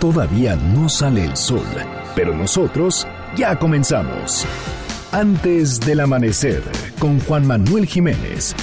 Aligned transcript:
Todavía 0.00 0.56
no 0.56 0.90
sale 0.90 1.24
el 1.24 1.36
sol, 1.38 1.64
pero 2.14 2.34
nosotros 2.34 3.06
ya 3.34 3.58
comenzamos. 3.58 4.44
Antes 5.10 5.80
del 5.80 6.00
amanecer, 6.00 6.62
con 6.98 7.18
Juan 7.20 7.46
Manuel 7.46 7.86
Jiménez. 7.86 8.54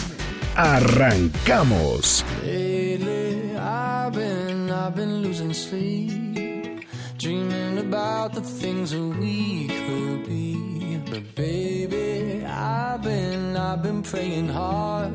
Arrancamos. 0.55 2.23
Lately, 2.45 3.57
I've 3.57 4.13
been, 4.13 4.69
I've 4.69 4.95
been 4.95 5.23
losing 5.23 5.53
sleep, 5.53 6.85
dreaming 7.17 7.79
about 7.79 8.33
the 8.33 8.41
things 8.41 8.91
that 8.91 9.01
we 9.19 9.69
could 9.69 10.27
be. 10.27 11.01
But 11.09 11.33
baby, 11.33 12.45
I've 12.45 13.01
been, 13.01 13.57
I've 13.57 13.81
been 13.81 14.03
praying 14.03 14.49
hard. 14.49 15.11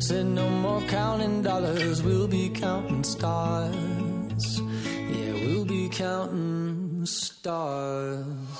Said 0.00 0.26
no 0.26 0.48
more 0.50 0.82
counting 0.88 1.42
dollars, 1.42 2.02
we'll 2.02 2.26
be 2.26 2.48
counting 2.48 3.04
stars. 3.04 4.09
Yeah, 5.98 6.18
we'll 6.18 6.26
be 6.26 6.32
counting 6.32 7.06
stars. 7.06 8.59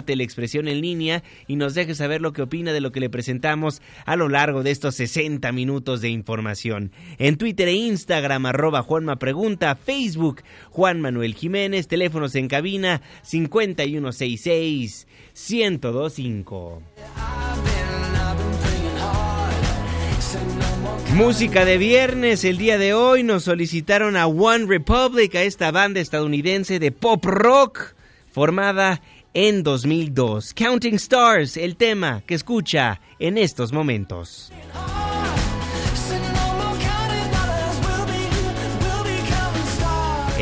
de 0.00 0.16
la 0.16 0.22
expresión 0.22 0.68
en 0.68 0.80
línea 0.80 1.22
y 1.46 1.56
nos 1.56 1.74
deje 1.74 1.94
saber 1.94 2.22
lo 2.22 2.32
que 2.32 2.42
opina 2.42 2.72
de 2.72 2.80
lo 2.80 2.90
que 2.92 3.00
le 3.00 3.10
presentamos 3.10 3.82
a 4.06 4.16
lo 4.16 4.30
largo 4.30 4.62
de 4.62 4.70
estos 4.70 4.94
60 4.94 5.52
minutos 5.52 6.00
de 6.00 6.08
información. 6.08 6.92
En 7.18 7.36
Twitter 7.36 7.68
e 7.68 7.72
Instagram, 7.72 8.46
arroba 8.46 8.82
Juanma 8.82 9.16
Pregunta, 9.16 9.76
Facebook, 9.76 10.42
Juan 10.70 11.00
Manuel 11.02 11.34
Jiménez, 11.34 11.86
teléfonos 11.88 12.34
en 12.34 12.48
cabina 12.48 13.02
5166 13.22 15.06
1025. 15.50 16.82
Música 21.14 21.66
de 21.66 21.76
viernes, 21.76 22.42
el 22.44 22.56
día 22.56 22.78
de 22.78 22.94
hoy 22.94 23.22
nos 23.22 23.44
solicitaron 23.44 24.16
a 24.16 24.26
One 24.26 24.64
Republic, 24.66 25.34
a 25.34 25.42
esta 25.42 25.70
banda 25.70 26.00
estadounidense 26.00 26.78
de 26.78 26.90
pop 26.90 27.22
rock 27.26 27.94
formada 28.32 29.02
en 29.34 29.62
2002. 29.62 30.54
Counting 30.54 30.94
Stars, 30.94 31.56
el 31.56 31.76
tema 31.76 32.22
que 32.26 32.34
escucha 32.34 33.00
en 33.18 33.38
estos 33.38 33.72
momentos. 33.72 34.52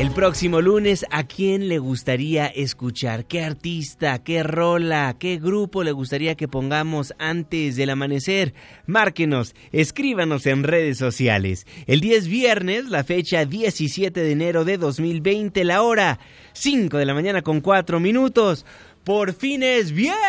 El 0.01 0.13
próximo 0.13 0.63
lunes, 0.63 1.05
¿a 1.11 1.25
quién 1.25 1.69
le 1.69 1.79
gustaría 1.79 2.47
escuchar? 2.47 3.27
¿Qué 3.27 3.43
artista, 3.43 4.23
qué 4.23 4.43
rola, 4.43 5.15
qué 5.19 5.37
grupo 5.37 5.85
le 5.85 5.93
gustaría 5.93 6.37
que 6.37 6.49
pongamos 6.49 7.13
antes 7.19 7.77
del 7.77 7.91
amanecer? 7.91 8.55
Márquenos, 8.87 9.55
escríbanos 9.73 10.47
en 10.47 10.63
redes 10.63 10.97
sociales. 10.97 11.67
El 11.87 12.01
10 12.01 12.29
viernes, 12.29 12.87
la 12.87 13.05
fecha 13.05 13.45
17 13.45 14.19
de 14.19 14.33
enero 14.33 14.65
de 14.65 14.79
2020, 14.79 15.65
la 15.65 15.83
hora 15.83 16.19
5 16.61 16.99
de 16.99 17.07
la 17.07 17.15
mañana 17.15 17.41
con 17.41 17.63
4 17.63 17.99
minutos. 18.01 18.67
Por 19.03 19.33
fin 19.33 19.63
es 19.63 19.93
viernes. 19.93 20.21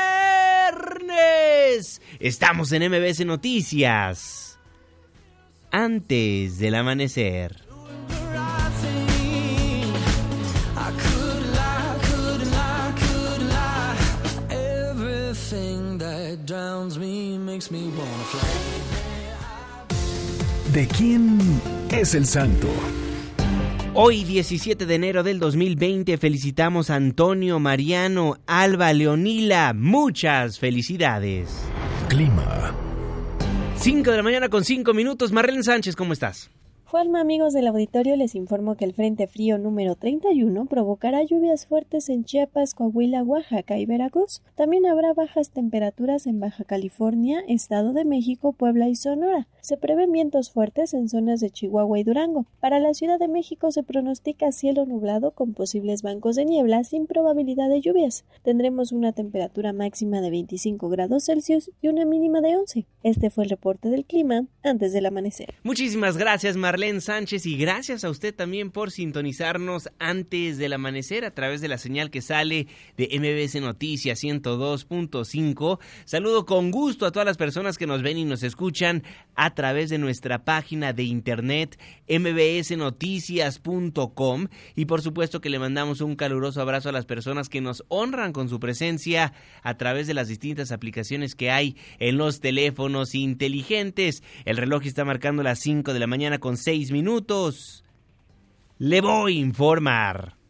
Estamos 2.19 2.71
en 2.71 2.89
MBS 2.89 3.25
Noticias. 3.25 4.57
Antes 5.71 6.57
del 6.57 6.75
amanecer. 6.75 7.57
I 10.73 10.91
could 11.03 11.45
lie, 11.53 11.97
could 12.07 12.47
lie, 12.47 12.93
could 12.95 13.41
lie. 13.49 13.97
Everything 14.55 15.97
that 15.97 16.45
drowns 16.45 16.97
me 16.97 17.37
makes 17.37 17.69
me 17.71 17.89
wanna 17.89 18.25
fly. 18.31 18.47
¿De 20.71 20.87
quién 20.87 21.39
es 21.91 22.15
el 22.15 22.25
santo? 22.25 22.69
Hoy 23.93 24.23
17 24.23 24.85
de 24.85 24.95
enero 24.95 25.21
del 25.21 25.37
2020 25.37 26.17
felicitamos 26.17 26.89
a 26.89 26.95
Antonio, 26.95 27.59
Mariano, 27.59 28.37
Alba, 28.47 28.93
Leonila. 28.93 29.73
Muchas 29.75 30.59
felicidades. 30.59 31.49
Clima. 32.07 32.73
5 33.75 34.11
de 34.11 34.15
la 34.15 34.23
mañana 34.23 34.47
con 34.47 34.63
5 34.63 34.93
minutos. 34.93 35.33
Marlene 35.33 35.63
Sánchez, 35.63 35.97
¿cómo 35.97 36.13
estás? 36.13 36.49
Juanma, 36.91 37.21
amigos 37.21 37.53
del 37.53 37.67
auditorio, 37.67 38.17
les 38.17 38.35
informo 38.35 38.75
que 38.75 38.83
el 38.83 38.93
Frente 38.93 39.25
Frío 39.25 39.57
número 39.57 39.95
31 39.95 40.65
provocará 40.65 41.23
lluvias 41.23 41.65
fuertes 41.65 42.09
en 42.09 42.25
Chiapas, 42.25 42.73
Coahuila, 42.73 43.23
Oaxaca 43.23 43.77
y 43.77 43.85
Veracruz. 43.85 44.41
También 44.55 44.85
habrá 44.85 45.13
bajas 45.13 45.51
temperaturas 45.51 46.27
en 46.27 46.41
Baja 46.41 46.65
California, 46.65 47.45
Estado 47.47 47.93
de 47.93 48.03
México, 48.03 48.51
Puebla 48.51 48.89
y 48.89 48.95
Sonora. 48.95 49.47
Se 49.61 49.77
prevén 49.77 50.11
vientos 50.11 50.49
fuertes 50.49 50.95
en 50.95 51.07
zonas 51.07 51.39
de 51.39 51.51
Chihuahua 51.51 51.99
y 51.99 52.03
Durango. 52.03 52.47
Para 52.59 52.79
la 52.79 52.95
Ciudad 52.95 53.19
de 53.19 53.27
México 53.27 53.71
se 53.71 53.83
pronostica 53.83 54.51
cielo 54.51 54.87
nublado 54.87 55.35
con 55.35 55.53
posibles 55.53 56.01
bancos 56.01 56.35
de 56.35 56.45
niebla 56.45 56.83
sin 56.83 57.05
probabilidad 57.05 57.69
de 57.69 57.79
lluvias. 57.79 58.25
Tendremos 58.41 58.91
una 58.91 59.13
temperatura 59.13 59.71
máxima 59.71 60.19
de 60.19 60.31
25 60.31 60.89
grados 60.89 61.25
Celsius 61.25 61.69
y 61.79 61.89
una 61.89 62.05
mínima 62.05 62.41
de 62.41 62.55
11. 62.55 62.87
Este 63.03 63.29
fue 63.29 63.43
el 63.43 63.51
reporte 63.51 63.89
del 63.89 64.03
clima 64.05 64.47
antes 64.63 64.93
del 64.93 65.05
amanecer. 65.05 65.53
Muchísimas 65.61 66.17
gracias 66.17 66.57
Marlene 66.57 66.99
Sánchez 66.99 67.45
y 67.45 67.55
gracias 67.55 68.03
a 68.03 68.09
usted 68.09 68.33
también 68.33 68.71
por 68.71 68.89
sintonizarnos 68.89 69.91
antes 69.99 70.57
del 70.57 70.73
amanecer 70.73 71.23
a 71.23 71.35
través 71.35 71.61
de 71.61 71.67
la 71.67 71.77
señal 71.77 72.09
que 72.09 72.23
sale 72.23 72.65
de 72.97 73.09
MBS 73.13 73.61
Noticias 73.61 74.23
102.5. 74.23 75.79
Saludo 76.05 76.47
con 76.47 76.71
gusto 76.71 77.05
a 77.05 77.11
todas 77.11 77.27
las 77.27 77.37
personas 77.37 77.77
que 77.77 77.85
nos 77.85 78.01
ven 78.01 78.17
y 78.17 78.25
nos 78.25 78.41
escuchan 78.41 79.03
a 79.35 79.50
través 79.53 79.89
de 79.89 79.97
nuestra 79.97 80.43
página 80.43 80.93
de 80.93 81.03
internet 81.03 81.79
mbsnoticias.com 82.07 84.47
y 84.75 84.85
por 84.85 85.01
supuesto 85.01 85.41
que 85.41 85.49
le 85.49 85.59
mandamos 85.59 86.01
un 86.01 86.15
caluroso 86.15 86.61
abrazo 86.61 86.89
a 86.89 86.91
las 86.91 87.05
personas 87.05 87.49
que 87.49 87.61
nos 87.61 87.83
honran 87.87 88.33
con 88.33 88.49
su 88.49 88.59
presencia 88.59 89.33
a 89.63 89.77
través 89.77 90.07
de 90.07 90.13
las 90.13 90.27
distintas 90.27 90.71
aplicaciones 90.71 91.35
que 91.35 91.51
hay 91.51 91.77
en 91.99 92.17
los 92.17 92.39
teléfonos 92.39 93.15
inteligentes. 93.15 94.23
El 94.45 94.57
reloj 94.57 94.85
está 94.85 95.05
marcando 95.05 95.43
las 95.43 95.59
5 95.59 95.93
de 95.93 95.99
la 95.99 96.07
mañana 96.07 96.39
con 96.39 96.57
6 96.57 96.91
minutos. 96.91 97.83
Le 98.77 99.01
voy 99.01 99.37
a 99.37 99.41
informar. 99.41 100.40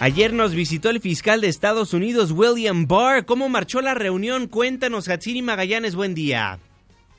Ayer 0.00 0.32
nos 0.32 0.54
visitó 0.54 0.90
el 0.90 1.00
fiscal 1.00 1.40
de 1.40 1.48
Estados 1.48 1.92
Unidos, 1.92 2.30
William 2.30 2.86
Barr. 2.86 3.24
¿Cómo 3.24 3.48
marchó 3.48 3.80
la 3.80 3.94
reunión? 3.94 4.46
Cuéntanos, 4.46 5.08
Hatsiri 5.08 5.42
Magallanes, 5.42 5.96
buen 5.96 6.14
día. 6.14 6.60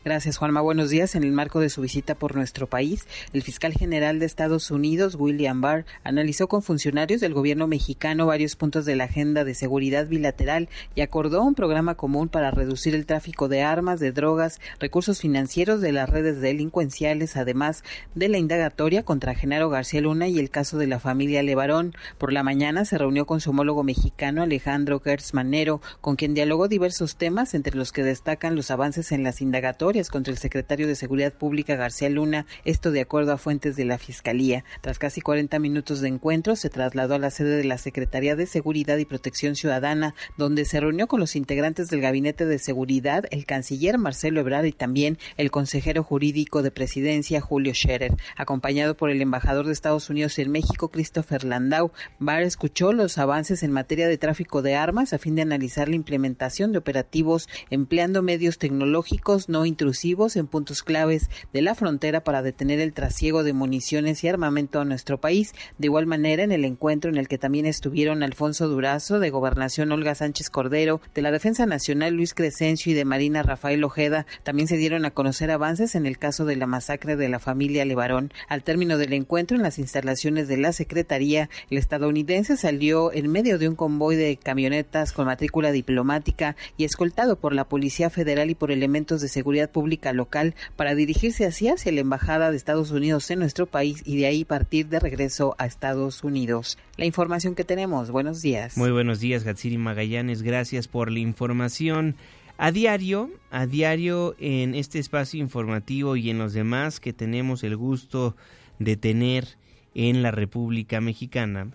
Gracias, 0.06 0.38
Juanma. 0.38 0.62
Buenos 0.62 0.90
días. 0.90 1.14
En 1.16 1.26
el 1.26 1.34
marco 1.34 1.60
de 1.60 1.68
su 1.68 1.82
visita 1.82 2.16
por 2.16 2.34
nuestro 2.34 2.68
país, 2.68 3.06
el 3.34 3.42
fiscal 3.42 3.74
general 3.74 4.18
de 4.18 4.28
Estados 4.28 4.72
Unidos, 4.72 5.16
William 5.20 5.60
Barr, 5.60 5.86
analizó 6.06 6.48
con 6.48 6.62
funcionarios 6.62 7.20
del 7.20 7.34
gobierno 7.34 7.68
mexicano 7.68 8.26
varios 8.26 8.56
puntos 8.56 8.86
de 8.86 8.96
la 8.96 9.04
agenda 9.04 9.44
de 9.44 9.54
seguridad 9.54 10.08
bilateral 10.08 10.70
y 10.96 11.02
acordó 11.02 11.44
un 11.44 11.54
programa 11.54 11.96
común 11.96 12.30
para 12.30 12.50
reducir 12.50 12.96
el 12.96 13.06
tráfico 13.06 13.50
de 13.50 13.62
armas, 13.62 14.00
de 14.00 14.14
drogas, 14.14 14.62
recursos 14.80 15.20
financieros 15.20 15.82
de 15.82 15.92
las 15.92 16.10
redes 16.10 16.40
delincuenciales, 16.40 17.36
además 17.36 17.84
de 18.16 18.30
la 18.30 18.38
indagatoria 18.38 19.04
contra 19.04 19.36
Genaro 19.36 19.70
García 19.70 20.00
Luna 20.00 20.30
y 20.30 20.40
el 20.40 20.50
caso 20.50 20.78
de 20.78 20.88
la 20.88 21.02
familia 21.02 21.44
Levarón. 21.44 21.94
Por 22.18 22.32
la 22.32 22.42
mañana 22.42 22.86
se 22.86 22.98
reunió 22.98 23.26
con 23.26 23.42
su 23.42 23.50
homólogo 23.50 23.84
mexicano, 23.84 24.44
Alejandro 24.44 25.02
Gertz 25.02 25.34
Manero, 25.34 25.82
con 26.00 26.16
quien 26.16 26.34
dialogó 26.34 26.70
diversos 26.70 27.18
temas, 27.18 27.54
entre 27.54 27.76
los 27.76 27.92
que 27.92 28.04
destacan 28.04 28.56
los 28.56 28.72
avances 28.72 29.12
en 29.12 29.24
las 29.24 29.42
indagatorias 29.42 29.89
contra 30.12 30.32
el 30.32 30.38
secretario 30.38 30.86
de 30.86 30.94
Seguridad 30.94 31.34
Pública 31.34 31.76
García 31.76 32.12
Luna, 32.12 32.46
esto 32.64 32.92
de 32.92 33.02
acuerdo 33.02 33.34
a 33.34 33.40
fuentes 33.40 33.76
de 33.76 33.86
la 33.86 33.98
Fiscalía. 33.98 34.64
Tras 34.82 35.00
casi 35.00 35.20
40 35.20 35.58
minutos 35.58 36.00
de 36.00 36.10
encuentro, 36.10 36.56
se 36.56 36.70
trasladó 36.70 37.16
a 37.16 37.20
la 37.20 37.32
sede 37.32 37.58
de 37.58 37.64
la 37.64 37.80
Secretaría 37.80 38.36
de 38.36 38.46
Seguridad 38.46 38.98
y 38.98 39.06
Protección 39.06 39.56
Ciudadana, 39.56 40.14
donde 40.38 40.66
se 40.66 40.80
reunió 40.80 41.08
con 41.08 41.20
los 41.20 41.36
integrantes 41.36 41.88
del 41.88 42.02
Gabinete 42.02 42.46
de 42.46 42.60
Seguridad, 42.60 43.26
el 43.32 43.48
canciller 43.48 43.98
Marcelo 43.98 44.42
Ebrard 44.42 44.66
y 44.66 44.74
también 44.74 45.18
el 45.38 45.50
consejero 45.50 46.04
jurídico 46.04 46.62
de 46.62 46.70
Presidencia, 46.70 47.42
Julio 47.42 47.74
Scherer, 47.74 48.14
acompañado 48.38 48.96
por 48.96 49.10
el 49.10 49.24
embajador 49.24 49.66
de 49.66 49.74
Estados 49.74 50.12
Unidos 50.12 50.38
en 50.38 50.52
México, 50.52 50.90
Christopher 50.90 51.44
Landau. 51.44 51.92
Barr 52.20 52.44
escuchó 52.44 52.94
los 52.94 53.18
avances 53.18 53.64
en 53.64 53.72
materia 53.72 54.08
de 54.08 54.20
tráfico 54.20 54.62
de 54.62 54.76
armas 54.76 55.14
a 55.14 55.18
fin 55.18 55.34
de 55.34 55.42
analizar 55.42 55.90
la 55.90 55.96
implementación 55.96 56.74
de 56.74 56.78
operativos 56.78 57.50
empleando 57.72 58.22
medios 58.22 58.60
tecnológicos 58.60 59.50
no 59.50 59.66
intrusivos 59.80 60.36
en 60.36 60.48
puntos 60.48 60.84
claves 60.84 61.30
de 61.54 61.62
la 61.62 61.74
frontera 61.74 62.22
para 62.22 62.42
detener 62.42 62.82
el 62.82 62.92
trasiego 62.92 63.44
de 63.44 63.54
municiones 63.54 64.22
y 64.22 64.28
armamento 64.28 64.82
a 64.82 64.86
nuestro 64.86 65.22
país. 65.22 65.54
De 65.78 65.88
igual 65.88 66.06
manera, 66.06 66.44
en 66.44 66.52
el 66.52 66.66
encuentro 66.66 67.10
en 67.10 67.16
el 67.16 67.30
que 67.30 67.38
también 67.38 67.66
estuvieron 67.66 68.22
Alfonso 68.22 68.68
Durazo, 68.68 69.20
de 69.20 69.30
Gobernación 69.30 69.94
Olga 69.94 70.16
Sánchez 70.16 70.50
Cordero, 70.50 71.00
de 71.16 71.22
la 71.22 71.32
Defensa 71.32 71.66
Nacional 71.66 72.14
Luis 72.14 72.34
Crescencio 72.34 72.92
y 72.92 72.96
de 72.96 73.06
Marina 73.06 73.42
Rafael 73.42 73.82
Ojeda, 73.86 74.26
también 74.44 74.68
se 74.68 74.76
dieron 74.76 75.06
a 75.06 75.12
conocer 75.12 75.50
avances 75.50 75.96
en 75.96 76.06
el 76.06 76.18
caso 76.18 76.44
de 76.44 76.58
la 76.58 76.68
masacre 76.68 77.16
de 77.16 77.30
la 77.30 77.40
familia 77.40 77.86
Levarón. 77.86 78.34
Al 78.50 78.64
término 78.64 78.98
del 78.98 79.14
encuentro 79.14 79.56
en 79.56 79.64
las 79.64 79.80
instalaciones 79.80 80.50
de 80.50 80.58
la 80.58 80.74
Secretaría, 80.74 81.50
el 81.70 81.78
estadounidense 81.78 82.58
salió 82.58 83.14
en 83.14 83.32
medio 83.32 83.58
de 83.58 83.70
un 83.70 83.76
convoy 83.76 84.18
de 84.18 84.36
camionetas 84.36 85.14
con 85.14 85.28
matrícula 85.28 85.72
diplomática 85.72 86.58
y 86.76 86.84
escoltado 86.84 87.38
por 87.38 87.54
la 87.54 87.70
Policía 87.70 88.10
Federal 88.10 88.50
y 88.50 88.56
por 88.56 88.74
elementos 88.74 89.22
de 89.22 89.30
seguridad 89.30 89.69
pública 89.72 90.14
local 90.14 90.56
para 90.76 90.96
dirigirse 90.96 91.46
hacia, 91.46 91.74
hacia 91.74 91.92
la 91.92 92.02
Embajada 92.02 92.52
de 92.52 92.58
Estados 92.58 92.92
Unidos 92.92 93.30
en 93.32 93.40
nuestro 93.40 93.66
país 93.66 94.02
y 94.06 94.18
de 94.18 94.26
ahí 94.26 94.46
partir 94.46 94.88
de 94.88 95.00
regreso 95.00 95.56
a 95.58 95.66
Estados 95.66 96.24
Unidos. 96.24 96.78
La 96.98 97.06
información 97.06 97.56
que 97.56 97.64
tenemos. 97.64 98.12
Buenos 98.12 98.42
días. 98.42 98.78
Muy 98.78 98.92
buenos 98.92 99.20
días, 99.20 99.44
Gatsiri 99.44 99.78
Magallanes. 99.78 100.42
Gracias 100.42 100.88
por 100.88 101.12
la 101.12 101.20
información. 101.20 102.16
A 102.58 102.72
diario, 102.72 103.30
a 103.52 103.66
diario 103.66 104.36
en 104.38 104.76
este 104.76 105.00
espacio 105.00 105.40
informativo 105.40 106.18
y 106.18 106.30
en 106.30 106.38
los 106.38 106.52
demás 106.52 107.00
que 107.00 107.14
tenemos 107.14 107.64
el 107.64 107.78
gusto 107.78 108.36
de 108.80 108.98
tener 108.98 109.58
en 109.96 110.22
la 110.22 110.32
República 110.32 111.00
Mexicana, 111.00 111.72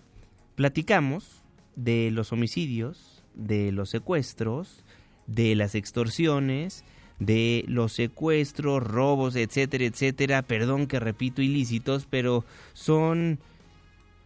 platicamos 0.55 1.43
de 1.75 2.11
los 2.11 2.31
homicidios, 2.31 3.23
de 3.33 3.71
los 3.71 3.89
secuestros, 3.89 4.83
de 5.27 5.55
las 5.55 5.75
extorsiones, 5.75 6.83
de 7.19 7.63
los 7.67 7.93
secuestros, 7.93 8.83
robos, 8.83 9.35
etcétera, 9.35 9.85
etcétera, 9.85 10.41
perdón 10.41 10.87
que 10.87 10.99
repito 10.99 11.41
ilícitos, 11.41 12.07
pero 12.09 12.43
son 12.73 13.39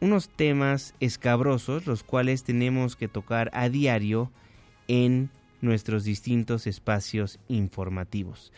unos 0.01 0.29
temas 0.29 0.95
escabrosos 0.99 1.85
los 1.85 2.03
cuales 2.03 2.43
tenemos 2.43 2.95
que 2.95 3.07
tocar 3.07 3.51
a 3.53 3.69
diario 3.69 4.31
en 4.87 5.29
nuestros 5.61 6.03
distintos 6.03 6.67
espacios 6.67 7.39
informativos. 7.47 8.51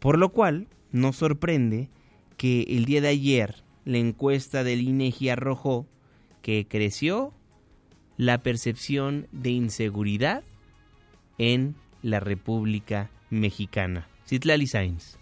Por 0.00 0.18
lo 0.18 0.30
cual, 0.30 0.68
nos 0.92 1.16
sorprende 1.16 1.90
que 2.36 2.62
el 2.62 2.84
día 2.86 3.00
de 3.00 3.08
ayer 3.08 3.62
la 3.84 3.98
encuesta 3.98 4.64
del 4.64 4.80
INEGI 4.80 5.28
arrojó 5.30 5.86
que 6.42 6.66
creció 6.68 7.32
la 8.16 8.42
percepción 8.42 9.28
de 9.32 9.50
inseguridad 9.50 10.42
en 11.38 11.76
la 12.02 12.20
República 12.20 13.10
Mexicana. 13.30 14.06
Citlali 14.24 14.66
Sainz. 14.66 15.18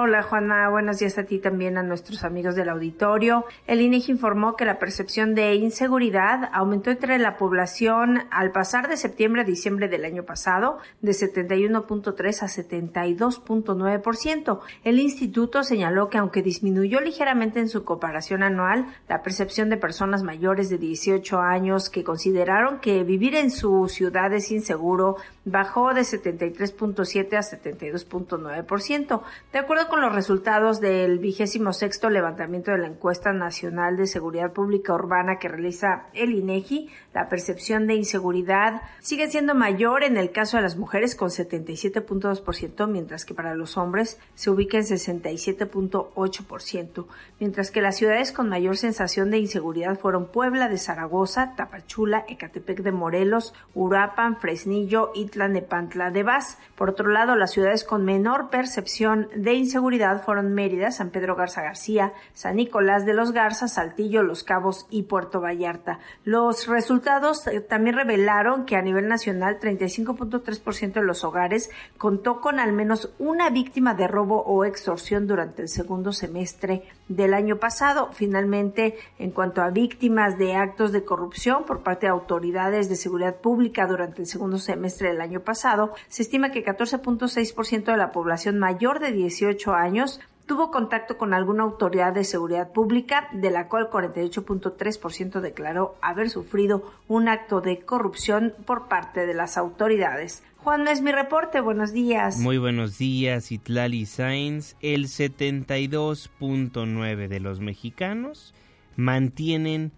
Hola 0.00 0.22
Juana, 0.22 0.68
buenos 0.68 1.00
días 1.00 1.18
a 1.18 1.24
ti 1.24 1.40
también 1.40 1.76
a 1.76 1.82
nuestros 1.82 2.22
amigos 2.22 2.54
del 2.54 2.68
auditorio. 2.68 3.44
El 3.66 3.80
INEGI 3.80 4.12
informó 4.12 4.54
que 4.54 4.64
la 4.64 4.78
percepción 4.78 5.34
de 5.34 5.56
inseguridad 5.56 6.50
aumentó 6.52 6.90
entre 6.90 7.18
la 7.18 7.36
población 7.36 8.20
al 8.30 8.52
pasar 8.52 8.86
de 8.86 8.96
septiembre 8.96 9.42
a 9.42 9.44
diciembre 9.44 9.88
del 9.88 10.04
año 10.04 10.22
pasado 10.22 10.78
de 11.00 11.10
71.3 11.10 12.42
a 12.42 12.46
72.9%. 12.46 14.60
El 14.84 15.00
instituto 15.00 15.64
señaló 15.64 16.10
que 16.10 16.18
aunque 16.18 16.42
disminuyó 16.42 17.00
ligeramente 17.00 17.58
en 17.58 17.68
su 17.68 17.84
comparación 17.84 18.44
anual, 18.44 18.86
la 19.08 19.24
percepción 19.24 19.68
de 19.68 19.78
personas 19.78 20.22
mayores 20.22 20.70
de 20.70 20.78
18 20.78 21.40
años 21.40 21.90
que 21.90 22.04
consideraron 22.04 22.78
que 22.78 23.02
vivir 23.02 23.34
en 23.34 23.50
su 23.50 23.88
ciudad 23.88 24.32
es 24.32 24.52
inseguro 24.52 25.16
bajó 25.44 25.92
de 25.92 26.02
73.7 26.02 27.36
a 27.36 27.40
72.9%. 27.40 29.22
De 29.52 29.58
acuerdo 29.58 29.87
con 29.88 30.02
los 30.02 30.14
resultados 30.14 30.80
del 30.80 31.18
vigésimo 31.18 31.72
sexto 31.72 32.10
levantamiento 32.10 32.70
de 32.70 32.78
la 32.78 32.86
encuesta 32.88 33.32
nacional 33.32 33.96
de 33.96 34.06
seguridad 34.06 34.52
pública 34.52 34.92
urbana 34.92 35.38
que 35.38 35.48
realiza 35.48 36.08
el 36.12 36.32
INEGI, 36.32 36.90
la 37.14 37.28
percepción 37.28 37.86
de 37.86 37.94
inseguridad 37.94 38.82
sigue 39.00 39.30
siendo 39.30 39.54
mayor 39.54 40.04
en 40.04 40.18
el 40.18 40.30
caso 40.30 40.58
de 40.58 40.62
las 40.62 40.76
mujeres 40.76 41.16
con 41.16 41.30
77.2%, 41.30 42.86
mientras 42.86 43.24
que 43.24 43.32
para 43.34 43.54
los 43.54 43.78
hombres 43.78 44.20
se 44.34 44.50
ubica 44.50 44.76
en 44.76 44.84
67.8%, 44.84 47.06
mientras 47.40 47.70
que 47.70 47.80
las 47.80 47.96
ciudades 47.96 48.32
con 48.32 48.50
mayor 48.50 48.76
sensación 48.76 49.30
de 49.30 49.38
inseguridad 49.38 49.98
fueron 49.98 50.26
Puebla 50.26 50.68
de 50.68 50.76
Zaragoza, 50.76 51.54
Tapachula, 51.56 52.26
Ecatepec 52.28 52.82
de 52.82 52.92
Morelos, 52.92 53.54
Uruapan, 53.74 54.38
Fresnillo, 54.38 55.12
Itla, 55.14 55.48
Nepantla 55.48 56.10
de 56.10 56.22
Vaz. 56.22 56.58
Por 56.76 56.90
otro 56.90 57.08
lado, 57.08 57.36
las 57.36 57.52
ciudades 57.52 57.84
con 57.84 58.04
menor 58.04 58.50
percepción 58.50 59.28
de 59.34 59.54
inseguridad 59.54 59.77
seguridad 59.78 60.24
fueron 60.24 60.54
Mérida, 60.54 60.90
San 60.90 61.10
Pedro 61.10 61.36
Garza 61.36 61.62
García, 61.62 62.12
San 62.34 62.56
Nicolás 62.56 63.06
de 63.06 63.14
los 63.14 63.30
Garza, 63.30 63.68
Saltillo, 63.68 64.24
Los 64.24 64.42
Cabos 64.42 64.88
y 64.90 65.04
Puerto 65.04 65.40
Vallarta. 65.40 66.00
Los 66.24 66.66
resultados 66.66 67.46
eh, 67.46 67.60
también 67.60 67.94
revelaron 67.94 68.66
que 68.66 68.74
a 68.74 68.82
nivel 68.82 69.06
nacional 69.06 69.60
35.3% 69.60 70.94
de 70.94 71.02
los 71.02 71.22
hogares 71.22 71.70
contó 71.96 72.40
con 72.40 72.58
al 72.58 72.72
menos 72.72 73.14
una 73.20 73.50
víctima 73.50 73.94
de 73.94 74.08
robo 74.08 74.42
o 74.42 74.64
extorsión 74.64 75.28
durante 75.28 75.62
el 75.62 75.68
segundo 75.68 76.12
semestre 76.12 76.82
del 77.06 77.32
año 77.32 77.58
pasado. 77.58 78.10
Finalmente, 78.12 78.96
en 79.20 79.30
cuanto 79.30 79.62
a 79.62 79.70
víctimas 79.70 80.38
de 80.38 80.56
actos 80.56 80.90
de 80.90 81.04
corrupción 81.04 81.62
por 81.66 81.84
parte 81.84 82.06
de 82.06 82.10
autoridades 82.10 82.88
de 82.88 82.96
seguridad 82.96 83.36
pública 83.36 83.86
durante 83.86 84.22
el 84.22 84.26
segundo 84.26 84.58
semestre 84.58 85.10
del 85.10 85.20
año 85.20 85.38
pasado, 85.38 85.94
se 86.08 86.22
estima 86.22 86.50
que 86.50 86.64
14.6% 86.64 87.84
de 87.84 87.96
la 87.96 88.10
población 88.10 88.58
mayor 88.58 88.98
de 88.98 89.12
18 89.12 89.67
años 89.74 90.20
tuvo 90.48 90.72
contacto 90.72 91.16
con 91.18 91.34
alguna 91.34 91.62
autoridad 91.62 92.12
de 92.14 92.24
seguridad 92.24 92.72
pública, 92.72 93.28
de 93.32 93.50
la 93.50 93.68
cual 93.68 93.90
48.3% 93.90 95.40
declaró 95.40 95.96
haber 96.00 96.30
sufrido 96.30 96.90
un 97.06 97.28
acto 97.28 97.60
de 97.60 97.80
corrupción 97.80 98.54
por 98.64 98.88
parte 98.88 99.26
de 99.26 99.34
las 99.34 99.58
autoridades. 99.58 100.42
Juan, 100.56 100.88
es 100.88 101.02
mi 101.02 101.12
reporte. 101.12 101.60
Buenos 101.60 101.92
días. 101.92 102.38
Muy 102.38 102.56
buenos 102.58 102.98
días, 102.98 103.52
Itlali 103.52 104.06
Sainz. 104.06 104.74
El 104.80 105.04
72.9 105.04 107.28
de 107.28 107.40
los 107.40 107.60
mexicanos 107.60 108.54
mantienen 108.96 109.92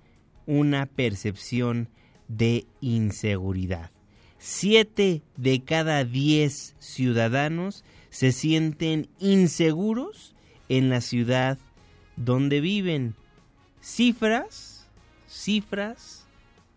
una 0.47 0.87
percepción 0.87 1.89
de 2.29 2.67
inseguridad. 2.81 3.91
Siete 4.39 5.23
de 5.37 5.65
cada 5.65 6.05
diez 6.05 6.75
ciudadanos 6.79 7.85
se 8.11 8.33
sienten 8.33 9.09
inseguros 9.19 10.35
en 10.69 10.91
la 10.91 11.01
ciudad 11.01 11.59
donde 12.17 12.61
viven. 12.61 13.15
Cifras, 13.81 14.89
cifras 15.27 16.27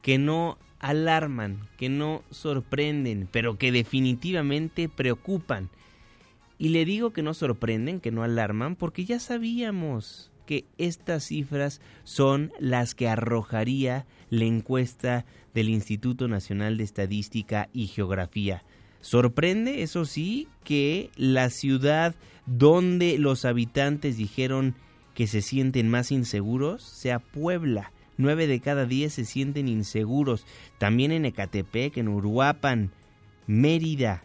que 0.01 0.17
no 0.17 0.57
alarman, 0.79 1.67
que 1.77 1.89
no 1.89 2.23
sorprenden, 2.29 3.27
pero 3.31 3.57
que 3.57 3.71
definitivamente 3.71 4.89
preocupan. 4.89 5.69
Y 6.57 6.69
le 6.69 6.85
digo 6.85 7.11
que 7.11 7.23
no 7.23 7.33
sorprenden, 7.33 7.99
que 7.99 8.11
no 8.11 8.23
alarman, 8.23 8.75
porque 8.75 9.05
ya 9.05 9.19
sabíamos 9.19 10.31
que 10.45 10.65
estas 10.77 11.25
cifras 11.25 11.81
son 12.03 12.51
las 12.59 12.95
que 12.95 13.07
arrojaría 13.07 14.05
la 14.29 14.45
encuesta 14.45 15.25
del 15.53 15.69
Instituto 15.69 16.27
Nacional 16.27 16.77
de 16.77 16.83
Estadística 16.83 17.69
y 17.73 17.87
Geografía. 17.87 18.63
Sorprende, 19.03 19.83
eso 19.83 20.05
sí, 20.05 20.47
que 20.63 21.11
la 21.17 21.49
ciudad 21.49 22.15
donde 22.45 23.17
los 23.17 23.43
habitantes 23.43 24.15
dijeron 24.15 24.75
que 25.13 25.27
se 25.27 25.41
sienten 25.41 25.89
más 25.89 26.09
inseguros 26.09 26.83
sea 26.83 27.19
Puebla. 27.19 27.91
Nueve 28.15 28.47
de 28.47 28.61
cada 28.61 28.85
diez 28.85 29.15
se 29.15 29.25
sienten 29.25 29.67
inseguros. 29.67 30.45
También 30.77 31.11
en 31.11 31.25
Ecatepec, 31.25 31.97
en 31.97 32.07
Uruapan, 32.07 32.91
Mérida, 33.45 34.23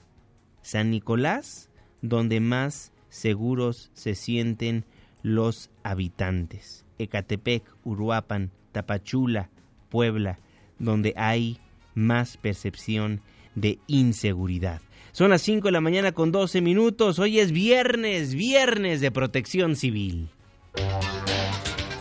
San 0.62 0.92
Nicolás, 0.92 1.70
donde 2.00 2.38
más 2.38 2.92
seguros 3.08 3.90
se 3.94 4.14
sienten 4.14 4.84
los 5.24 5.72
habitantes. 5.82 6.86
Ecatepec, 6.98 7.64
Uruapan, 7.82 8.52
Tapachula, 8.70 9.50
Puebla, 9.88 10.38
donde 10.78 11.14
hay 11.16 11.58
más 11.96 12.36
percepción 12.36 13.22
de 13.54 13.78
inseguridad. 13.86 14.80
Son 15.12 15.30
las 15.30 15.42
5 15.42 15.68
de 15.68 15.72
la 15.72 15.80
mañana 15.80 16.12
con 16.12 16.30
12 16.30 16.60
minutos. 16.60 17.18
Hoy 17.18 17.40
es 17.40 17.50
viernes, 17.52 18.34
viernes 18.34 19.00
de 19.00 19.10
protección 19.10 19.74
civil. 19.74 20.28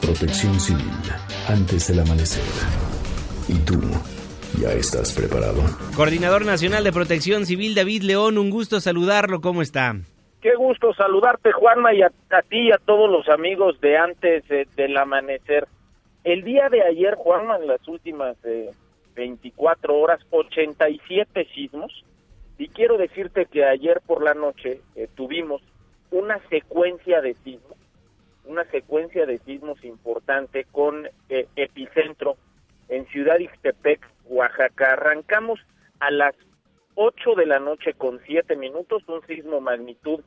Protección 0.02 0.60
civil, 0.60 0.92
antes 1.48 1.88
del 1.88 2.00
amanecer. 2.00 2.44
¿Y 3.48 3.56
tú? 3.66 3.82
¿Ya 4.60 4.72
estás 4.74 5.14
preparado? 5.14 5.62
Coordinador 5.96 6.46
Nacional 6.46 6.84
de 6.84 6.92
Protección 6.92 7.46
Civil, 7.46 7.76
David 7.76 8.04
León, 8.04 8.38
un 8.38 8.50
gusto 8.50 8.80
saludarlo. 8.80 9.42
¿Cómo 9.42 9.62
está? 9.62 9.96
Qué 10.42 10.56
gusto 10.56 10.94
saludarte, 10.94 11.52
Juanma, 11.52 11.94
y 11.94 12.02
a, 12.02 12.10
ti 12.50 12.68
y 12.68 12.72
a 12.72 12.78
todos 12.78 13.10
los 13.10 13.28
amigos 13.30 13.80
de 13.82 13.98
antes 13.98 14.44
del 14.76 14.98
amanecer. 14.98 15.68
El 16.24 16.44
día 16.44 16.70
de 16.70 16.84
ayer, 16.84 17.16
Juanma, 17.16 17.58
en 17.58 17.68
las 17.68 17.88
últimas 17.88 18.38
24 19.18 19.94
eh, 19.94 19.98
horas, 19.98 20.20
87 20.30 21.48
sismos. 21.54 22.06
Y 22.58 22.70
quiero 22.70 22.98
decirte 22.98 23.46
que 23.46 23.66
ayer 23.66 24.02
por 24.06 24.24
la 24.24 24.34
noche 24.34 24.82
eh, 24.96 25.10
tuvimos 25.16 25.62
una 26.12 26.40
secuencia 26.50 27.22
de 27.22 27.34
sismos, 27.44 27.78
una 28.46 28.64
secuencia 28.72 29.26
de 29.26 29.40
sismos 29.40 29.84
importante 29.84 30.66
con 30.72 31.08
eh, 31.30 31.48
epicentro 31.56 32.38
en 32.90 33.06
Ciudad 33.08 33.40
Ixtepec, 33.40 34.00
Oaxaca. 34.26 34.94
Arrancamos 34.94 35.60
a 36.00 36.10
las 36.12 36.36
8 36.96 37.36
de 37.36 37.46
la 37.46 37.60
noche 37.60 37.94
con 37.94 38.20
7 38.26 38.56
minutos, 38.56 39.04
un 39.08 39.22
sismo 39.28 39.62
magnitud 39.62 40.22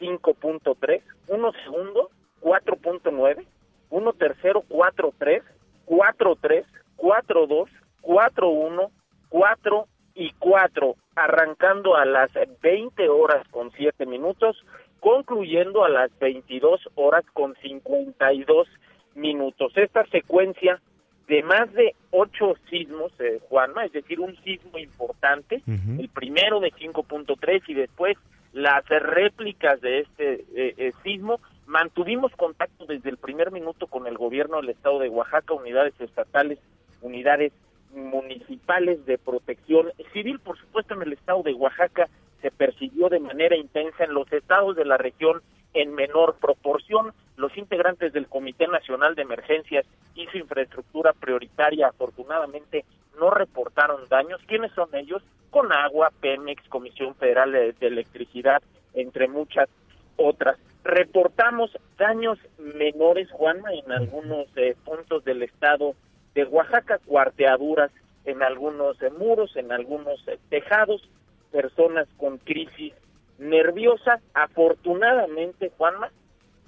5.3, 0.00 1.02
uno 1.28 1.52
segundo 1.64 2.10
4.9, 2.40 3.46
uno 3.90 4.12
tercero 4.14 4.64
4.3, 4.68 5.42
4.3, 5.86 6.64
4.2, 6.96 7.68
4.1, 8.02 8.90
4 9.28 9.88
y 10.14 10.32
4, 10.38 10.96
arrancando 11.14 11.96
a 11.96 12.04
las 12.04 12.30
20 12.60 13.08
horas 13.08 13.46
con 13.48 13.70
7 13.72 14.06
minutos, 14.06 14.64
concluyendo 15.00 15.84
a 15.84 15.88
las 15.88 16.10
22 16.18 16.88
horas 16.96 17.24
con 17.32 17.54
52 17.56 18.68
minutos. 19.14 19.72
Esta 19.76 20.04
secuencia 20.06 20.80
de 21.28 21.42
más 21.42 21.72
de 21.74 21.94
ocho 22.10 22.54
sismos, 22.70 23.12
eh, 23.20 23.38
Juanma, 23.48 23.84
es 23.84 23.92
decir, 23.92 24.18
un 24.18 24.34
sismo 24.42 24.78
importante, 24.78 25.62
el 25.66 26.08
primero 26.08 26.58
de 26.58 26.72
5.3 26.72 27.62
y 27.68 27.74
después 27.74 28.16
las 28.52 28.84
réplicas 28.88 29.80
de 29.82 30.00
este 30.00 30.44
eh, 30.54 30.74
eh, 30.76 30.92
sismo. 31.02 31.38
Mantuvimos 31.66 32.32
contacto 32.32 32.86
desde 32.86 33.10
el 33.10 33.18
primer 33.18 33.52
minuto 33.52 33.86
con 33.86 34.06
el 34.06 34.16
gobierno 34.16 34.56
del 34.56 34.70
estado 34.70 34.98
de 35.00 35.10
Oaxaca, 35.10 35.52
unidades 35.52 35.92
estatales, 36.00 36.58
unidades 37.02 37.52
municipales 37.94 39.04
de 39.06 39.18
protección 39.18 39.92
civil, 40.12 40.38
por 40.40 40.58
supuesto 40.58 40.94
en 40.94 41.02
el 41.02 41.12
estado 41.12 41.42
de 41.42 41.54
Oaxaca 41.54 42.08
se 42.42 42.50
persiguió 42.50 43.08
de 43.08 43.20
manera 43.20 43.56
intensa 43.56 44.04
en 44.04 44.14
los 44.14 44.32
estados 44.32 44.76
de 44.76 44.84
la 44.84 44.96
región 44.96 45.42
en 45.74 45.94
menor 45.94 46.36
proporción. 46.40 47.12
Los 47.36 47.56
integrantes 47.56 48.12
del 48.12 48.28
Comité 48.28 48.66
Nacional 48.68 49.14
de 49.14 49.22
Emergencias 49.22 49.86
y 50.14 50.26
su 50.26 50.38
infraestructura 50.38 51.12
prioritaria 51.12 51.88
afortunadamente 51.88 52.84
no 53.18 53.30
reportaron 53.30 54.08
daños. 54.08 54.40
¿Quiénes 54.46 54.72
son 54.72 54.88
ellos? 54.94 55.22
Con 55.50 55.72
agua, 55.72 56.12
Pemex, 56.20 56.68
Comisión 56.68 57.14
Federal 57.14 57.52
de, 57.52 57.74
Electricidad, 57.80 58.62
entre 58.94 59.28
muchas 59.28 59.68
otras. 60.16 60.58
Reportamos 60.84 61.76
daños 61.96 62.38
menores, 62.58 63.30
Juanma, 63.30 63.72
en 63.72 63.90
algunos 63.90 64.46
eh, 64.56 64.76
puntos 64.84 65.24
del 65.24 65.42
estado 65.42 65.94
de 66.38 66.44
Oaxaca, 66.44 67.00
cuarteaduras 67.04 67.90
en 68.24 68.44
algunos 68.44 69.02
eh, 69.02 69.10
muros, 69.10 69.56
en 69.56 69.72
algunos 69.72 70.22
eh, 70.28 70.38
tejados, 70.50 71.02
personas 71.50 72.06
con 72.16 72.38
crisis 72.38 72.94
nerviosa, 73.38 74.20
afortunadamente, 74.34 75.72
Juanma, 75.76 76.12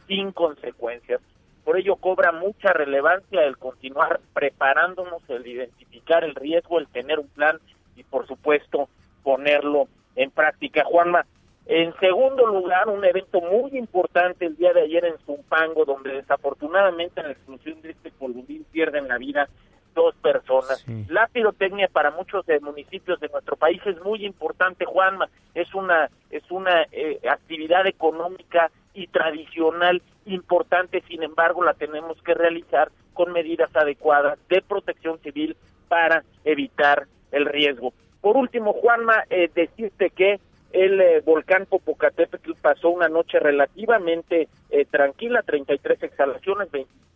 sin 0.09 0.33
consecuencias. 0.33 1.21
Por 1.65 1.79
ello 1.79 1.95
cobra 1.95 2.33
mucha 2.33 2.73
relevancia 2.73 3.45
el 3.45 3.59
continuar 3.59 4.19
preparándonos, 4.35 5.23
el 5.29 5.47
identificar 5.47 6.25
el 6.25 6.35
riesgo, 6.35 6.81
el 6.81 6.89
tener 6.89 7.21
un 7.21 7.29
plan 7.29 7.61
y 7.95 8.03
por 8.03 8.27
supuesto 8.27 8.89
ponerlo 9.23 9.87
en 10.17 10.33
práctica. 10.33 10.83
Juanma, 10.83 11.27
en 11.67 11.95
segundo 12.01 12.47
lugar, 12.47 12.89
un 12.89 13.05
evento 13.05 13.41
muy 13.41 13.77
importante 13.77 14.47
el 14.47 14.57
día 14.57 14.73
de 14.73 14.83
ayer 14.83 15.05
en 15.05 15.19
Zumpango, 15.25 15.85
donde 15.85 16.15
desafortunadamente 16.15 17.21
en 17.21 17.27
la 17.27 17.33
explosión 17.33 17.81
de 17.83 17.91
este 17.91 18.11
columín 18.13 18.65
pierden 18.73 19.09
la 19.09 19.19
vida 19.19 19.49
dos 19.95 20.15
personas. 20.17 20.85
La 21.09 21.27
pirotecnia 21.29 21.89
para 21.89 22.11
muchos 22.11 22.47
de 22.47 22.61
municipios 22.61 23.21
de 23.21 23.29
nuestro 23.29 23.57
país 23.57 23.81
es 23.85 24.01
muy 24.03 24.25
importante, 24.25 24.85
Juanma. 24.85 25.29
Es 25.55 25.75
una 25.75 26.11
es 26.31 26.49
una 26.51 26.87
eh, 26.93 27.21
actividad 27.29 27.87
económica 27.87 28.71
y 28.95 29.07
tradicional 29.09 30.03
importante, 30.27 31.03
sin 31.09 31.23
embargo, 31.23 31.65
la 31.65 31.75
tenemos 31.75 32.21
que 32.23 32.35
realizar 32.35 32.91
con 33.15 33.33
medidas 33.33 33.75
adecuadas 33.75 34.39
de 34.49 34.63
protección 34.63 35.19
civil 35.21 35.57
para 35.89 36.25
evitar 36.45 37.07
el 37.33 37.47
riesgo. 37.47 37.93
Por 38.21 38.37
último, 38.37 38.73
Juanma, 38.73 39.25
eh, 39.31 39.51
decirte 39.55 40.11
que 40.11 40.41
el 40.73 41.01
eh, 41.01 41.21
volcán 41.25 41.67
Popocatépetl 41.67 42.53
pasó 42.61 42.91
una 42.91 43.09
noche 43.09 43.41
relativamente 43.41 44.49
eh, 44.71 44.85
tranquila, 44.85 45.43
33 45.43 46.05
exhalaciones, 46.05 46.69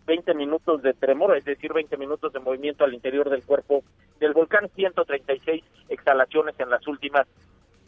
20, 0.06 0.34
minutos 0.34 0.82
de 0.82 0.92
tremor, 0.92 1.36
es 1.36 1.44
decir, 1.44 1.72
20 1.72 1.96
minutos 1.96 2.32
de 2.32 2.40
movimiento 2.40 2.84
al 2.84 2.94
interior 2.94 3.30
del 3.30 3.44
cuerpo 3.44 3.84
del 4.18 4.32
volcán, 4.32 4.68
136 4.74 5.62
exhalaciones 5.88 6.58
en 6.58 6.70
las 6.70 6.84
últimas 6.86 7.26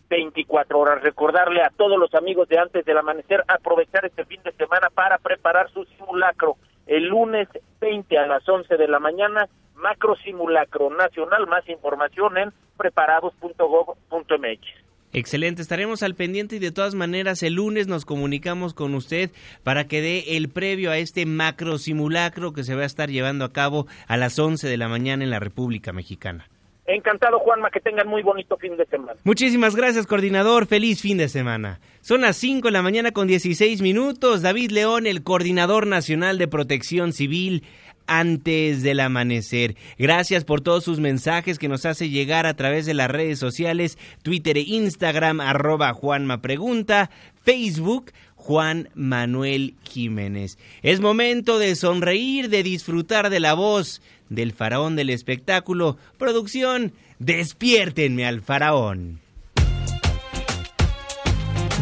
24 0.08 0.78
horas. 0.78 1.02
Recordarle 1.02 1.62
a 1.62 1.70
todos 1.70 1.98
los 1.98 2.14
amigos 2.14 2.48
de 2.48 2.58
antes 2.58 2.84
del 2.84 2.98
amanecer 2.98 3.42
aprovechar 3.48 4.06
este 4.06 4.24
fin 4.24 4.40
de 4.44 4.52
semana 4.52 4.88
para 4.90 5.18
preparar 5.18 5.68
su 5.70 5.84
simulacro. 5.84 6.56
El 6.86 7.08
lunes 7.08 7.48
20 7.80 8.16
a 8.18 8.28
las 8.28 8.48
11 8.48 8.76
de 8.76 8.88
la 8.88 9.00
mañana, 9.00 9.48
macro 9.74 10.14
simulacro 10.16 10.90
nacional. 10.90 11.48
Más 11.48 11.68
información 11.68 12.38
en 12.38 12.52
preparados.gov.mx. 12.76 14.85
Excelente, 15.12 15.62
estaremos 15.62 16.02
al 16.02 16.14
pendiente 16.14 16.56
y 16.56 16.58
de 16.58 16.72
todas 16.72 16.94
maneras 16.94 17.42
el 17.42 17.54
lunes 17.54 17.86
nos 17.86 18.04
comunicamos 18.04 18.74
con 18.74 18.94
usted 18.94 19.30
para 19.62 19.86
que 19.86 20.02
dé 20.02 20.36
el 20.36 20.48
previo 20.48 20.90
a 20.90 20.98
este 20.98 21.26
macro 21.26 21.78
simulacro 21.78 22.52
que 22.52 22.64
se 22.64 22.74
va 22.74 22.82
a 22.82 22.86
estar 22.86 23.10
llevando 23.10 23.44
a 23.44 23.52
cabo 23.52 23.86
a 24.08 24.16
las 24.16 24.38
11 24.38 24.68
de 24.68 24.76
la 24.76 24.88
mañana 24.88 25.24
en 25.24 25.30
la 25.30 25.40
República 25.40 25.92
Mexicana. 25.92 26.48
Encantado, 26.88 27.40
Juanma, 27.40 27.70
que 27.70 27.80
tengan 27.80 28.06
muy 28.06 28.22
bonito 28.22 28.56
fin 28.56 28.76
de 28.76 28.86
semana. 28.86 29.18
Muchísimas 29.24 29.74
gracias, 29.74 30.06
coordinador. 30.06 30.66
Feliz 30.66 31.02
fin 31.02 31.18
de 31.18 31.28
semana. 31.28 31.80
Son 32.00 32.20
las 32.20 32.36
5 32.36 32.68
de 32.68 32.72
la 32.72 32.82
mañana 32.82 33.10
con 33.10 33.26
16 33.26 33.82
minutos. 33.82 34.42
David 34.42 34.70
León, 34.70 35.08
el 35.08 35.24
coordinador 35.24 35.88
nacional 35.88 36.38
de 36.38 36.46
protección 36.46 37.12
civil 37.12 37.64
antes 38.06 38.82
del 38.82 39.00
amanecer. 39.00 39.76
Gracias 39.98 40.44
por 40.44 40.60
todos 40.60 40.84
sus 40.84 41.00
mensajes 41.00 41.58
que 41.58 41.68
nos 41.68 41.86
hace 41.86 42.08
llegar 42.08 42.46
a 42.46 42.54
través 42.54 42.86
de 42.86 42.94
las 42.94 43.10
redes 43.10 43.38
sociales, 43.38 43.98
Twitter 44.22 44.56
e 44.56 44.62
Instagram, 44.62 45.40
arroba 45.40 45.92
Juanma 45.92 46.42
Pregunta, 46.42 47.10
Facebook, 47.42 48.12
Juan 48.34 48.90
Manuel 48.94 49.74
Jiménez. 49.82 50.58
Es 50.82 51.00
momento 51.00 51.58
de 51.58 51.74
sonreír, 51.74 52.48
de 52.48 52.62
disfrutar 52.62 53.30
de 53.30 53.40
la 53.40 53.54
voz 53.54 54.02
del 54.28 54.52
faraón 54.52 54.96
del 54.96 55.10
espectáculo. 55.10 55.96
Producción, 56.18 56.92
despiértenme 57.18 58.26
al 58.26 58.40
faraón. 58.40 59.20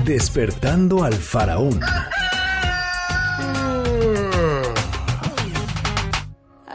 Despertando 0.05 1.03
al 1.03 1.15
faraón. 1.15 1.81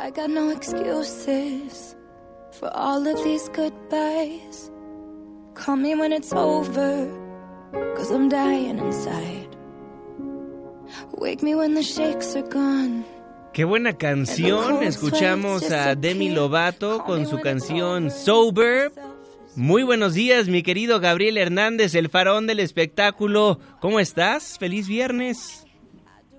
I 0.10 0.12
got 0.12 0.32
no 0.32 0.50
excuses 0.50 1.96
for 2.54 2.68
all 2.74 3.06
of 3.06 3.24
these 3.24 3.48
goodbyes. 3.50 4.72
Call 5.54 5.76
me 5.76 5.94
when 5.94 6.12
it's 6.12 6.34
over, 6.34 7.08
cause 7.96 8.10
I'm 8.10 8.28
dying 8.28 8.80
inside. 8.80 9.56
Wake 11.12 11.44
me 11.44 11.54
when 11.54 11.76
the 11.76 11.84
shakes 11.84 12.36
are 12.36 12.42
gone. 12.42 13.06
Qué 13.54 13.66
buena 13.66 14.00
canción. 14.00 14.82
Escuchamos 14.82 15.70
a 15.70 15.94
Demi 15.94 16.30
Lovato 16.30 17.04
con 17.06 17.28
su 17.28 17.40
canción 17.40 18.10
Sober. 18.10 18.92
Muy 19.56 19.84
buenos 19.84 20.16
días, 20.16 20.48
mi 20.48 20.64
querido 20.64 21.00
Gabriel 21.00 21.38
Hernández, 21.38 21.94
el 21.94 22.10
faraón 22.10 22.48
del 22.48 22.62
espectáculo. 22.62 23.60
¿Cómo 23.80 24.00
estás? 24.00 24.58
Feliz 24.58 24.88
viernes. 24.88 25.68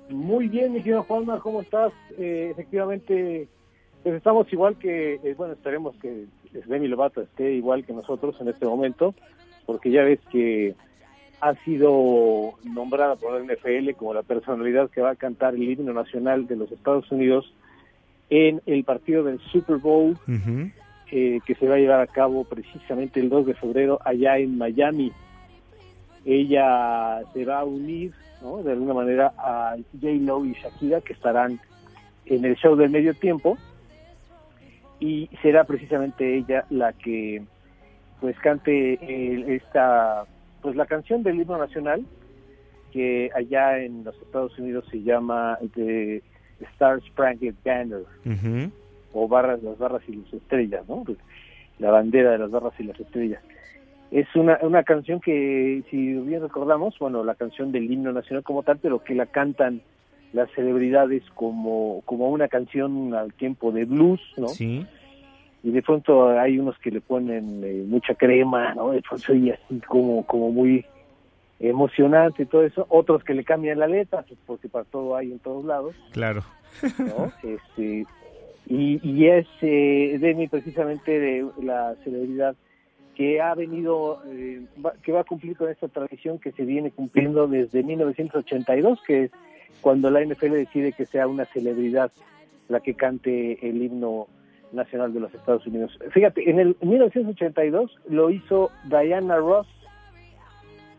Muy 0.08 0.48
bien, 0.48 0.72
mi 0.72 0.82
querido 0.82 1.04
Juanma, 1.04 1.38
¿cómo 1.38 1.62
estás? 1.62 1.92
Eh, 2.18 2.48
efectivamente, 2.50 3.48
pues 4.02 4.14
estamos 4.14 4.50
igual 4.52 4.76
que, 4.76 5.14
eh, 5.22 5.34
bueno, 5.36 5.54
esperemos 5.54 5.94
que 5.96 6.26
Demi 6.66 6.88
Lovato 6.88 7.20
esté 7.20 7.52
igual 7.52 7.84
que 7.84 7.92
nosotros 7.92 8.36
en 8.40 8.48
este 8.48 8.66
momento, 8.66 9.14
porque 9.66 9.90
ya 9.90 10.02
ves 10.02 10.20
que 10.30 10.74
ha 11.40 11.54
sido 11.64 12.54
nombrada 12.64 13.16
por 13.16 13.36
el 13.36 13.46
NFL 13.46 13.94
como 13.96 14.14
la 14.14 14.22
personalidad 14.22 14.90
que 14.90 15.00
va 15.00 15.10
a 15.10 15.16
cantar 15.16 15.54
el 15.54 15.62
himno 15.62 15.92
nacional 15.92 16.46
de 16.46 16.56
los 16.56 16.70
Estados 16.70 17.10
Unidos 17.10 17.52
en 18.28 18.60
el 18.66 18.84
partido 18.84 19.24
del 19.24 19.40
Super 19.40 19.76
Bowl, 19.76 20.16
eh, 21.10 21.40
que 21.44 21.54
se 21.54 21.66
va 21.66 21.74
a 21.74 21.78
llevar 21.78 22.00
a 22.00 22.06
cabo 22.06 22.44
precisamente 22.44 23.20
el 23.20 23.28
2 23.28 23.46
de 23.46 23.54
febrero 23.54 23.98
allá 24.04 24.38
en 24.38 24.56
Miami. 24.56 25.12
Ella 26.24 27.22
se 27.32 27.44
va 27.44 27.60
a 27.60 27.64
unir, 27.64 28.12
¿no? 28.42 28.62
De 28.62 28.72
alguna 28.72 28.94
manera 28.94 29.32
a 29.36 29.76
J-Lo 30.00 30.44
y 30.44 30.52
Shakira, 30.52 31.00
que 31.00 31.14
estarán 31.14 31.58
en 32.26 32.44
el 32.44 32.54
show 32.56 32.76
del 32.76 32.90
medio 32.90 33.14
tiempo, 33.14 33.58
y 35.00 35.30
será 35.42 35.64
precisamente 35.64 36.36
ella 36.36 36.66
la 36.70 36.92
que 36.92 37.42
pues 38.20 38.38
cante 38.38 38.92
eh, 39.00 39.56
esta 39.56 40.24
pues 40.60 40.76
la 40.76 40.84
canción 40.84 41.22
del 41.22 41.40
himno 41.40 41.56
nacional 41.56 42.04
que 42.92 43.30
allá 43.34 43.78
en 43.78 44.04
los 44.04 44.14
Estados 44.20 44.56
Unidos 44.58 44.84
se 44.90 45.02
llama 45.02 45.58
The 45.74 46.22
Star 46.72 47.00
Spangled 47.00 47.54
Banner 47.64 48.04
o 49.14 49.26
barras 49.26 49.62
las 49.62 49.78
barras 49.78 50.02
y 50.06 50.16
las 50.16 50.32
estrellas 50.34 50.86
no 50.86 51.02
la 51.78 51.90
bandera 51.90 52.32
de 52.32 52.38
las 52.38 52.50
barras 52.50 52.74
y 52.78 52.82
las 52.82 53.00
estrellas. 53.00 53.42
Es 54.10 54.26
una, 54.34 54.58
una 54.60 54.82
canción 54.82 55.18
que 55.18 55.82
si 55.90 56.14
bien 56.14 56.42
recordamos 56.42 56.98
bueno 56.98 57.24
la 57.24 57.36
canción 57.36 57.72
del 57.72 57.90
himno 57.90 58.12
nacional 58.12 58.42
como 58.42 58.62
tal 58.62 58.78
pero 58.82 59.02
que 59.02 59.14
la 59.14 59.26
cantan 59.26 59.80
las 60.32 60.50
celebridades 60.52 61.22
como 61.34 62.02
como 62.04 62.28
una 62.30 62.48
canción 62.48 63.14
al 63.14 63.32
tiempo 63.34 63.72
de 63.72 63.84
blues 63.84 64.20
no 64.36 64.48
Sí. 64.48 64.86
y 65.62 65.70
de 65.70 65.82
pronto 65.82 66.28
hay 66.38 66.58
unos 66.58 66.78
que 66.78 66.90
le 66.90 67.00
ponen 67.00 67.62
eh, 67.64 67.84
mucha 67.86 68.14
crema, 68.14 68.74
¿no? 68.74 68.90
De 68.92 69.02
pronto 69.02 69.34
y 69.34 69.50
así 69.50 69.80
como, 69.86 70.24
como 70.26 70.50
muy 70.52 70.84
emocionante 71.58 72.44
y 72.44 72.46
todo 72.46 72.64
eso, 72.64 72.86
otros 72.88 73.22
que 73.24 73.34
le 73.34 73.44
cambian 73.44 73.78
la 73.78 73.86
letra, 73.86 74.22
pues, 74.26 74.38
porque 74.46 74.68
para 74.68 74.84
todo 74.84 75.16
hay 75.16 75.30
en 75.32 75.38
todos 75.40 75.64
lados, 75.64 75.94
Claro. 76.12 76.42
¿no? 76.98 77.30
este, 77.42 78.06
y, 78.66 79.00
y 79.06 79.26
es 79.26 79.46
eh, 79.60 80.16
Demi 80.20 80.48
precisamente 80.48 81.18
de 81.18 81.46
la 81.62 81.94
celebridad 82.04 82.54
que 83.14 83.40
ha 83.42 83.54
venido, 83.54 84.22
eh, 84.28 84.62
va- 84.84 84.94
que 85.02 85.12
va 85.12 85.20
a 85.20 85.24
cumplir 85.24 85.56
con 85.56 85.68
esta 85.68 85.88
tradición 85.88 86.38
que 86.38 86.52
se 86.52 86.64
viene 86.64 86.90
cumpliendo 86.90 87.46
desde 87.48 87.82
1982, 87.82 88.98
que 89.06 89.24
es 89.24 89.30
cuando 89.80 90.10
la 90.10 90.24
NFL 90.24 90.52
decide 90.52 90.92
que 90.92 91.06
sea 91.06 91.26
una 91.26 91.44
celebridad 91.46 92.10
la 92.68 92.80
que 92.80 92.94
cante 92.94 93.68
el 93.68 93.82
himno 93.82 94.28
nacional 94.72 95.12
de 95.12 95.20
los 95.20 95.34
Estados 95.34 95.66
Unidos. 95.66 95.98
Fíjate, 96.10 96.48
en 96.48 96.60
el 96.60 96.76
en 96.80 96.88
1982 96.88 97.98
lo 98.08 98.30
hizo 98.30 98.70
Diana 98.84 99.36
Ross. 99.36 99.66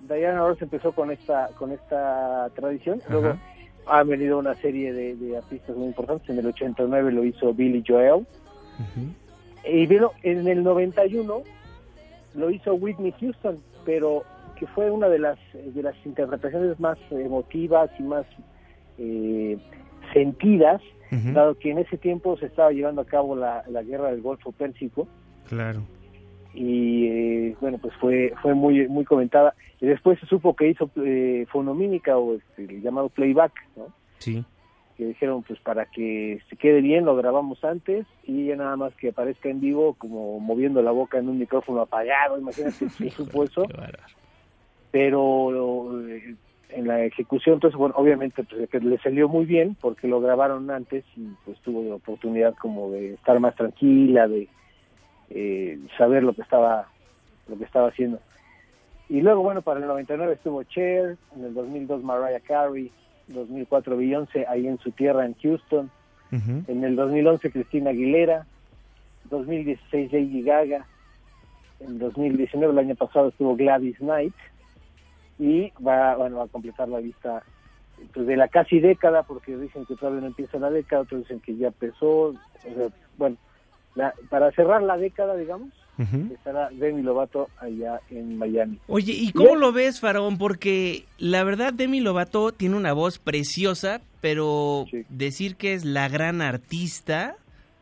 Diana 0.07 0.39
Ross 0.39 0.61
empezó 0.61 0.91
con 0.91 1.11
esta 1.11 1.49
con 1.57 1.71
esta 1.71 2.49
tradición. 2.55 3.01
Luego 3.09 3.37
ha 3.87 4.03
venido 4.03 4.37
una 4.37 4.55
serie 4.55 4.93
de, 4.93 5.15
de 5.15 5.37
artistas 5.37 5.75
muy 5.75 5.87
importantes. 5.87 6.29
En 6.29 6.39
el 6.39 6.47
89 6.47 7.11
lo 7.11 7.23
hizo 7.23 7.53
Billy 7.53 7.83
Joel. 7.87 8.25
Y 9.63 9.85
bueno, 9.87 10.11
en 10.23 10.47
el 10.47 10.63
91 10.63 11.43
lo 12.33 12.49
hizo 12.49 12.73
Whitney 12.73 13.13
Houston, 13.19 13.61
pero 13.85 14.23
que 14.57 14.65
fue 14.67 14.89
una 14.89 15.07
de 15.07 15.19
las 15.19 15.37
de 15.53 15.83
las 15.83 15.95
interpretaciones 16.05 16.79
más 16.79 16.97
emotivas 17.11 17.89
y 17.99 18.03
más 18.03 18.25
eh, 18.97 19.57
sentidas, 20.13 20.81
dado 21.11 21.57
que 21.59 21.71
en 21.71 21.79
ese 21.79 21.97
tiempo 21.97 22.37
se 22.37 22.45
estaba 22.45 22.71
llevando 22.71 23.01
a 23.01 23.05
cabo 23.05 23.35
la, 23.35 23.63
la 23.69 23.83
guerra 23.83 24.11
del 24.11 24.21
Golfo 24.21 24.51
Pérsico 24.53 25.07
Claro. 25.49 25.81
y 26.53 27.05
eh, 27.07 27.55
bueno 27.59 27.77
pues 27.79 27.93
fue 27.99 28.33
fue 28.41 28.53
muy 28.53 28.87
muy 28.87 29.03
comentada 29.03 29.53
y 29.81 29.87
después 29.87 30.17
se 30.19 30.25
supo 30.27 30.55
que 30.55 30.69
hizo 30.69 30.89
eh, 31.03 31.45
fonomímica 31.51 32.17
o 32.17 32.35
este, 32.35 32.63
el 32.63 32.81
llamado 32.81 33.09
playback, 33.09 33.51
¿no? 33.75 33.87
Sí. 34.19 34.45
que 34.95 35.07
dijeron 35.07 35.43
pues 35.43 35.59
para 35.59 35.85
que 35.87 36.39
se 36.49 36.55
quede 36.55 36.79
bien 36.79 37.03
lo 37.03 37.15
grabamos 37.17 37.61
antes 37.65 38.05
y 38.23 38.45
ya 38.45 38.55
nada 38.55 38.77
más 38.77 38.93
que 38.95 39.09
aparezca 39.09 39.49
en 39.49 39.59
vivo 39.59 39.95
como 39.95 40.39
moviendo 40.39 40.81
la 40.81 40.91
boca 40.91 41.17
en 41.17 41.27
un 41.27 41.39
micrófono 41.39 41.81
apagado, 41.81 42.39
imagínate 42.39 42.87
si 42.89 43.09
supo 43.09 43.43
eso, 43.43 43.65
pero 44.91 46.07
eh, 46.07 46.35
en 46.73 46.87
la 46.87 47.03
ejecución 47.03 47.55
entonces 47.55 47.77
bueno 47.77 47.93
obviamente 47.97 48.43
pues 48.43 48.83
le 48.83 48.97
salió 48.99 49.27
muy 49.27 49.45
bien 49.45 49.75
porque 49.79 50.07
lo 50.07 50.21
grabaron 50.21 50.69
antes 50.71 51.03
y 51.15 51.27
pues 51.45 51.57
tuvo 51.59 51.83
la 51.83 51.95
oportunidad 51.95 52.55
como 52.55 52.91
de 52.91 53.13
estar 53.13 53.39
más 53.39 53.55
tranquila, 53.55 54.27
de 54.27 54.47
eh, 55.29 55.79
saber 55.97 56.23
lo 56.23 56.33
que 56.33 56.41
estaba 56.41 56.87
lo 57.47 57.57
que 57.57 57.65
estaba 57.65 57.89
haciendo. 57.89 58.19
Y 59.09 59.21
luego 59.21 59.41
bueno 59.41 59.61
para 59.61 59.79
el 59.79 59.87
99 59.87 60.33
estuvo 60.33 60.63
Cher, 60.63 61.17
en 61.35 61.43
el 61.43 61.53
2002 61.53 62.03
Mariah 62.03 62.39
Carey, 62.39 62.91
2004 63.27 63.97
Beyoncé 63.97 64.45
ahí 64.47 64.67
en 64.67 64.77
su 64.79 64.91
tierra 64.91 65.25
en 65.25 65.35
Houston, 65.41 65.91
Ujú. 66.31 66.63
en 66.67 66.83
el 66.83 66.95
2011 66.95 67.51
Cristina 67.51 67.89
Aguilera, 67.89 68.45
2016 69.29 70.13
Lady 70.13 70.43
Gaga, 70.43 70.85
en 71.81 71.99
2019 71.99 72.71
el 72.71 72.79
año 72.79 72.95
pasado 72.95 73.29
estuvo 73.29 73.55
Gladys 73.55 73.97
Knight 73.97 74.33
y 75.41 75.71
va 75.85 76.15
bueno 76.15 76.37
va 76.37 76.43
a 76.43 76.47
completar 76.47 76.87
la 76.87 76.99
lista 76.99 77.43
pues, 78.13 78.27
de 78.27 78.35
la 78.37 78.47
casi 78.47 78.79
década 78.79 79.23
porque 79.23 79.57
dicen 79.57 79.85
que 79.87 79.95
todavía 79.95 80.21
no 80.21 80.27
empieza 80.27 80.57
la 80.59 80.69
década, 80.69 81.01
otros 81.01 81.21
dicen 81.21 81.39
que 81.39 81.55
ya 81.57 81.67
empezó, 81.67 82.07
o 82.29 82.35
sea, 82.75 82.87
bueno, 83.17 83.37
la- 83.95 84.13
para 84.29 84.51
cerrar 84.51 84.83
la 84.83 84.97
década 84.97 85.35
digamos 85.35 85.69
Ujú. 85.97 86.33
estará 86.33 86.69
Demi 86.71 87.01
Lovato 87.01 87.49
allá 87.59 87.99
en 88.09 88.37
Miami. 88.37 88.79
Oye, 88.87 89.13
¿y 89.13 89.31
cómo 89.33 89.55
lo 89.55 89.71
ves, 89.71 89.99
Faraón? 89.99 90.37
Porque 90.37 91.05
la 91.17 91.43
verdad, 91.43 91.73
Demi 91.73 91.99
Lovato 92.01 92.51
tiene 92.53 92.75
una 92.77 92.93
voz 92.93 93.19
preciosa, 93.19 94.01
pero 94.21 94.85
Sí. 94.89 95.05
decir 95.09 95.57
que 95.57 95.73
es 95.73 95.85
la 95.85 96.07
gran 96.07 96.41
artista, 96.41 97.35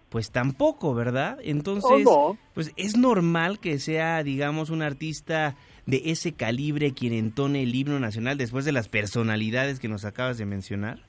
pues 0.10 0.32
tampoco, 0.32 0.94
¿verdad? 0.96 1.38
Entonces, 1.44 2.08
Oh, 2.08 2.32
no. 2.34 2.38
pues 2.54 2.74
es 2.76 2.98
normal 2.98 3.60
que 3.60 3.78
sea, 3.80 4.24
digamos, 4.24 4.70
un 4.72 4.82
artista 4.82 5.56
de 5.90 6.02
ese 6.06 6.34
calibre 6.34 6.94
quien 6.94 7.14
entone 7.14 7.64
el 7.64 7.74
himno 7.74 8.00
nacional 8.00 8.38
después 8.38 8.66
de 8.66 8.72
las 8.72 8.88
personalidades 8.88 9.80
que 9.80 9.88
nos 9.88 10.06
acabas 10.06 10.38
de 10.38 10.46
mencionar. 10.46 11.00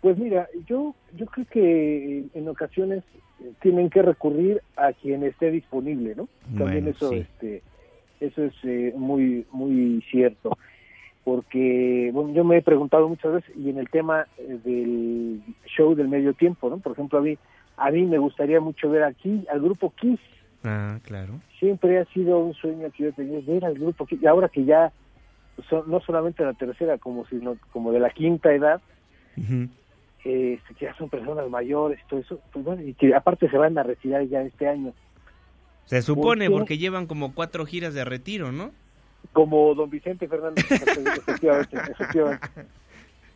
Pues 0.00 0.16
mira, 0.18 0.48
yo 0.66 0.94
yo 1.16 1.26
creo 1.26 1.46
que 1.50 2.24
en 2.34 2.48
ocasiones 2.48 3.02
eh, 3.40 3.52
tienen 3.60 3.90
que 3.90 4.02
recurrir 4.02 4.62
a 4.76 4.92
quien 4.92 5.24
esté 5.24 5.50
disponible, 5.50 6.14
¿no? 6.14 6.28
También 6.56 6.84
Bueno, 6.84 6.90
eso 6.90 7.10
sí. 7.10 7.16
este 7.16 7.62
eso 8.20 8.44
es 8.44 8.54
eh, 8.64 8.92
muy 8.96 9.44
muy 9.50 10.04
cierto. 10.10 10.56
Porque 11.24 12.10
bueno, 12.12 12.32
yo 12.32 12.44
me 12.44 12.58
he 12.58 12.62
preguntado 12.62 13.08
muchas 13.08 13.32
veces 13.34 13.56
y 13.56 13.70
en 13.70 13.78
el 13.78 13.88
tema 13.90 14.26
eh, 14.38 14.58
del 14.64 15.42
show 15.66 15.94
del 15.94 16.08
medio 16.08 16.32
tiempo, 16.32 16.70
¿no? 16.70 16.78
Por 16.78 16.92
ejemplo, 16.92 17.18
a 17.18 17.22
mí 17.22 17.36
a 17.76 17.90
mí 17.90 18.04
me 18.06 18.18
gustaría 18.18 18.60
mucho 18.60 18.90
ver 18.90 19.02
aquí 19.04 19.44
al 19.50 19.60
grupo 19.60 19.92
Kiss. 20.00 20.20
Ah, 20.64 20.98
claro. 21.02 21.40
Siempre 21.58 21.98
ha 21.98 22.04
sido 22.06 22.38
un 22.38 22.54
sueño 22.54 22.90
que 22.90 23.04
yo 23.04 23.12
tenía 23.12 23.40
ver 23.46 23.64
al 23.64 23.74
grupo 23.74 24.06
y 24.10 24.26
ahora 24.26 24.48
que 24.48 24.64
ya 24.64 24.92
son 25.68 25.90
no 25.90 26.00
solamente 26.00 26.44
la 26.44 26.54
tercera 26.54 26.98
como 26.98 27.26
sino 27.26 27.56
como 27.72 27.92
de 27.92 28.00
la 28.00 28.10
quinta 28.10 28.52
edad, 28.52 28.80
Ujú. 29.36 29.68
eh, 30.24 30.60
que 30.78 30.84
ya 30.84 30.94
son 30.96 31.08
personas 31.08 31.48
mayores 31.48 32.00
todo 32.08 32.20
eso, 32.20 32.40
pues 32.52 32.64
bueno, 32.64 32.82
y 32.82 32.94
que 32.94 33.14
aparte 33.14 33.48
se 33.48 33.56
van 33.56 33.76
a 33.78 33.82
retirar 33.82 34.24
ya 34.26 34.42
este 34.42 34.68
año, 34.68 34.92
Se 35.86 36.02
supone 36.02 36.46
qué? 36.46 36.50
porque 36.52 36.78
llevan 36.78 37.06
como 37.06 37.34
cuatro 37.34 37.64
giras 37.66 37.94
de 37.94 38.04
retiro, 38.04 38.52
¿no? 38.52 38.70
como 39.32 39.74
don 39.74 39.90
Vicente 39.90 40.26
Fernández, 40.26 40.64
efectivamente, 40.70 41.76
efectivamente. 41.90 42.48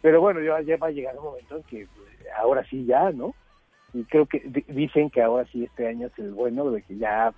Pero 0.00 0.20
bueno, 0.20 0.40
ya, 0.40 0.60
ya 0.62 0.76
va 0.78 0.88
a 0.88 0.90
llegar 0.90 1.16
un 1.18 1.24
momento 1.24 1.56
en 1.56 1.62
que 1.64 1.86
pues, 1.94 2.08
ahora 2.38 2.64
sí 2.68 2.84
ya, 2.84 3.10
¿no? 3.12 3.34
Y 3.94 4.04
creo 4.04 4.26
que 4.26 4.40
di- 4.40 4.64
dicen 4.68 5.10
que 5.10 5.22
ahora 5.22 5.46
sí 5.52 5.64
este 5.64 5.86
año 5.86 6.06
es 6.06 6.18
el 6.18 6.32
bueno, 6.32 6.70
de 6.70 6.82
que 6.82 6.96
ya, 6.96 7.32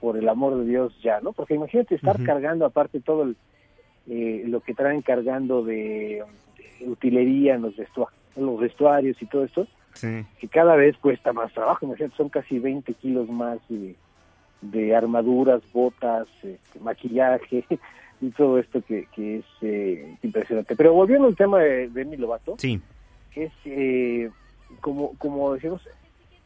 por 0.00 0.16
el 0.16 0.28
amor 0.28 0.56
de 0.58 0.64
Dios, 0.64 0.96
ya, 1.02 1.20
¿no? 1.20 1.32
Porque 1.32 1.54
imagínate 1.54 1.94
estar 1.94 2.22
cargando 2.24 2.64
aparte 2.66 3.00
todo 3.00 3.22
el, 3.22 3.36
eh, 4.08 4.42
lo 4.46 4.60
que 4.60 4.74
traen 4.74 5.02
cargando 5.02 5.62
de, 5.62 6.24
de 6.80 6.88
utilería 6.88 7.54
en 7.54 7.62
los, 7.62 7.74
vestuarios 8.58 9.20
y 9.20 9.26
todo 9.26 9.44
esto, 9.44 9.66
Sí. 9.94 10.24
que 10.40 10.48
cada 10.48 10.74
vez 10.74 10.96
cuesta 10.96 11.32
más 11.34 11.52
trabajo, 11.52 11.84
imagínate, 11.86 12.16
son 12.16 12.30
casi 12.30 12.58
20 12.58 12.94
kilos 12.94 13.28
más 13.28 13.58
de, 13.68 13.94
de 14.62 14.96
armaduras, 14.96 15.62
botas, 15.72 16.26
este, 16.42 16.80
maquillaje 16.80 17.64
y 18.20 18.30
todo 18.30 18.58
esto 18.58 18.80
que, 18.82 19.06
que 19.14 19.38
es 19.38 19.44
eh, 19.60 20.16
impresionante. 20.22 20.74
Pero 20.76 20.94
volviendo 20.94 21.28
al 21.28 21.36
tema 21.36 21.58
de 21.60 21.88
Demi 21.90 22.16
Lovato, 22.16 22.54
Sí. 22.58 22.80
es 23.36 23.52
eh, 23.66 24.30
como, 24.80 25.16
como 25.18 25.54
decimos, 25.54 25.82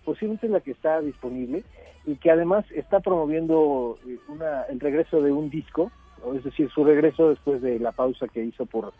posiblemente 0.04 0.46
es 0.46 0.52
la 0.52 0.60
que 0.60 0.72
está 0.72 1.00
disponible 1.00 1.64
y 2.06 2.16
que 2.16 2.30
además 2.30 2.64
está 2.70 3.00
promoviendo 3.00 3.98
eh, 4.06 4.18
una, 4.28 4.62
el 4.64 4.80
regreso 4.80 5.20
de 5.20 5.32
un 5.32 5.50
disco, 5.50 5.90
es 6.34 6.44
decir, 6.44 6.70
su 6.70 6.84
regreso 6.84 7.30
después 7.30 7.60
de 7.60 7.78
la 7.78 7.92
pausa 7.92 8.28
que 8.28 8.44
hizo 8.44 8.64
por 8.66 8.92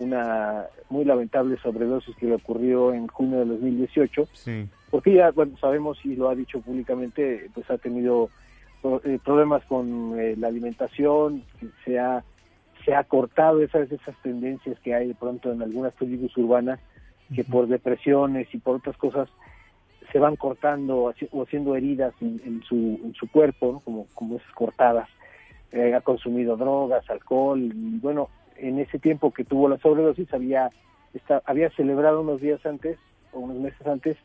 una 0.00 0.66
muy 0.90 1.04
lamentable 1.04 1.56
sobredosis 1.58 2.14
que 2.16 2.26
le 2.26 2.34
ocurrió 2.34 2.92
en 2.92 3.08
junio 3.08 3.40
de 3.40 3.46
2018 3.46 4.28
Sí. 4.32 4.68
porque 4.90 5.14
ya 5.14 5.30
bueno, 5.32 5.56
sabemos 5.60 5.98
y 6.04 6.14
lo 6.14 6.28
ha 6.28 6.34
dicho 6.36 6.60
públicamente, 6.60 7.50
pues 7.52 7.68
ha 7.70 7.78
tenido 7.78 8.30
eh, 9.04 9.18
problemas 9.24 9.64
con 9.64 10.18
eh, 10.18 10.36
la 10.36 10.48
alimentación, 10.48 11.42
se 11.84 11.98
ha 11.98 12.22
se 12.84 12.94
ha 12.94 13.02
cortado 13.04 13.60
esas 13.60 13.90
esas 13.90 14.14
tendencias 14.22 14.78
que 14.80 14.94
hay 14.94 15.08
de 15.08 15.14
pronto 15.14 15.52
en 15.52 15.62
algunas 15.62 15.92
tribus 15.94 16.36
urbanas 16.36 16.78
que 17.34 17.44
por 17.44 17.68
depresiones 17.68 18.52
y 18.54 18.58
por 18.58 18.76
otras 18.76 18.96
cosas 18.96 19.28
se 20.12 20.18
van 20.18 20.36
cortando 20.36 21.12
o 21.32 21.42
haciendo 21.42 21.76
heridas 21.76 22.14
en, 22.20 22.62
su, 22.62 22.98
en 23.04 23.14
su 23.14 23.30
cuerpo, 23.30 23.82
como, 23.84 24.06
como 24.14 24.36
esas 24.36 24.52
cortadas. 24.52 25.08
Eh, 25.70 25.94
ha 25.94 26.00
consumido 26.00 26.56
drogas, 26.56 27.08
alcohol, 27.10 27.60
y 27.60 27.98
bueno, 27.98 28.30
en 28.56 28.78
ese 28.78 28.98
tiempo 28.98 29.32
que 29.32 29.44
tuvo 29.44 29.68
la 29.68 29.76
sobredosis 29.78 30.32
había, 30.32 30.70
había 31.44 31.68
celebrado 31.70 32.22
unos 32.22 32.40
días 32.40 32.64
antes, 32.64 32.98
o 33.32 33.40
unos 33.40 33.58
meses 33.58 33.86
antes, 33.86 34.16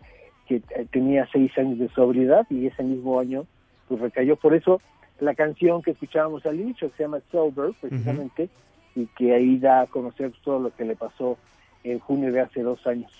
que 0.47 0.55
eh, 0.55 0.87
tenía 0.89 1.27
seis 1.33 1.51
años 1.57 1.79
de 1.79 1.89
sobriedad 1.89 2.45
y 2.49 2.67
ese 2.67 2.83
mismo 2.83 3.19
año 3.19 3.45
pues 3.89 3.99
recayó. 3.99 4.37
Por 4.37 4.55
eso 4.55 4.79
la 5.19 5.35
canción 5.35 5.81
que 5.81 5.91
escuchábamos 5.91 6.45
al 6.45 6.59
inicio, 6.59 6.89
que 6.91 6.97
se 6.97 7.03
llama 7.03 7.19
Sober, 7.31 7.73
precisamente, 7.79 8.49
y 8.95 9.07
que 9.07 9.33
ahí 9.33 9.57
da 9.57 9.81
a 9.81 9.87
conocer 9.87 10.31
todo 10.43 10.59
lo 10.59 10.75
que 10.75 10.85
le 10.85 10.95
pasó 10.95 11.37
en 11.83 11.99
junio 11.99 12.31
de 12.31 12.41
hace 12.41 12.61
dos 12.61 12.85
años. 12.87 13.11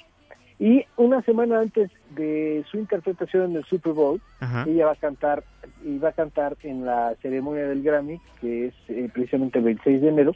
Y 0.60 0.86
una 0.97 1.21
semana 1.23 1.60
antes 1.60 1.91
de 2.12 2.63
su 2.69 2.78
interpretación 2.78 3.52
en 3.52 3.58
el 3.58 3.65
Super 3.65 3.93
Bowl, 3.93 4.21
ella 4.65 4.86
va 4.86 4.91
a 4.93 4.95
cantar 4.95 5.43
y 5.84 5.97
va 5.97 6.10
a 6.10 6.13
cantar 6.13 6.56
en 6.63 6.86
la 6.86 7.15
ceremonia 7.21 7.67
del 7.67 7.84
Grammy, 7.84 8.21
que 8.39 8.67
es 8.67 8.73
eh, 8.88 9.10
precisamente 9.13 9.60
el 9.60 9.65
26 9.65 10.02
de 10.02 10.08
enero, 10.08 10.36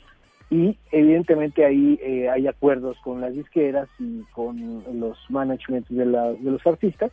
y 0.49 0.77
evidentemente 0.91 1.65
ahí 1.65 1.99
eh, 2.01 2.29
hay 2.29 2.47
acuerdos 2.47 2.97
con 3.03 3.21
las 3.21 3.33
disqueras 3.33 3.87
y 3.99 4.23
con 4.33 4.83
los 4.99 5.17
managements 5.29 5.87
de, 5.89 6.05
de 6.05 6.51
los 6.51 6.65
artistas, 6.65 7.11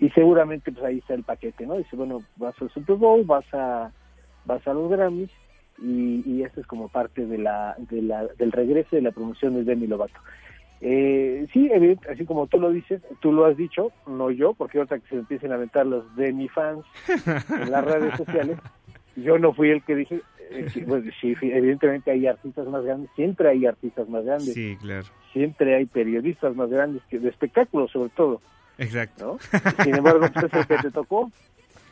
y 0.00 0.10
seguramente 0.10 0.72
pues 0.72 0.84
ahí 0.84 0.98
está 0.98 1.14
el 1.14 1.22
paquete, 1.22 1.66
¿no? 1.66 1.76
Dice, 1.76 1.96
bueno, 1.96 2.22
vas 2.36 2.54
al 2.60 2.70
Super 2.70 2.96
Bowl, 2.96 3.24
vas 3.24 3.46
a, 3.54 3.90
vas 4.44 4.66
a 4.66 4.74
los 4.74 4.90
Grammys, 4.90 5.30
y, 5.78 6.22
y 6.26 6.42
esto 6.42 6.60
es 6.60 6.66
como 6.66 6.88
parte 6.88 7.26
de 7.26 7.38
la, 7.38 7.76
de 7.78 8.02
la, 8.02 8.26
del 8.38 8.52
regreso 8.52 8.96
de 8.96 9.02
la 9.02 9.12
promoción 9.12 9.54
de 9.54 9.64
Demi 9.64 9.86
Lovato. 9.86 10.18
Eh, 10.80 11.46
sí, 11.52 11.70
así 12.10 12.26
como 12.26 12.46
tú 12.46 12.60
lo 12.60 12.70
dices, 12.70 13.00
tú 13.20 13.32
lo 13.32 13.46
has 13.46 13.56
dicho, 13.56 13.90
no 14.06 14.30
yo, 14.30 14.52
porque 14.52 14.78
ahorita 14.78 14.98
que 14.98 15.08
se 15.08 15.16
empiecen 15.16 15.52
a 15.52 15.54
aventar 15.54 15.86
los 15.86 16.14
Demi 16.16 16.48
fans 16.48 16.84
en 17.08 17.70
las 17.70 17.84
redes 17.84 18.16
sociales, 18.16 18.58
yo 19.16 19.38
no 19.38 19.54
fui 19.54 19.70
el 19.70 19.82
que 19.82 19.96
dije, 19.96 20.20
eh, 20.50 20.66
pues, 20.86 21.04
sí, 21.20 21.34
evidentemente 21.40 22.10
hay 22.10 22.26
artistas 22.26 22.66
más 22.68 22.84
grandes, 22.84 23.08
siempre 23.16 23.48
hay 23.48 23.64
artistas 23.64 24.08
más 24.08 24.24
grandes, 24.24 24.52
sí, 24.52 24.76
claro. 24.80 25.06
siempre 25.32 25.74
hay 25.74 25.86
periodistas 25.86 26.54
más 26.54 26.68
grandes 26.68 27.02
que 27.08 27.18
de 27.18 27.30
espectáculos 27.30 27.90
sobre 27.90 28.10
todo. 28.10 28.42
Exacto. 28.76 29.38
Sin 29.84 29.94
embargo, 29.94 30.26
pues 30.32 30.44
es 30.44 30.52
el 30.52 30.66
que 30.66 30.76
te 30.76 30.90
tocó, 30.90 31.30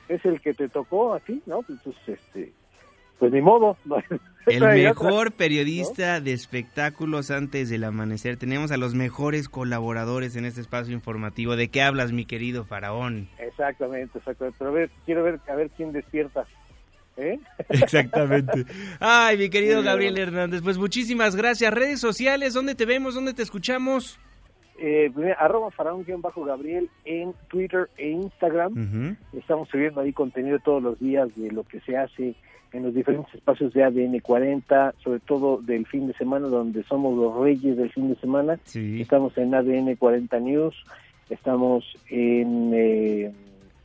es 0.09 0.25
el 0.27 0.40
que 0.40 0.53
te 0.53 0.68
tocó 0.68 1.14
a 1.14 1.21
ti, 1.21 1.40
¿no? 1.47 1.62
Pues, 1.62 1.79
entonces, 1.79 2.18
este, 2.18 2.53
pues 3.18 3.33
ni 3.33 3.40
modo. 3.40 3.77
El 4.46 4.64
mejor 4.64 5.33
periodista 5.33 6.20
de 6.20 6.33
espectáculos 6.33 7.31
antes 7.31 7.70
del 7.70 7.85
amanecer. 7.85 8.37
Tenemos 8.37 8.72
a 8.72 8.77
los 8.77 8.94
mejores 8.94 9.48
colaboradores 9.48 10.35
en 10.35 10.44
este 10.44 10.61
espacio 10.61 10.92
informativo. 10.92 11.55
¿De 11.55 11.68
qué 11.68 11.83
hablas, 11.83 12.11
mi 12.11 12.25
querido 12.25 12.64
faraón? 12.64 13.29
Exactamente, 13.38 14.18
exactamente. 14.18 14.57
Pero 14.59 14.70
a 14.70 14.75
ver, 14.75 14.90
quiero 15.07 15.22
ver 15.22 15.38
a 15.48 15.55
ver 15.55 15.70
quién 15.77 15.92
despierta. 15.92 16.44
¿Eh? 17.16 17.38
Exactamente. 17.68 18.64
Ay, 18.98 19.37
mi 19.37 19.51
querido 19.51 19.83
Gabriel 19.83 20.16
Hernández, 20.16 20.62
pues 20.62 20.79
muchísimas 20.79 21.37
gracias. 21.37 21.72
Redes 21.72 22.01
sociales, 22.01 22.55
¿dónde 22.55 22.75
te 22.75 22.87
vemos? 22.87 23.14
¿Dónde 23.14 23.35
te 23.35 23.42
escuchamos? 23.42 24.18
Eh, 24.79 25.12
arroba 25.38 25.70
faraón-gabriel 25.70 26.88
en 27.05 27.35
Twitter 27.48 27.90
e 27.98 28.09
Instagram. 28.09 29.16
Estamos 29.35 29.68
subiendo 29.68 30.01
ahí 30.01 30.12
contenido 30.12 30.59
todos 30.61 30.83
los 30.83 30.98
días 30.98 31.29
de 31.37 31.53
lo 31.53 31.64
que 31.64 31.81
se 31.81 31.96
hace 31.96 32.35
en 32.72 32.85
los 32.85 32.94
diferentes 32.94 33.35
espacios 33.35 33.72
de 33.72 33.85
ADN 33.85 34.18
40, 34.20 34.94
sobre 35.02 35.20
todo 35.20 35.61
del 35.61 35.87
fin 35.87 36.06
de 36.06 36.14
semana, 36.14 36.48
donde 36.48 36.82
somos 36.85 37.16
los 37.16 37.37
reyes 37.42 37.76
del 37.76 37.90
fin 37.90 38.08
de 38.08 38.16
semana. 38.16 38.58
Estamos 38.74 39.37
en 39.37 39.54
ADN 39.54 39.96
40 39.96 40.40
News, 40.40 40.74
estamos 41.28 41.85
en... 42.08 42.72
Eh, 42.74 43.32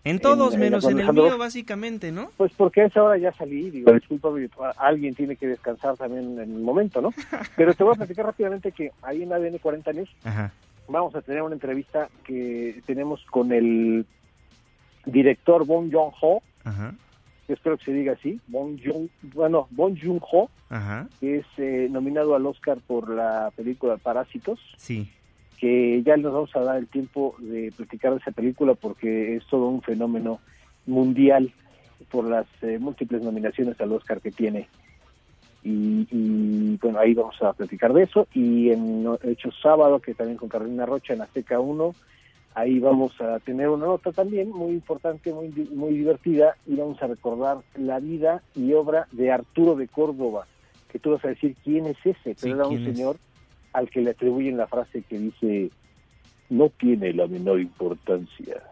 en 0.04 0.19
todos, 0.19 0.56
menos 0.56 0.86
en, 0.86 1.00
el 1.00 1.12
mío, 1.12 1.38
básicamente, 1.38 2.13
¿no? 2.13 2.32
Pues 2.38 2.54
porque 2.56 2.80
a 2.80 2.86
esa 2.86 3.04
hora 3.04 3.17
ya 3.17 3.34
salí, 3.34 3.69
digo, 3.69 3.91
disculpa, 3.91 4.30
alguien 4.78 5.13
tiene 5.13 5.36
que 5.36 5.47
descansar 5.47 5.97
también 5.97 6.39
en 6.39 6.56
el 6.56 6.62
momento, 6.62 7.02
¿no? 7.02 7.12
Pero 7.58 7.73
te 7.73 7.84
voy 7.84 7.93
a 7.93 7.97
platicar 7.97 8.26
rápidamente 8.26 8.71
que 8.71 8.91
ahí 9.02 9.23
en 9.23 9.34
ADN 9.34 9.58
40 9.58 9.91
News 9.91 10.10
vamos 10.88 11.13
a 11.13 11.21
tener 11.21 11.41
una 11.41 11.56
entrevista 11.56 12.08
que 12.23 12.82
tenemos 12.86 13.21
con 13.26 13.52
el 13.52 14.06
director 15.06 15.65
Bon 15.65 15.91
Joon-ho, 15.91 16.41
espero 17.54 17.78
que 17.78 17.86
se 17.86 17.94
diga 17.94 18.14
así, 18.14 18.40
Bon 18.48 18.78
Joon, 18.84 19.10
bueno, 19.34 19.68
Bon 19.72 19.98
Joon-ho, 19.98 20.50
que 21.20 21.38
es 21.38 21.46
eh, 21.58 21.88
nominado 21.90 22.36
al 22.36 22.46
Oscar 22.46 22.78
por 22.86 23.10
la 23.10 23.52
película 23.56 23.98
Parásitos. 23.98 24.60
Sí. 24.78 25.10
Que 25.60 26.04
ya 26.04 26.18
nos 26.18 26.34
vamos 26.34 26.56
a 26.56 26.60
dar 26.62 26.78
el 26.78 26.88
tiempo 26.88 27.36
de 27.40 27.72
platicar 27.76 28.12
de 28.12 28.20
esa 28.20 28.32
película 28.32 28.76
porque 28.76 29.38
es 29.38 29.46
todo 29.48 29.68
un 29.70 29.82
fenómeno 29.82 30.40
mundial 30.86 31.52
por 32.12 32.26
las 32.26 32.46
eh, 32.62 32.78
múltiples 32.80 33.22
nominaciones 33.22 33.80
al 33.82 33.92
Oscar 33.94 34.22
que 34.22 34.32
tiene. 34.32 34.68
Y, 35.64 36.78
bueno, 36.78 37.00
ahí 37.00 37.14
vamos 37.14 37.42
a 37.42 37.52
platicar 37.52 37.92
de 37.92 38.04
eso. 38.04 38.28
Y 38.34 38.70
en 38.70 39.06
Hecho 39.24 39.52
Sábado, 39.52 40.00
que 40.00 40.14
también 40.14 40.38
con 40.38 40.48
Carolina 40.48 40.86
Rocha 40.86 41.14
en 41.14 41.22
Azteca 41.22 41.60
1, 41.60 41.94
Ahí 42.58 42.80
vamos 42.80 43.12
a 43.22 43.38
tener 43.41 43.70
una 43.70 43.86
nota 43.86 44.12
también 44.12 44.50
muy 44.50 44.72
importante, 44.72 45.32
muy, 45.32 45.50
muy 45.76 45.93
divertida, 45.93 46.58
y 46.65 46.76
vamos 46.76 47.00
a 47.04 47.06
recordar 47.06 47.60
la 47.76 48.00
vida 48.00 48.41
y 48.56 48.74
obra 48.74 49.08
de 49.12 49.32
Arturo 49.32 49.76
de 49.76 49.88
Córdoba, 49.88 50.48
que 50.91 50.98
tú 50.98 51.12
vas 51.12 51.24
a 51.24 51.28
decir 51.28 51.56
quién 51.63 51.86
es 51.86 51.98
ese, 52.04 52.36
pero 52.41 52.56
era 52.56 52.67
un 52.67 52.84
señor 52.84 53.17
al 53.74 53.91
que 53.91 54.02
le 54.02 54.10
atribuyen 54.10 54.58
la 54.58 54.65
frase 54.65 55.04
que 55.04 55.20
dice, 55.20 55.70
no 56.50 56.70
tiene 56.70 57.13
la 57.13 57.28
menor 57.28 57.60
importancia. 57.62 58.63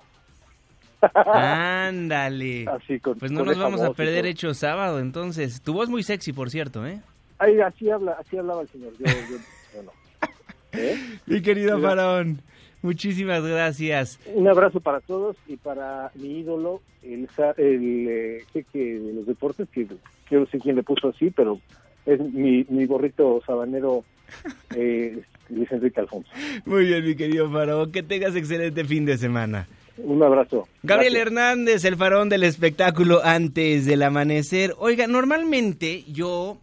Ándale. 1.14 2.66
Así 2.68 2.98
pues 2.98 3.32
no 3.32 3.46
nos 3.46 3.60
vamos 3.60 3.82
a 3.82 3.94
perder 3.94 4.26
hecho 4.26 4.56
sábado, 4.56 5.00
entonces. 5.00 5.62
Tu 5.62 5.74
voz 5.74 5.90
muy 5.90 6.02
sexy, 6.02 6.34
por 6.34 6.50
cierto, 6.50 6.88
¿eh? 6.88 7.02
Ay, 7.38 7.60
así, 7.60 7.92
habla, 7.92 8.14
así 8.14 8.36
hablaba 8.36 8.64
el 8.64 8.68
señor. 8.70 8.94
¿Eh? 10.72 11.20
Mi 11.28 11.44
querido 11.44 11.80
Faraón. 11.80 12.42
Muchísimas 12.86 13.44
gracias. 13.44 14.20
Un 14.28 14.48
abrazo 14.48 14.80
para 14.80 15.00
todos 15.00 15.36
y 15.48 15.58
para 15.58 16.12
mi 16.14 16.42
ídolo, 16.42 16.82
el, 17.02 17.28
el 17.58 18.08
eh, 18.08 18.44
jeque 18.54 19.00
de 19.00 19.12
los 19.12 19.26
deportes, 19.26 19.68
que 19.70 19.88
quiero 20.30 20.46
sé 20.46 20.60
quién 20.60 20.76
le 20.76 20.84
puso 20.84 21.08
así, 21.08 21.32
pero 21.32 21.60
es 22.06 22.20
mi, 22.20 22.64
mi 22.70 22.86
gorrito 22.86 23.42
sabanero 23.44 24.04
eh, 24.76 25.20
Luis 25.50 25.72
Enrique 25.72 26.00
Alfonso. 26.00 26.30
Muy 26.66 26.86
bien, 26.86 27.04
mi 27.04 27.16
querido 27.16 27.50
Faraón, 27.50 27.92
que 27.92 28.04
tengas 28.04 28.36
excelente 28.36 28.86
fin 28.86 29.04
de 29.04 29.18
semana. 29.18 29.68
Un 29.98 30.22
abrazo. 30.22 30.68
Gabriel 30.84 31.16
Hernández, 31.16 31.86
el 31.86 31.96
farón 31.96 32.30
del 32.30 32.44
espectáculo 32.44 33.22
antes 33.24 33.88
del 33.88 34.04
amanecer. 34.04 34.76
Oiga, 34.78 35.08
normalmente 35.08 36.04
yo 36.04 36.60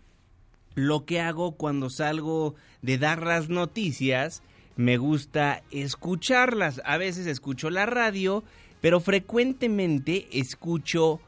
lo 0.76 1.04
que 1.04 1.20
hago 1.20 1.56
cuando 1.56 1.90
salgo 1.90 2.54
de 2.80 2.98
dar 2.98 3.26
las 3.26 3.48
noticias 3.48 4.40
me 4.76 4.96
gusta 4.96 5.62
escucharlas. 5.70 6.80
A 6.85 6.96
veces 6.96 7.26
escucho 7.26 7.70
la 7.70 7.87
radio, 7.87 8.44
pero 8.80 9.00
frecuentemente 9.00 10.28
escucho 10.32 11.20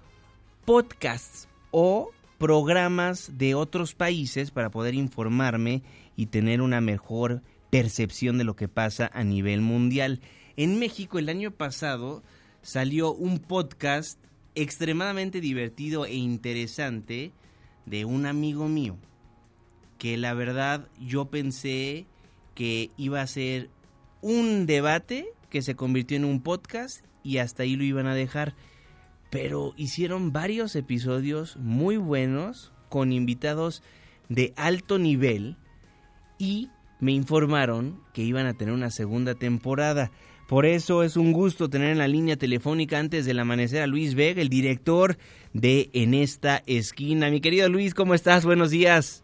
podcasts 0.65 1.49
o 1.71 2.11
programas 2.39 3.39
de 3.39 3.55
otros 3.55 3.95
países 3.95 4.51
para 4.51 4.71
poder 4.71 4.95
informarme 4.95 5.83
y 6.17 6.27
tener 6.27 6.61
una 6.61 6.81
mejor 6.81 7.43
percepción 7.71 8.39
de 8.39 8.45
lo 8.45 8.55
que 8.57 8.69
pasa 8.69 9.11
a 9.13 9.25
nivel 9.25 9.61
mundial. 9.61 10.21
En 10.57 10.79
México 10.79 11.19
el 11.19 11.29
año 11.29 11.51
pasado 11.51 12.23
salió 12.63 13.13
un 13.13 13.39
podcast 13.39 14.23
extremadamente 14.55 15.41
divertido 15.41 16.07
e 16.07 16.15
interesante 16.15 17.33
de 17.87 18.05
un 18.05 18.27
amigo 18.27 18.69
mío 18.69 18.97
que 19.99 20.17
la 20.17 20.35
verdad 20.35 20.89
yo 21.01 21.27
pensé 21.27 22.07
que 22.55 22.91
iba 22.97 23.21
a 23.21 23.27
ser 23.27 23.71
un 24.21 24.67
debate 24.67 25.27
que 25.51 25.63
se 25.63 25.75
convirtió 25.75 26.17
en 26.17 26.25
un 26.25 26.41
podcast 26.41 27.05
y 27.23 27.39
hasta 27.39 27.63
ahí 27.63 27.77
lo 27.77 27.85
iban 27.85 28.07
a 28.07 28.15
dejar. 28.15 28.55
Pero 29.31 29.75
hicieron 29.77 30.33
varios 30.33 30.77
episodios 30.77 31.57
muy 31.57 31.97
buenos 31.97 32.73
con 32.89 33.13
invitados 33.13 33.83
de 34.29 34.53
alto 34.57 34.99
nivel 34.99 35.57
y 36.39 36.71
me 37.01 37.13
informaron 37.13 38.01
que 38.13 38.23
iban 38.23 38.47
a 38.47 38.55
tener 38.55 38.73
una 38.73 38.91
segunda 38.91 39.35
temporada. 39.35 40.11
Por 40.49 40.67
eso 40.67 41.03
es 41.03 41.17
un 41.17 41.33
gusto 41.33 41.69
tener 41.71 41.91
en 41.91 41.99
la 41.99 42.09
línea 42.09 42.37
telefónica 42.37 42.99
antes 42.99 43.25
del 43.25 43.39
amanecer 43.39 43.83
a 43.83 43.87
Luis 43.87 44.15
Vega, 44.15 44.43
el 44.43 44.49
director 44.49 45.17
de 45.53 45.91
En 45.93 46.15
esta 46.15 46.63
esquina. 46.67 47.31
Mi 47.31 47.41
querido 47.41 47.69
Luis, 47.69 47.95
¿cómo 47.95 48.15
estás? 48.15 48.45
Buenos 48.45 48.71
días. 48.71 49.24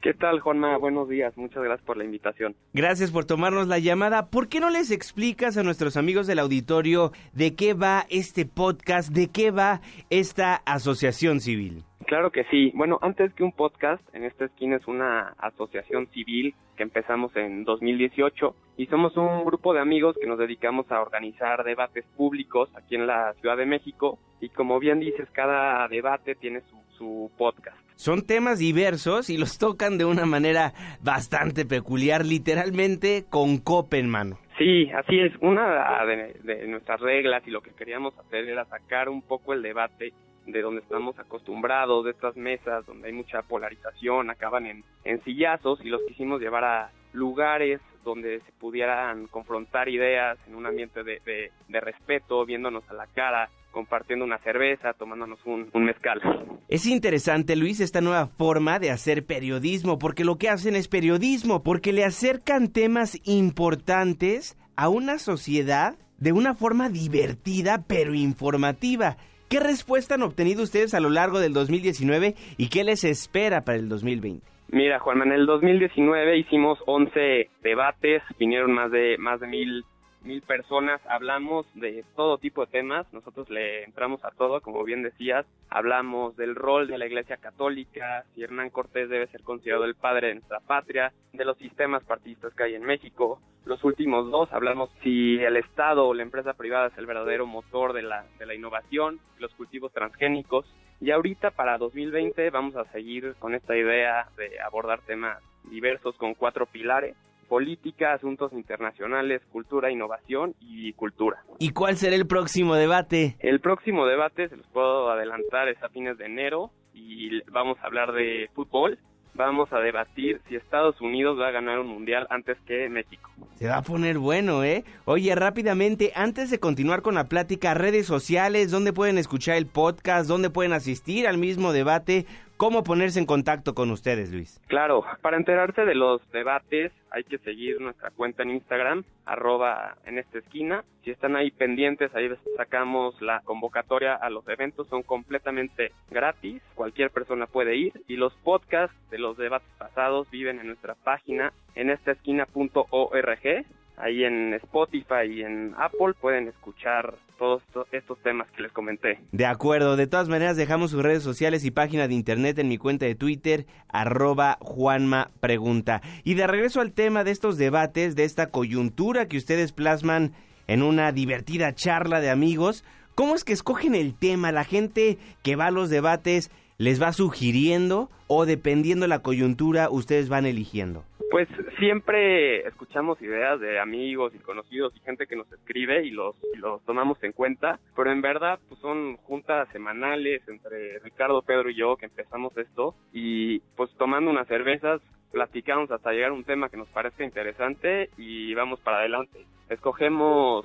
¿Qué 0.00 0.14
tal, 0.14 0.40
Juanma? 0.40 0.78
Buenos 0.78 1.10
días. 1.10 1.36
Muchas 1.36 1.62
gracias 1.62 1.84
por 1.84 1.98
la 1.98 2.04
invitación. 2.04 2.56
Gracias 2.72 3.10
por 3.10 3.26
tomarnos 3.26 3.68
la 3.68 3.78
llamada. 3.78 4.30
¿Por 4.30 4.48
qué 4.48 4.58
no 4.58 4.70
les 4.70 4.90
explicas 4.90 5.58
a 5.58 5.62
nuestros 5.62 5.98
amigos 5.98 6.26
del 6.26 6.38
auditorio 6.38 7.12
de 7.34 7.54
qué 7.54 7.74
va 7.74 8.06
este 8.08 8.46
podcast, 8.46 9.10
de 9.10 9.28
qué 9.28 9.50
va 9.50 9.82
esta 10.08 10.54
asociación 10.64 11.40
civil? 11.40 11.84
Claro 12.10 12.32
que 12.32 12.42
sí. 12.50 12.72
Bueno, 12.74 12.98
antes 13.02 13.32
que 13.34 13.44
un 13.44 13.52
podcast, 13.52 14.02
en 14.12 14.24
esta 14.24 14.46
esquina 14.46 14.74
es 14.74 14.88
una 14.88 15.32
asociación 15.38 16.08
civil 16.08 16.56
que 16.76 16.82
empezamos 16.82 17.30
en 17.36 17.62
2018 17.62 18.52
y 18.78 18.86
somos 18.86 19.16
un 19.16 19.44
grupo 19.44 19.72
de 19.72 19.78
amigos 19.78 20.16
que 20.20 20.26
nos 20.26 20.36
dedicamos 20.36 20.90
a 20.90 21.00
organizar 21.00 21.62
debates 21.62 22.04
públicos 22.16 22.68
aquí 22.74 22.96
en 22.96 23.06
la 23.06 23.32
Ciudad 23.34 23.56
de 23.56 23.64
México 23.64 24.18
y 24.40 24.48
como 24.48 24.80
bien 24.80 24.98
dices, 24.98 25.28
cada 25.30 25.86
debate 25.86 26.34
tiene 26.34 26.62
su, 26.62 26.76
su 26.98 27.30
podcast. 27.38 27.78
Son 27.94 28.26
temas 28.26 28.58
diversos 28.58 29.30
y 29.30 29.38
los 29.38 29.58
tocan 29.58 29.96
de 29.96 30.04
una 30.04 30.26
manera 30.26 30.72
bastante 31.04 31.64
peculiar, 31.64 32.26
literalmente 32.26 33.26
con 33.30 33.58
copa 33.58 33.98
en 33.98 34.08
mano. 34.08 34.36
Sí, 34.58 34.90
así 34.90 35.20
es. 35.20 35.32
Una 35.40 36.04
de, 36.06 36.34
de, 36.42 36.66
nuestras 36.66 37.00
reglas 37.00 37.46
y 37.46 37.52
lo 37.52 37.60
que 37.60 37.70
queríamos 37.70 38.18
hacer 38.18 38.48
era 38.48 38.64
sacar 38.64 39.08
un 39.08 39.22
poco 39.22 39.52
el 39.52 39.62
debate 39.62 40.12
de 40.46 40.62
donde 40.62 40.80
estamos 40.80 41.18
acostumbrados, 41.18 42.04
de 42.04 42.12
estas 42.12 42.36
mesas 42.36 42.84
donde 42.86 43.08
hay 43.08 43.12
mucha 43.12 43.42
polarización, 43.42 44.30
acaban 44.30 44.66
en, 44.66 44.84
en 45.04 45.22
sillazos 45.24 45.80
y 45.84 45.88
los 45.88 46.02
quisimos 46.08 46.40
llevar 46.40 46.64
a 46.64 46.90
lugares 47.12 47.80
donde 48.04 48.40
se 48.40 48.52
pudieran 48.52 49.26
confrontar 49.26 49.88
ideas 49.88 50.38
en 50.46 50.54
un 50.54 50.66
ambiente 50.66 51.02
de, 51.02 51.20
de, 51.24 51.52
de 51.68 51.80
respeto, 51.80 52.44
viéndonos 52.46 52.82
a 52.88 52.94
la 52.94 53.06
cara, 53.06 53.50
compartiendo 53.70 54.24
una 54.24 54.38
cerveza, 54.38 54.94
tomándonos 54.94 55.38
un, 55.44 55.68
un, 55.72 55.84
mezcal. 55.84 56.20
Es 56.68 56.86
interesante, 56.86 57.56
Luis, 57.56 57.80
esta 57.80 58.00
nueva 58.00 58.26
forma 58.26 58.78
de 58.78 58.90
hacer 58.90 59.26
periodismo, 59.26 59.98
porque 59.98 60.24
lo 60.24 60.38
que 60.38 60.48
hacen 60.48 60.76
es 60.76 60.88
periodismo, 60.88 61.62
porque 61.62 61.92
le 61.92 62.04
acercan 62.04 62.68
temas 62.68 63.18
importantes 63.24 64.56
a 64.76 64.88
una 64.88 65.18
sociedad 65.18 65.98
de 66.18 66.32
una 66.32 66.54
forma 66.54 66.88
divertida 66.88 67.84
pero 67.86 68.14
informativa. 68.14 69.16
¿Qué 69.50 69.58
respuesta 69.58 70.14
han 70.14 70.22
obtenido 70.22 70.62
ustedes 70.62 70.94
a 70.94 71.00
lo 71.00 71.10
largo 71.10 71.40
del 71.40 71.52
2019 71.52 72.36
y 72.56 72.68
qué 72.68 72.84
les 72.84 73.02
espera 73.02 73.62
para 73.62 73.78
el 73.78 73.88
2020? 73.88 74.46
Mira, 74.68 75.00
Juan, 75.00 75.22
en 75.22 75.32
el 75.32 75.44
2019 75.44 76.38
hicimos 76.38 76.78
11 76.86 77.50
debates, 77.60 78.22
vinieron 78.38 78.70
más 78.72 78.92
de 78.92 79.18
más 79.18 79.40
de 79.40 79.48
mil 79.48 79.84
mil 80.22 80.42
personas, 80.42 81.00
hablamos 81.06 81.66
de 81.74 82.04
todo 82.14 82.38
tipo 82.38 82.64
de 82.64 82.72
temas, 82.72 83.10
nosotros 83.12 83.48
le 83.50 83.84
entramos 83.84 84.24
a 84.24 84.30
todo, 84.30 84.60
como 84.60 84.84
bien 84.84 85.02
decías, 85.02 85.46
hablamos 85.68 86.36
del 86.36 86.54
rol 86.54 86.88
de 86.88 86.98
la 86.98 87.06
Iglesia 87.06 87.38
Católica, 87.38 88.24
si 88.34 88.42
Hernán 88.42 88.70
Cortés 88.70 89.08
debe 89.08 89.26
ser 89.28 89.42
considerado 89.42 89.84
el 89.84 89.94
padre 89.94 90.28
de 90.28 90.34
nuestra 90.34 90.60
patria, 90.60 91.12
de 91.32 91.44
los 91.44 91.56
sistemas 91.58 92.04
partidistas 92.04 92.54
que 92.54 92.64
hay 92.64 92.74
en 92.74 92.84
México, 92.84 93.40
los 93.64 93.82
últimos 93.84 94.30
dos 94.30 94.50
hablamos 94.52 94.90
si 95.02 95.38
el 95.38 95.56
Estado 95.56 96.06
o 96.06 96.14
la 96.14 96.22
empresa 96.22 96.54
privada 96.54 96.88
es 96.88 96.98
el 96.98 97.06
verdadero 97.06 97.46
motor 97.46 97.92
de 97.92 98.02
la, 98.02 98.24
de 98.38 98.46
la 98.46 98.54
innovación, 98.54 99.20
los 99.38 99.52
cultivos 99.54 99.92
transgénicos, 99.92 100.66
y 101.00 101.10
ahorita 101.10 101.50
para 101.52 101.78
2020 101.78 102.50
vamos 102.50 102.76
a 102.76 102.84
seguir 102.92 103.34
con 103.38 103.54
esta 103.54 103.76
idea 103.76 104.28
de 104.36 104.60
abordar 104.60 105.00
temas 105.02 105.42
diversos 105.70 106.16
con 106.16 106.34
cuatro 106.34 106.66
pilares 106.66 107.16
política, 107.50 108.12
asuntos 108.12 108.52
internacionales, 108.52 109.42
cultura, 109.50 109.90
innovación 109.90 110.54
y 110.60 110.92
cultura. 110.92 111.42
¿Y 111.58 111.70
cuál 111.70 111.96
será 111.96 112.14
el 112.14 112.28
próximo 112.28 112.76
debate? 112.76 113.36
El 113.40 113.58
próximo 113.58 114.06
debate, 114.06 114.48
se 114.48 114.56
los 114.56 114.66
puedo 114.68 115.10
adelantar, 115.10 115.68
es 115.68 115.82
a 115.82 115.88
fines 115.88 116.16
de 116.16 116.26
enero 116.26 116.70
y 116.94 117.42
vamos 117.50 117.76
a 117.80 117.86
hablar 117.86 118.12
de 118.12 118.48
fútbol. 118.54 119.00
Vamos 119.34 119.72
a 119.72 119.78
debatir 119.78 120.40
si 120.48 120.56
Estados 120.56 121.00
Unidos 121.00 121.38
va 121.40 121.48
a 121.48 121.50
ganar 121.50 121.78
un 121.78 121.86
mundial 121.88 122.26
antes 122.30 122.56
que 122.66 122.88
México. 122.88 123.30
Se 123.54 123.66
va 123.66 123.78
a 123.78 123.82
poner 123.82 124.18
bueno, 124.18 124.62
¿eh? 124.64 124.84
Oye, 125.04 125.34
rápidamente, 125.34 126.12
antes 126.14 126.50
de 126.50 126.58
continuar 126.58 127.02
con 127.02 127.14
la 127.14 127.28
plática, 127.28 127.74
redes 127.74 128.06
sociales, 128.06 128.70
¿dónde 128.70 128.92
pueden 128.92 129.18
escuchar 129.18 129.56
el 129.56 129.66
podcast? 129.66 130.28
¿Dónde 130.28 130.50
pueden 130.50 130.72
asistir 130.72 131.26
al 131.26 131.38
mismo 131.38 131.72
debate? 131.72 132.26
¿Cómo 132.60 132.84
ponerse 132.84 133.18
en 133.18 133.24
contacto 133.24 133.74
con 133.74 133.90
ustedes, 133.90 134.30
Luis? 134.30 134.60
Claro, 134.66 135.02
para 135.22 135.38
enterarse 135.38 135.86
de 135.86 135.94
los 135.94 136.20
debates 136.30 136.92
hay 137.10 137.24
que 137.24 137.38
seguir 137.38 137.80
nuestra 137.80 138.10
cuenta 138.10 138.42
en 138.42 138.50
Instagram, 138.50 139.02
arroba 139.24 139.96
en 140.04 140.18
esta 140.18 140.40
esquina. 140.40 140.84
Si 141.02 141.10
están 141.10 141.36
ahí 141.36 141.50
pendientes, 141.52 142.14
ahí 142.14 142.28
sacamos 142.58 143.18
la 143.22 143.40
convocatoria 143.44 144.14
a 144.14 144.28
los 144.28 144.46
eventos, 144.46 144.88
son 144.88 145.02
completamente 145.02 145.92
gratis, 146.10 146.60
cualquier 146.74 147.08
persona 147.10 147.46
puede 147.46 147.76
ir 147.76 147.94
y 148.08 148.16
los 148.16 148.34
podcasts 148.44 148.94
de 149.10 149.16
los 149.16 149.38
debates 149.38 149.70
pasados 149.78 150.30
viven 150.30 150.60
en 150.60 150.66
nuestra 150.66 150.96
página 150.96 151.54
en 151.76 151.88
esta 151.88 152.12
esquina.org 152.12 153.64
ahí 154.00 154.24
en 154.24 154.54
Spotify 154.54 155.26
y 155.30 155.42
en 155.42 155.74
Apple 155.78 156.14
pueden 156.20 156.48
escuchar 156.48 157.14
todos 157.40 157.62
estos 157.90 158.18
temas 158.18 158.46
que 158.50 158.62
les 158.62 158.70
comenté. 158.70 159.18
De 159.32 159.46
acuerdo, 159.46 159.96
de 159.96 160.06
todas 160.06 160.28
maneras 160.28 160.58
dejamos 160.58 160.90
sus 160.90 161.02
redes 161.02 161.22
sociales 161.22 161.64
y 161.64 161.70
página 161.70 162.06
de 162.06 162.12
internet 162.12 162.58
en 162.58 162.68
mi 162.68 162.76
cuenta 162.76 163.06
de 163.06 163.14
Twitter, 163.14 163.64
arroba 163.88 164.58
Juanma 164.60 165.30
Pregunta. 165.40 166.02
Y 166.22 166.34
de 166.34 166.46
regreso 166.46 166.82
al 166.82 166.92
tema 166.92 167.24
de 167.24 167.30
estos 167.30 167.56
debates, 167.56 168.14
de 168.14 168.24
esta 168.24 168.50
coyuntura 168.50 169.26
que 169.26 169.38
ustedes 169.38 169.72
plasman 169.72 170.32
en 170.66 170.82
una 170.82 171.12
divertida 171.12 171.74
charla 171.74 172.20
de 172.20 172.28
amigos, 172.28 172.84
¿cómo 173.14 173.34
es 173.34 173.42
que 173.42 173.54
escogen 173.54 173.94
el 173.94 174.14
tema? 174.14 174.52
La 174.52 174.64
gente 174.64 175.16
que 175.42 175.56
va 175.56 175.68
a 175.68 175.72
los 175.72 175.88
debates 175.88 176.50
les 176.80 177.00
va 177.00 177.12
sugiriendo 177.12 178.08
o 178.26 178.46
dependiendo 178.46 179.04
de 179.04 179.08
la 179.08 179.18
coyuntura 179.18 179.90
ustedes 179.90 180.30
van 180.30 180.46
eligiendo? 180.46 181.04
Pues 181.30 181.46
siempre 181.78 182.66
escuchamos 182.66 183.20
ideas 183.20 183.60
de 183.60 183.78
amigos 183.78 184.32
y 184.34 184.38
conocidos 184.38 184.94
y 184.96 185.00
gente 185.00 185.26
que 185.26 185.36
nos 185.36 185.52
escribe 185.52 186.06
y 186.06 186.10
los, 186.10 186.34
y 186.54 186.56
los 186.56 186.82
tomamos 186.86 187.22
en 187.22 187.32
cuenta, 187.32 187.78
pero 187.94 188.10
en 188.10 188.22
verdad 188.22 188.58
pues 188.66 188.80
son 188.80 189.18
juntas 189.18 189.68
semanales 189.72 190.40
entre 190.48 190.98
Ricardo, 191.00 191.42
Pedro 191.42 191.68
y 191.68 191.76
yo 191.76 191.96
que 191.96 192.06
empezamos 192.06 192.56
esto 192.56 192.94
y 193.12 193.60
pues 193.76 193.90
tomando 193.98 194.30
unas 194.30 194.48
cervezas 194.48 195.02
platicamos 195.32 195.90
hasta 195.90 196.12
llegar 196.12 196.30
a 196.30 196.34
un 196.34 196.44
tema 196.44 196.70
que 196.70 196.78
nos 196.78 196.88
parezca 196.88 197.24
interesante 197.24 198.08
y 198.16 198.54
vamos 198.54 198.80
para 198.80 199.00
adelante. 199.00 199.44
Escogemos 199.68 200.64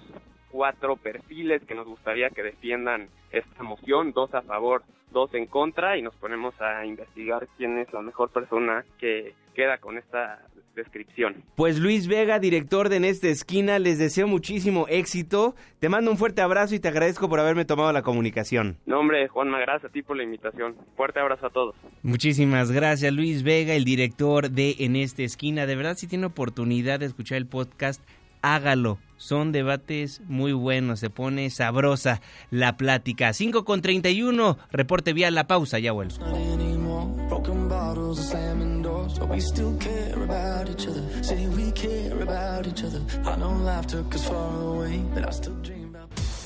cuatro 0.50 0.96
perfiles 0.96 1.62
que 1.66 1.76
nos 1.76 1.86
gustaría 1.86 2.30
que 2.30 2.42
defiendan 2.42 3.10
esta 3.32 3.64
moción, 3.64 4.14
dos 4.14 4.34
a 4.34 4.42
favor, 4.42 4.84
dos 5.16 5.34
en 5.34 5.48
contra, 5.48 5.98
y 5.98 6.02
nos 6.02 6.14
ponemos 6.18 6.54
a 6.62 6.86
investigar 6.86 7.48
quién 7.58 7.80
es 7.80 7.92
la 7.94 8.02
mejor 8.02 8.30
persona 8.30 8.86
que 9.00 9.34
queda 9.56 9.78
con 9.78 9.98
esta 9.98 10.46
descripción. 10.76 11.42
Pues 11.56 11.80
Luis 11.80 12.08
Vega, 12.08 12.38
director 12.38 12.90
de 12.90 12.98
En 12.98 13.06
esta 13.06 13.30
esquina, 13.30 13.80
les 13.80 13.98
deseo 13.98 14.28
muchísimo 14.28 14.88
éxito. 14.90 15.56
Te 15.80 15.88
mando 15.88 16.12
un 16.12 16.18
fuerte 16.18 16.42
abrazo 16.42 16.76
y 16.76 16.80
te 16.80 16.90
agradezco 16.90 17.30
por 17.30 17.40
haberme 17.40 17.64
tomado 17.64 17.94
la 17.94 18.02
comunicación. 18.02 18.78
No, 18.86 19.00
hombre, 19.00 19.30
Juanma, 19.30 19.60
gracias 19.60 19.90
a 19.90 19.94
ti 19.94 20.02
por 20.02 20.18
la 20.18 20.24
invitación. 20.24 20.76
Fuerte 20.98 21.22
abrazo 21.22 21.48
a 21.48 21.50
todos. 21.50 21.76
Muchísimas 22.04 22.74
gracias, 22.74 23.14
Luis 23.14 23.44
Vega, 23.44 23.74
el 23.74 23.86
director 23.86 24.50
de 24.50 24.76
En 24.80 24.98
esta 24.98 25.24
esquina. 25.24 25.66
De 25.66 25.78
verdad, 25.78 25.96
si 25.96 26.08
tiene 26.08 26.26
oportunidad 26.26 27.00
de 27.00 27.06
escuchar 27.06 27.38
el 27.38 27.48
podcast, 27.48 28.04
hágalo. 28.54 29.00
Son 29.18 29.52
debates 29.52 30.22
muy 30.28 30.52
buenos, 30.52 31.00
se 31.00 31.10
pone 31.10 31.50
sabrosa 31.50 32.22
la 32.52 32.78
plática. 32.78 33.34
5 33.34 33.64
con 33.64 33.82
31, 33.82 34.58
reporte 34.72 35.14
vía 35.14 35.32
la 35.32 35.48
pausa, 35.48 35.80
ya 35.80 35.94
vuelvo. 35.94 36.16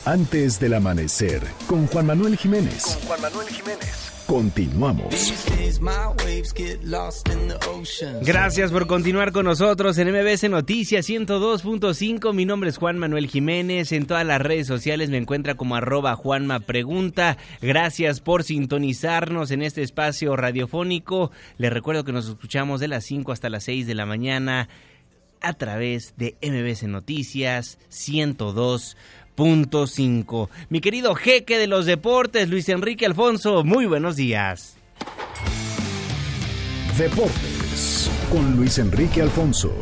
Antes 0.05 0.59
del 0.59 0.73
amanecer, 0.75 1.41
con 1.67 1.85
Juan 1.87 2.05
Manuel 2.05 2.37
Jiménez. 2.37 2.83
Con 2.83 3.07
Juan 3.07 3.21
Manuel 3.21 3.47
Jiménez. 3.49 4.11
Continuamos. 4.25 5.33
Gracias 8.21 8.71
por 8.71 8.87
continuar 8.87 9.31
con 9.31 9.45
nosotros 9.45 9.97
en 9.97 10.11
MBS 10.11 10.49
Noticias 10.49 11.09
102.5. 11.09 12.33
Mi 12.33 12.45
nombre 12.45 12.69
es 12.69 12.77
Juan 12.77 12.97
Manuel 12.97 13.27
Jiménez. 13.27 13.91
En 13.91 14.05
todas 14.05 14.25
las 14.25 14.39
redes 14.39 14.67
sociales 14.67 15.09
me 15.09 15.17
encuentra 15.17 15.55
como 15.55 15.75
arroba 15.75 16.15
Juanma 16.15 16.61
Pregunta. 16.61 17.37
Gracias 17.61 18.21
por 18.21 18.43
sintonizarnos 18.43 19.51
en 19.51 19.63
este 19.63 19.81
espacio 19.81 20.35
radiofónico. 20.35 21.31
Les 21.57 21.73
recuerdo 21.73 22.05
que 22.05 22.13
nos 22.13 22.29
escuchamos 22.29 22.79
de 22.79 22.87
las 22.87 23.03
5 23.03 23.31
hasta 23.31 23.49
las 23.49 23.63
6 23.65 23.85
de 23.85 23.95
la 23.95 24.05
mañana 24.05 24.69
a 25.41 25.53
través 25.53 26.13
de 26.17 26.35
MBS 26.41 26.83
Noticias 26.83 27.79
102. 27.89 28.97
Punto 29.39 29.87
5. 29.87 30.49
Mi 30.67 30.81
querido 30.81 31.15
jeque 31.15 31.57
de 31.57 31.67
los 31.67 31.85
deportes, 31.85 32.49
Luis 32.49 32.67
Enrique 32.67 33.05
Alfonso, 33.05 33.63
muy 33.63 33.85
buenos 33.85 34.17
días. 34.17 34.75
Deportes 36.97 38.11
con 38.29 38.57
Luis 38.57 38.77
Enrique 38.79 39.21
Alfonso. 39.21 39.73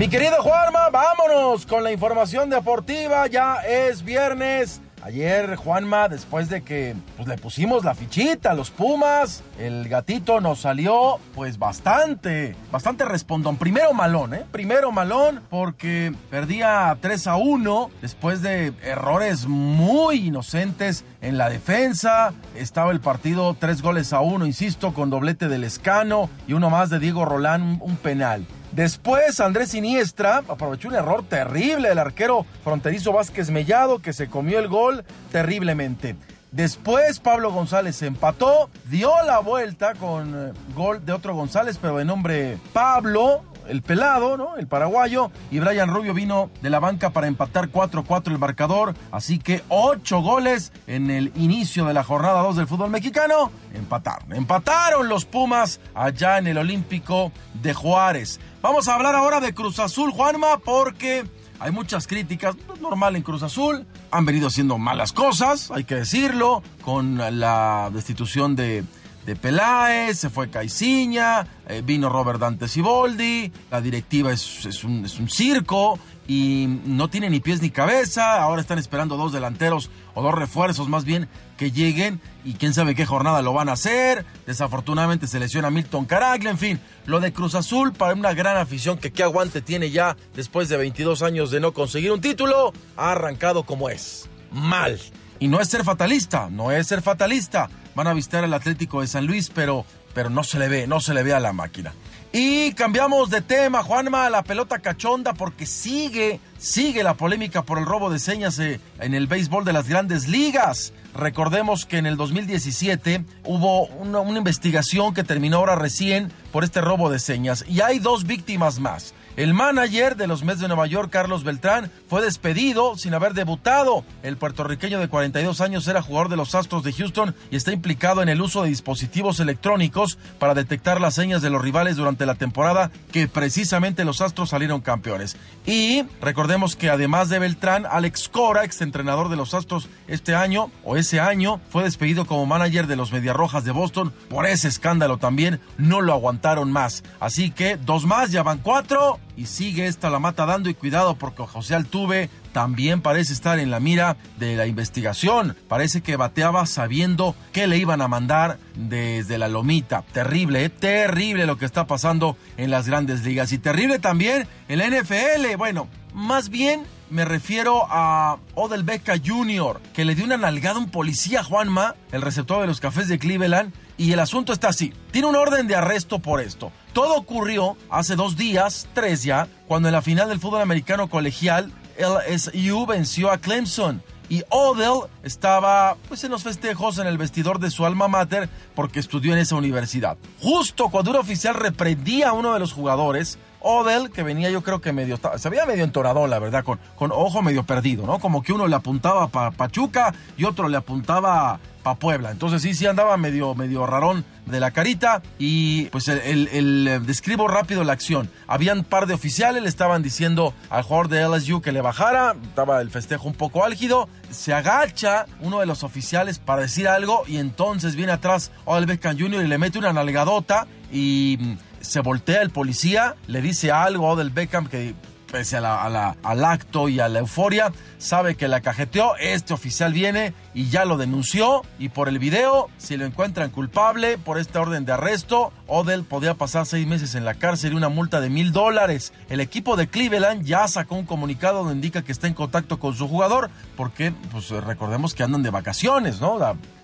Mi 0.00 0.08
querido 0.08 0.42
Juanma, 0.42 0.90
vámonos 0.90 1.64
con 1.64 1.84
la 1.84 1.92
información 1.92 2.50
deportiva. 2.50 3.28
Ya 3.28 3.58
es 3.60 4.02
viernes 4.02 4.80
Ayer, 5.02 5.56
Juanma, 5.56 6.08
después 6.08 6.50
de 6.50 6.62
que 6.62 6.94
pues, 7.16 7.26
le 7.26 7.38
pusimos 7.38 7.84
la 7.84 7.94
fichita 7.94 8.50
a 8.50 8.54
los 8.54 8.70
Pumas, 8.70 9.42
el 9.58 9.88
gatito 9.88 10.40
nos 10.40 10.60
salió 10.60 11.18
pues 11.34 11.58
bastante, 11.58 12.54
bastante 12.70 13.06
respondón. 13.06 13.56
Primero 13.56 13.94
malón, 13.94 14.34
¿eh? 14.34 14.44
Primero 14.52 14.92
malón 14.92 15.40
porque 15.48 16.12
perdía 16.30 16.96
3 17.00 17.26
a 17.28 17.36
1 17.36 17.90
después 18.02 18.42
de 18.42 18.74
errores 18.82 19.46
muy 19.46 20.26
inocentes 20.26 21.04
en 21.22 21.38
la 21.38 21.48
defensa. 21.48 22.34
Estaba 22.54 22.92
el 22.92 23.00
partido 23.00 23.56
3 23.58 23.80
goles 23.80 24.12
a 24.12 24.20
1, 24.20 24.44
insisto, 24.44 24.92
con 24.92 25.08
doblete 25.08 25.48
del 25.48 25.64
Escano 25.64 26.28
y 26.46 26.52
uno 26.52 26.68
más 26.68 26.90
de 26.90 26.98
Diego 26.98 27.24
Rolán, 27.24 27.78
un 27.80 27.96
penal. 27.96 28.46
Después 28.72 29.40
Andrés 29.40 29.70
Siniestra 29.70 30.42
aprovechó 30.48 30.88
un 30.88 30.94
error 30.94 31.24
terrible 31.28 31.88
del 31.88 31.98
arquero 31.98 32.46
fronterizo 32.62 33.12
Vázquez 33.12 33.50
Mellado 33.50 33.98
que 33.98 34.12
se 34.12 34.28
comió 34.28 34.58
el 34.58 34.68
gol 34.68 35.04
terriblemente. 35.32 36.16
Después 36.52 37.20
Pablo 37.20 37.52
González 37.52 38.02
empató, 38.02 38.70
dio 38.88 39.12
la 39.24 39.38
vuelta 39.38 39.94
con 39.94 40.34
eh, 40.34 40.52
gol 40.74 41.04
de 41.04 41.12
otro 41.12 41.34
González, 41.34 41.78
pero 41.80 41.98
de 41.98 42.04
nombre 42.04 42.58
Pablo, 42.72 43.44
el 43.68 43.82
pelado, 43.82 44.36
¿no? 44.36 44.56
El 44.56 44.66
paraguayo. 44.66 45.30
Y 45.52 45.60
Brian 45.60 45.88
Rubio 45.88 46.12
vino 46.12 46.50
de 46.60 46.70
la 46.70 46.80
banca 46.80 47.10
para 47.10 47.28
empatar 47.28 47.70
4-4 47.70 48.32
el 48.32 48.38
marcador. 48.38 48.94
Así 49.12 49.38
que 49.38 49.62
8 49.68 50.20
goles 50.22 50.72
en 50.88 51.10
el 51.10 51.32
inicio 51.36 51.84
de 51.84 51.94
la 51.94 52.02
jornada 52.02 52.42
2 52.42 52.56
del 52.56 52.66
fútbol 52.66 52.90
mexicano. 52.90 53.52
Empataron. 53.72 54.32
Empataron 54.32 55.08
los 55.08 55.24
Pumas 55.24 55.80
allá 55.94 56.38
en 56.38 56.48
el 56.48 56.58
Olímpico 56.58 57.30
de 57.62 57.74
Juárez. 57.74 58.40
Vamos 58.62 58.88
a 58.88 58.94
hablar 58.94 59.14
ahora 59.14 59.40
de 59.40 59.54
Cruz 59.54 59.78
Azul, 59.78 60.10
Juanma, 60.10 60.58
porque 60.58 61.24
hay 61.58 61.72
muchas 61.72 62.06
críticas, 62.06 62.54
normal 62.80 63.16
en 63.16 63.22
Cruz 63.22 63.42
Azul, 63.42 63.86
han 64.10 64.26
venido 64.26 64.48
haciendo 64.48 64.76
malas 64.76 65.12
cosas, 65.12 65.70
hay 65.70 65.84
que 65.84 65.94
decirlo, 65.94 66.62
con 66.84 67.16
la 67.16 67.90
destitución 67.90 68.56
de, 68.56 68.84
de 69.24 69.36
Peláez, 69.36 70.18
se 70.18 70.28
fue 70.28 70.50
Caiciña, 70.50 71.46
eh, 71.68 71.82
vino 71.84 72.08
Robert 72.08 72.40
Dante 72.40 72.68
Siboldi, 72.68 73.50
la 73.70 73.80
directiva 73.80 74.32
es, 74.32 74.84
un, 74.84 75.06
circo 75.28 75.98
y 76.30 76.68
no 76.84 77.10
tiene 77.10 77.28
ni 77.28 77.40
pies 77.40 77.60
ni 77.60 77.70
cabeza, 77.70 78.40
ahora 78.40 78.60
están 78.60 78.78
esperando 78.78 79.16
dos 79.16 79.32
delanteros 79.32 79.90
o 80.14 80.22
dos 80.22 80.32
refuerzos 80.32 80.88
más 80.88 81.04
bien 81.04 81.28
que 81.56 81.72
lleguen 81.72 82.20
y 82.44 82.52
quién 82.52 82.72
sabe 82.72 82.94
qué 82.94 83.04
jornada 83.04 83.42
lo 83.42 83.52
van 83.52 83.68
a 83.68 83.72
hacer, 83.72 84.24
desafortunadamente 84.46 85.26
se 85.26 85.40
lesiona 85.40 85.70
Milton 85.70 86.04
Caraglia, 86.04 86.52
en 86.52 86.58
fin, 86.58 86.80
lo 87.04 87.18
de 87.18 87.32
Cruz 87.32 87.56
Azul 87.56 87.92
para 87.92 88.14
una 88.14 88.32
gran 88.32 88.56
afición 88.58 88.96
que 88.96 89.10
qué 89.10 89.24
aguante 89.24 89.60
tiene 89.60 89.90
ya 89.90 90.16
después 90.36 90.68
de 90.68 90.76
22 90.76 91.22
años 91.22 91.50
de 91.50 91.58
no 91.58 91.72
conseguir 91.72 92.12
un 92.12 92.20
título, 92.20 92.72
ha 92.96 93.10
arrancado 93.10 93.64
como 93.64 93.90
es, 93.90 94.30
mal. 94.52 95.00
Y 95.40 95.48
no 95.48 95.58
es 95.58 95.68
ser 95.68 95.82
fatalista, 95.82 96.48
no 96.48 96.70
es 96.70 96.86
ser 96.86 97.02
fatalista, 97.02 97.68
van 97.96 98.06
a 98.06 98.14
visitar 98.14 98.44
al 98.44 98.54
Atlético 98.54 99.00
de 99.00 99.08
San 99.08 99.26
Luis, 99.26 99.50
pero, 99.52 99.84
pero 100.14 100.30
no 100.30 100.44
se 100.44 100.60
le 100.60 100.68
ve, 100.68 100.86
no 100.86 101.00
se 101.00 101.12
le 101.12 101.24
ve 101.24 101.34
a 101.34 101.40
la 101.40 101.52
máquina. 101.52 101.92
Y 102.32 102.74
cambiamos 102.74 103.28
de 103.28 103.40
tema, 103.40 103.82
Juanma, 103.82 104.30
la 104.30 104.44
pelota 104.44 104.78
cachonda, 104.78 105.34
porque 105.34 105.66
sigue, 105.66 106.38
sigue 106.58 107.02
la 107.02 107.14
polémica 107.14 107.62
por 107.62 107.78
el 107.78 107.86
robo 107.86 108.08
de 108.08 108.20
señas 108.20 108.60
en 108.60 108.80
el 109.00 109.26
béisbol 109.26 109.64
de 109.64 109.72
las 109.72 109.88
grandes 109.88 110.28
ligas. 110.28 110.92
Recordemos 111.12 111.86
que 111.86 111.98
en 111.98 112.06
el 112.06 112.16
2017 112.16 113.24
hubo 113.44 113.86
una, 113.86 114.20
una 114.20 114.38
investigación 114.38 115.12
que 115.12 115.24
terminó 115.24 115.56
ahora 115.56 115.74
recién 115.74 116.30
por 116.52 116.62
este 116.62 116.80
robo 116.80 117.10
de 117.10 117.18
señas 117.18 117.64
y 117.68 117.80
hay 117.80 117.98
dos 117.98 118.24
víctimas 118.24 118.78
más. 118.78 119.12
El 119.40 119.54
manager 119.54 120.18
de 120.18 120.26
los 120.26 120.44
Mets 120.44 120.60
de 120.60 120.68
Nueva 120.68 120.86
York, 120.86 121.08
Carlos 121.10 121.44
Beltrán, 121.44 121.90
fue 122.10 122.20
despedido 122.20 122.98
sin 122.98 123.14
haber 123.14 123.32
debutado. 123.32 124.04
El 124.22 124.36
puertorriqueño 124.36 125.00
de 125.00 125.08
42 125.08 125.62
años 125.62 125.88
era 125.88 126.02
jugador 126.02 126.28
de 126.28 126.36
los 126.36 126.54
Astros 126.54 126.82
de 126.82 126.92
Houston 126.92 127.34
y 127.50 127.56
está 127.56 127.72
implicado 127.72 128.20
en 128.20 128.28
el 128.28 128.42
uso 128.42 128.62
de 128.62 128.68
dispositivos 128.68 129.40
electrónicos 129.40 130.18
para 130.38 130.52
detectar 130.52 131.00
las 131.00 131.14
señas 131.14 131.40
de 131.40 131.48
los 131.48 131.62
rivales 131.62 131.96
durante 131.96 132.26
la 132.26 132.34
temporada 132.34 132.90
que 133.12 133.28
precisamente 133.28 134.04
los 134.04 134.20
Astros 134.20 134.50
salieron 134.50 134.82
campeones. 134.82 135.38
Y 135.64 136.04
recordemos 136.20 136.76
que 136.76 136.90
además 136.90 137.30
de 137.30 137.38
Beltrán, 137.38 137.86
Alex 137.90 138.28
Cora, 138.28 138.64
exentrenador 138.64 139.30
de 139.30 139.36
los 139.36 139.54
Astros 139.54 139.88
este 140.06 140.34
año 140.34 140.70
o 140.84 140.98
ese 140.98 141.18
año, 141.18 141.62
fue 141.70 141.84
despedido 141.84 142.26
como 142.26 142.44
manager 142.44 142.86
de 142.86 142.96
los 142.96 143.10
Mediarrojas 143.10 143.64
de 143.64 143.72
Boston 143.72 144.12
por 144.28 144.44
ese 144.44 144.68
escándalo 144.68 145.16
también. 145.16 145.60
No 145.78 146.02
lo 146.02 146.12
aguantaron 146.12 146.70
más. 146.70 147.04
Así 147.20 147.50
que 147.50 147.78
dos 147.78 148.04
más, 148.04 148.32
ya 148.32 148.42
van 148.42 148.58
cuatro 148.58 149.18
y 149.36 149.46
sigue 149.46 149.86
esta 149.86 150.10
la 150.10 150.18
mata 150.18 150.46
dando 150.46 150.68
y 150.68 150.74
cuidado 150.74 151.14
porque 151.14 151.42
José 151.42 151.74
Altuve 151.74 152.30
también 152.52 153.00
parece 153.00 153.32
estar 153.32 153.58
en 153.58 153.70
la 153.70 153.80
mira 153.80 154.16
de 154.38 154.56
la 154.56 154.66
investigación. 154.66 155.56
Parece 155.68 156.00
que 156.02 156.16
bateaba 156.16 156.66
sabiendo 156.66 157.34
que 157.52 157.66
le 157.66 157.78
iban 157.78 158.02
a 158.02 158.08
mandar 158.08 158.58
desde 158.74 159.38
la 159.38 159.48
lomita. 159.48 160.02
Terrible, 160.12 160.64
¿eh? 160.64 160.68
terrible 160.68 161.46
lo 161.46 161.58
que 161.58 161.66
está 161.66 161.86
pasando 161.86 162.36
en 162.56 162.70
las 162.70 162.86
grandes 162.86 163.24
ligas 163.24 163.52
y 163.52 163.58
terrible 163.58 163.98
también 163.98 164.46
en 164.68 164.78
la 164.78 164.88
NFL. 164.88 165.56
Bueno, 165.56 165.88
más 166.12 166.48
bien 166.48 166.82
me 167.10 167.24
refiero 167.24 167.86
a 167.88 168.38
Odell 168.54 168.84
Becca 168.84 169.14
Jr., 169.22 169.80
que 169.92 170.04
le 170.04 170.14
dio 170.14 170.24
una 170.24 170.36
nalgada 170.36 170.76
a 170.76 170.78
un 170.78 170.90
policía, 170.90 171.42
Juanma, 171.42 171.96
el 172.12 172.22
receptor 172.22 172.60
de 172.60 172.68
los 172.68 172.80
cafés 172.80 173.08
de 173.08 173.18
Cleveland, 173.18 173.72
y 173.96 174.12
el 174.12 174.20
asunto 174.20 174.52
está 174.52 174.68
así. 174.68 174.92
Tiene 175.10 175.28
un 175.28 175.36
orden 175.36 175.66
de 175.66 175.74
arresto 175.74 176.20
por 176.20 176.40
esto. 176.40 176.72
Todo 176.92 177.14
ocurrió 177.16 177.76
hace 177.88 178.16
dos 178.16 178.36
días, 178.36 178.88
tres 178.94 179.22
ya, 179.22 179.48
cuando 179.68 179.88
en 179.88 179.94
la 179.94 180.02
final 180.02 180.28
del 180.28 180.40
fútbol 180.40 180.60
americano 180.60 181.08
colegial, 181.08 181.72
LSU 181.98 182.86
venció 182.86 183.30
a 183.30 183.38
Clemson. 183.38 184.02
Y 184.28 184.44
Odell 184.48 185.10
estaba 185.24 185.96
pues 186.08 186.22
en 186.22 186.30
los 186.30 186.44
festejos 186.44 186.98
en 186.98 187.08
el 187.08 187.18
vestidor 187.18 187.58
de 187.58 187.70
su 187.70 187.84
alma 187.84 188.06
mater 188.06 188.48
porque 188.76 189.00
estudió 189.00 189.32
en 189.32 189.40
esa 189.40 189.56
universidad. 189.56 190.16
Justo 190.40 190.88
cuando 190.88 191.10
un 191.10 191.16
oficial 191.16 191.54
reprendía 191.54 192.28
a 192.28 192.32
uno 192.32 192.54
de 192.54 192.60
los 192.60 192.72
jugadores, 192.72 193.38
Odell, 193.60 194.10
que 194.10 194.22
venía 194.22 194.50
yo 194.50 194.62
creo 194.62 194.80
que 194.80 194.92
medio, 194.92 195.18
se 195.36 195.48
veía 195.48 195.66
medio 195.66 195.84
entonado, 195.84 196.26
la 196.26 196.38
verdad, 196.38 196.64
con, 196.64 196.78
con 196.96 197.12
ojo 197.12 197.42
medio 197.42 197.64
perdido, 197.64 198.06
¿no? 198.06 198.18
Como 198.18 198.42
que 198.42 198.52
uno 198.52 198.66
le 198.66 198.76
apuntaba 198.76 199.28
para 199.28 199.50
Pachuca 199.50 200.14
y 200.36 200.44
otro 200.44 200.68
le 200.68 200.76
apuntaba 200.76 201.60
para 201.82 201.98
Puebla. 201.98 202.30
Entonces 202.30 202.62
sí, 202.62 202.74
sí 202.74 202.86
andaba 202.86 203.16
medio, 203.16 203.54
medio 203.54 203.86
rarón 203.86 204.24
de 204.46 204.60
la 204.60 204.70
carita 204.70 205.22
y 205.38 205.84
pues 205.86 206.08
el, 206.08 206.48
el, 206.48 207.06
describo 207.06 207.48
rápido 207.48 207.84
la 207.84 207.92
acción. 207.92 208.30
Habían 208.46 208.78
un 208.78 208.84
par 208.84 209.06
de 209.06 209.14
oficiales, 209.14 209.62
le 209.62 209.68
estaban 209.68 210.02
diciendo 210.02 210.54
al 210.68 210.82
jugador 210.82 211.08
de 211.08 211.28
LSU 211.28 211.60
que 211.60 211.72
le 211.72 211.80
bajara, 211.80 212.36
estaba 212.42 212.80
el 212.80 212.90
festejo 212.90 213.28
un 213.28 213.34
poco 213.34 213.64
álgido, 213.64 214.08
se 214.30 214.52
agacha 214.52 215.26
uno 215.40 215.60
de 215.60 215.66
los 215.66 215.84
oficiales 215.84 216.38
para 216.38 216.62
decir 216.62 216.88
algo 216.88 217.24
y 217.26 217.38
entonces 217.38 217.94
viene 217.94 218.12
atrás 218.12 218.50
Odell 218.64 218.86
Beckham 218.86 219.18
Jr. 219.18 219.44
y 219.44 219.48
le 219.48 219.58
mete 219.58 219.78
una 219.78 219.92
nalgadota 219.92 220.66
y 220.92 221.38
se 221.80 222.00
voltea 222.00 222.42
el 222.42 222.50
policía, 222.50 223.16
le 223.26 223.42
dice 223.42 223.72
algo 223.72 224.08
a 224.08 224.12
Odell 224.12 224.30
Beckham 224.30 224.66
que 224.66 224.94
pese 225.30 225.56
a 225.56 225.60
la, 225.60 225.82
a 225.82 225.88
la, 225.88 226.16
al 226.22 226.44
acto 226.44 226.88
y 226.88 227.00
a 227.00 227.08
la 227.08 227.20
euforia, 227.20 227.72
sabe 228.00 228.34
que 228.34 228.48
la 228.48 228.60
cajeteó, 228.60 229.14
este 229.16 229.54
oficial 229.54 229.92
viene 229.92 230.34
y 230.54 230.68
ya 230.70 230.84
lo 230.84 230.96
denunció 230.96 231.62
y 231.78 231.90
por 231.90 232.08
el 232.08 232.18
video, 232.18 232.68
si 232.78 232.96
lo 232.96 233.04
encuentran 233.04 233.50
culpable 233.50 234.18
por 234.18 234.38
esta 234.38 234.60
orden 234.60 234.84
de 234.84 234.92
arresto, 234.92 235.52
Odell 235.66 236.04
podría 236.04 236.34
pasar 236.34 236.66
seis 236.66 236.86
meses 236.86 237.14
en 237.14 237.24
la 237.24 237.34
cárcel 237.34 237.72
y 237.72 237.76
una 237.76 237.88
multa 237.88 238.20
de 238.20 238.30
mil 238.30 238.52
dólares. 238.52 239.12
El 239.28 239.40
equipo 239.40 239.76
de 239.76 239.88
Cleveland 239.88 240.44
ya 240.44 240.66
sacó 240.66 240.96
un 240.96 241.06
comunicado 241.06 241.58
donde 241.58 241.74
indica 241.74 242.02
que 242.02 242.12
está 242.12 242.26
en 242.26 242.34
contacto 242.34 242.80
con 242.80 242.94
su 242.94 243.06
jugador 243.06 243.50
porque 243.76 244.12
pues 244.32 244.50
recordemos 244.50 245.14
que 245.14 245.22
andan 245.22 245.42
de 245.42 245.50
vacaciones, 245.50 246.20
¿no? 246.20 246.38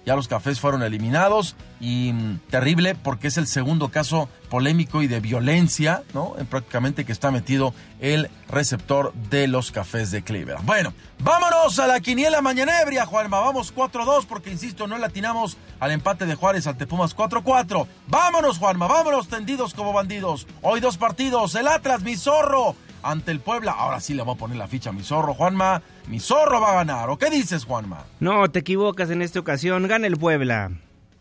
Ya 0.04 0.14
los 0.14 0.28
cafés 0.28 0.60
fueron 0.60 0.84
eliminados 0.84 1.56
y 1.80 2.12
mmm, 2.12 2.38
terrible 2.48 2.94
porque 2.94 3.26
es 3.26 3.38
el 3.38 3.48
segundo 3.48 3.88
caso 3.88 4.28
polémico 4.48 5.02
y 5.02 5.08
de 5.08 5.18
violencia, 5.18 6.04
¿no? 6.14 6.34
En 6.38 6.46
prácticamente 6.46 7.04
que 7.04 7.10
está 7.10 7.32
metido 7.32 7.74
el 8.00 8.30
receptor 8.48 9.12
de 9.30 9.48
los 9.48 9.72
cafés 9.72 10.12
de 10.12 10.22
Cleveland. 10.22 10.64
Bueno, 10.64 10.92
vámonos 11.18 11.78
a 11.78 11.86
la 11.86 12.00
quiniela 12.00 12.40
mañanebria, 12.40 13.06
Juanma. 13.06 13.40
Vamos 13.40 13.74
4-2 13.74 14.26
porque, 14.26 14.50
insisto, 14.50 14.86
no 14.86 14.98
latinamos 14.98 15.56
al 15.80 15.90
empate 15.90 16.26
de 16.26 16.34
Juárez 16.34 16.66
ante 16.66 16.86
Pumas 16.86 17.16
4-4. 17.16 17.86
Vámonos, 18.08 18.58
Juanma, 18.58 18.86
vámonos 18.86 19.28
tendidos 19.28 19.74
como 19.74 19.92
bandidos. 19.92 20.46
Hoy 20.62 20.80
dos 20.80 20.96
partidos, 20.96 21.54
el 21.54 21.68
Atlas, 21.68 22.02
mi 22.02 22.16
zorro, 22.16 22.76
ante 23.02 23.30
el 23.30 23.40
Puebla. 23.40 23.72
Ahora 23.72 24.00
sí 24.00 24.14
le 24.14 24.22
voy 24.22 24.34
a 24.34 24.38
poner 24.38 24.56
la 24.56 24.68
ficha 24.68 24.90
a 24.90 24.92
mi 24.92 25.02
zorro, 25.02 25.34
Juanma. 25.34 25.82
Mi 26.08 26.20
zorro 26.20 26.60
va 26.60 26.72
a 26.72 26.76
ganar. 26.76 27.10
¿O 27.10 27.18
qué 27.18 27.30
dices, 27.30 27.64
Juanma? 27.64 28.04
No, 28.20 28.48
te 28.50 28.60
equivocas 28.60 29.10
en 29.10 29.22
esta 29.22 29.40
ocasión. 29.40 29.86
Gana 29.88 30.06
el 30.06 30.16
Puebla. 30.16 30.70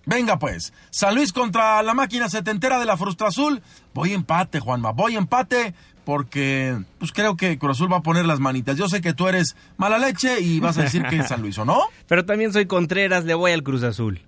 Venga 0.06 0.38
pues, 0.38 0.72
San 0.92 1.16
Luis 1.16 1.34
contra 1.34 1.82
la 1.82 1.96
máquina 1.96 2.30
setentera 2.30 2.78
de 2.78 2.86
la 2.86 2.96
Frustra 2.96 3.30
Azul. 3.30 3.64
Voy 3.94 4.14
empate, 4.14 4.60
Juanma, 4.60 4.92
voy 4.92 5.16
empate 5.16 5.74
porque 6.06 6.78
pues 7.00 7.12
creo 7.12 7.36
que 7.36 7.58
Cruz 7.58 7.78
Azul 7.78 7.92
va 7.92 7.98
a 7.98 8.04
poner 8.04 8.26
las 8.26 8.40
manitas. 8.40 8.78
Yo 8.78 8.88
sé 8.88 9.02
que 9.02 9.14
tú 9.14 9.28
eres 9.28 9.56
mala 9.76 9.98
leche 9.98 10.40
y 10.40 10.60
vas 10.60 10.78
a 10.78 10.84
decir 10.84 11.04
que 11.04 11.18
es 11.18 11.28
San 11.28 11.42
Luis, 11.42 11.58
¿o 11.58 11.66
no? 11.66 11.82
Pero 12.08 12.26
también 12.26 12.54
soy 12.54 12.68
Contreras, 12.68 13.26
le 13.26 13.34
voy 13.34 13.52
al 13.52 13.64
Cruz 13.64 13.84
Azul. 13.84 14.22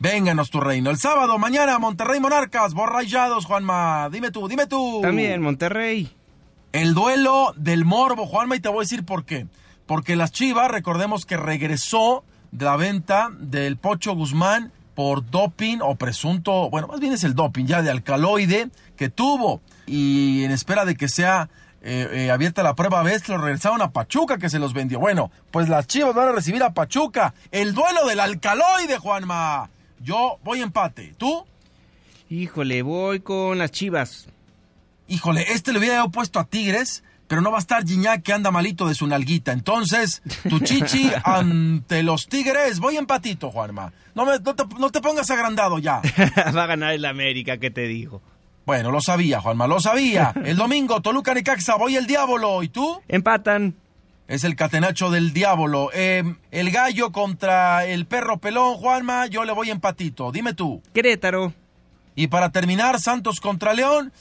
Vénganos 0.00 0.50
tu 0.50 0.60
reino. 0.60 0.90
El 0.90 0.98
sábado, 0.98 1.38
mañana, 1.38 1.78
Monterrey 1.78 2.20
Monarcas, 2.20 2.74
borrayados, 2.74 3.44
Juanma. 3.44 4.08
Dime 4.10 4.30
tú, 4.30 4.48
dime 4.48 4.66
tú. 4.66 5.00
También, 5.02 5.40
Monterrey. 5.40 6.10
El 6.72 6.94
duelo 6.94 7.52
del 7.56 7.84
morbo, 7.84 8.26
Juanma, 8.26 8.56
y 8.56 8.60
te 8.60 8.68
voy 8.68 8.78
a 8.78 8.80
decir 8.80 9.04
por 9.04 9.24
qué. 9.24 9.46
porque 9.86 10.16
las 10.16 10.32
Chivas, 10.32 10.70
recordemos 10.70 11.26
que 11.26 11.36
regresó 11.36 12.24
de 12.52 12.64
la 12.64 12.76
venta 12.76 13.28
del 13.38 13.76
Pocho 13.76 14.14
Guzmán 14.14 14.72
por 14.94 15.30
doping 15.30 15.78
o 15.82 15.94
presunto, 15.94 16.70
bueno, 16.70 16.88
más 16.88 17.00
bien 17.00 17.12
es 17.12 17.24
el 17.24 17.34
doping 17.34 17.64
ya 17.66 17.82
de 17.82 17.90
alcaloide 17.90 18.70
que 18.96 19.08
tuvo 19.08 19.60
y 19.86 20.44
en 20.44 20.50
espera 20.50 20.84
de 20.84 20.96
que 20.96 21.08
sea 21.08 21.48
eh, 21.82 22.08
eh, 22.12 22.30
abierta 22.30 22.62
la 22.62 22.74
prueba 22.74 23.02
vez 23.02 23.26
lo 23.28 23.38
regresaron 23.38 23.80
a 23.80 23.90
Pachuca 23.90 24.38
que 24.38 24.50
se 24.50 24.58
los 24.58 24.74
vendió. 24.74 24.98
Bueno, 24.98 25.30
pues 25.50 25.68
las 25.68 25.86
Chivas 25.86 26.14
van 26.14 26.28
a 26.28 26.32
recibir 26.32 26.62
a 26.62 26.74
Pachuca. 26.74 27.34
El 27.50 27.74
duelo 27.74 28.06
del 28.06 28.20
alcaloide, 28.20 28.98
Juanma. 28.98 29.70
Yo 30.00 30.38
voy 30.44 30.60
empate. 30.60 31.14
¿Tú? 31.16 31.46
Híjole, 32.28 32.82
voy 32.82 33.20
con 33.20 33.58
las 33.58 33.70
Chivas. 33.70 34.26
Híjole, 35.08 35.52
este 35.52 35.72
le 35.72 35.78
hubiera 35.78 36.06
puesto 36.08 36.38
a 36.38 36.44
Tigres, 36.44 37.02
pero 37.30 37.42
no 37.42 37.52
va 37.52 37.58
a 37.58 37.60
estar 37.60 37.86
Gignac 37.86 38.24
que 38.24 38.32
anda 38.32 38.50
malito 38.50 38.88
de 38.88 38.94
su 38.96 39.06
nalguita. 39.06 39.52
Entonces, 39.52 40.20
tu 40.48 40.58
chichi 40.58 41.12
ante 41.24 42.02
los 42.02 42.26
Tigres. 42.26 42.80
Voy 42.80 42.96
empatito, 42.96 43.52
Juanma. 43.52 43.92
No, 44.16 44.26
me, 44.26 44.40
no, 44.40 44.56
te, 44.56 44.64
no 44.80 44.90
te 44.90 45.00
pongas 45.00 45.30
agrandado 45.30 45.78
ya. 45.78 46.02
va 46.56 46.64
a 46.64 46.66
ganar 46.66 46.92
el 46.92 47.04
América, 47.04 47.58
¿qué 47.58 47.70
te 47.70 47.82
digo? 47.82 48.20
Bueno, 48.66 48.90
lo 48.90 49.00
sabía, 49.00 49.40
Juanma, 49.40 49.68
lo 49.68 49.78
sabía. 49.78 50.34
El 50.44 50.56
domingo, 50.56 51.02
Toluca 51.02 51.32
Necaxa, 51.32 51.76
voy 51.76 51.94
el 51.94 52.08
diablo. 52.08 52.64
¿Y 52.64 52.68
tú? 52.68 53.00
Empatan. 53.06 53.76
Es 54.26 54.42
el 54.42 54.56
catenacho 54.56 55.08
del 55.12 55.32
diablo. 55.32 55.90
Eh, 55.94 56.24
el 56.50 56.72
gallo 56.72 57.12
contra 57.12 57.86
el 57.86 58.06
perro 58.06 58.38
pelón, 58.38 58.74
Juanma, 58.74 59.28
yo 59.28 59.44
le 59.44 59.52
voy 59.52 59.70
empatito. 59.70 60.32
Dime 60.32 60.52
tú. 60.52 60.82
Querétaro. 60.92 61.52
Y 62.16 62.26
para 62.26 62.50
terminar, 62.50 62.98
Santos 62.98 63.40
contra 63.40 63.72
León. 63.72 64.12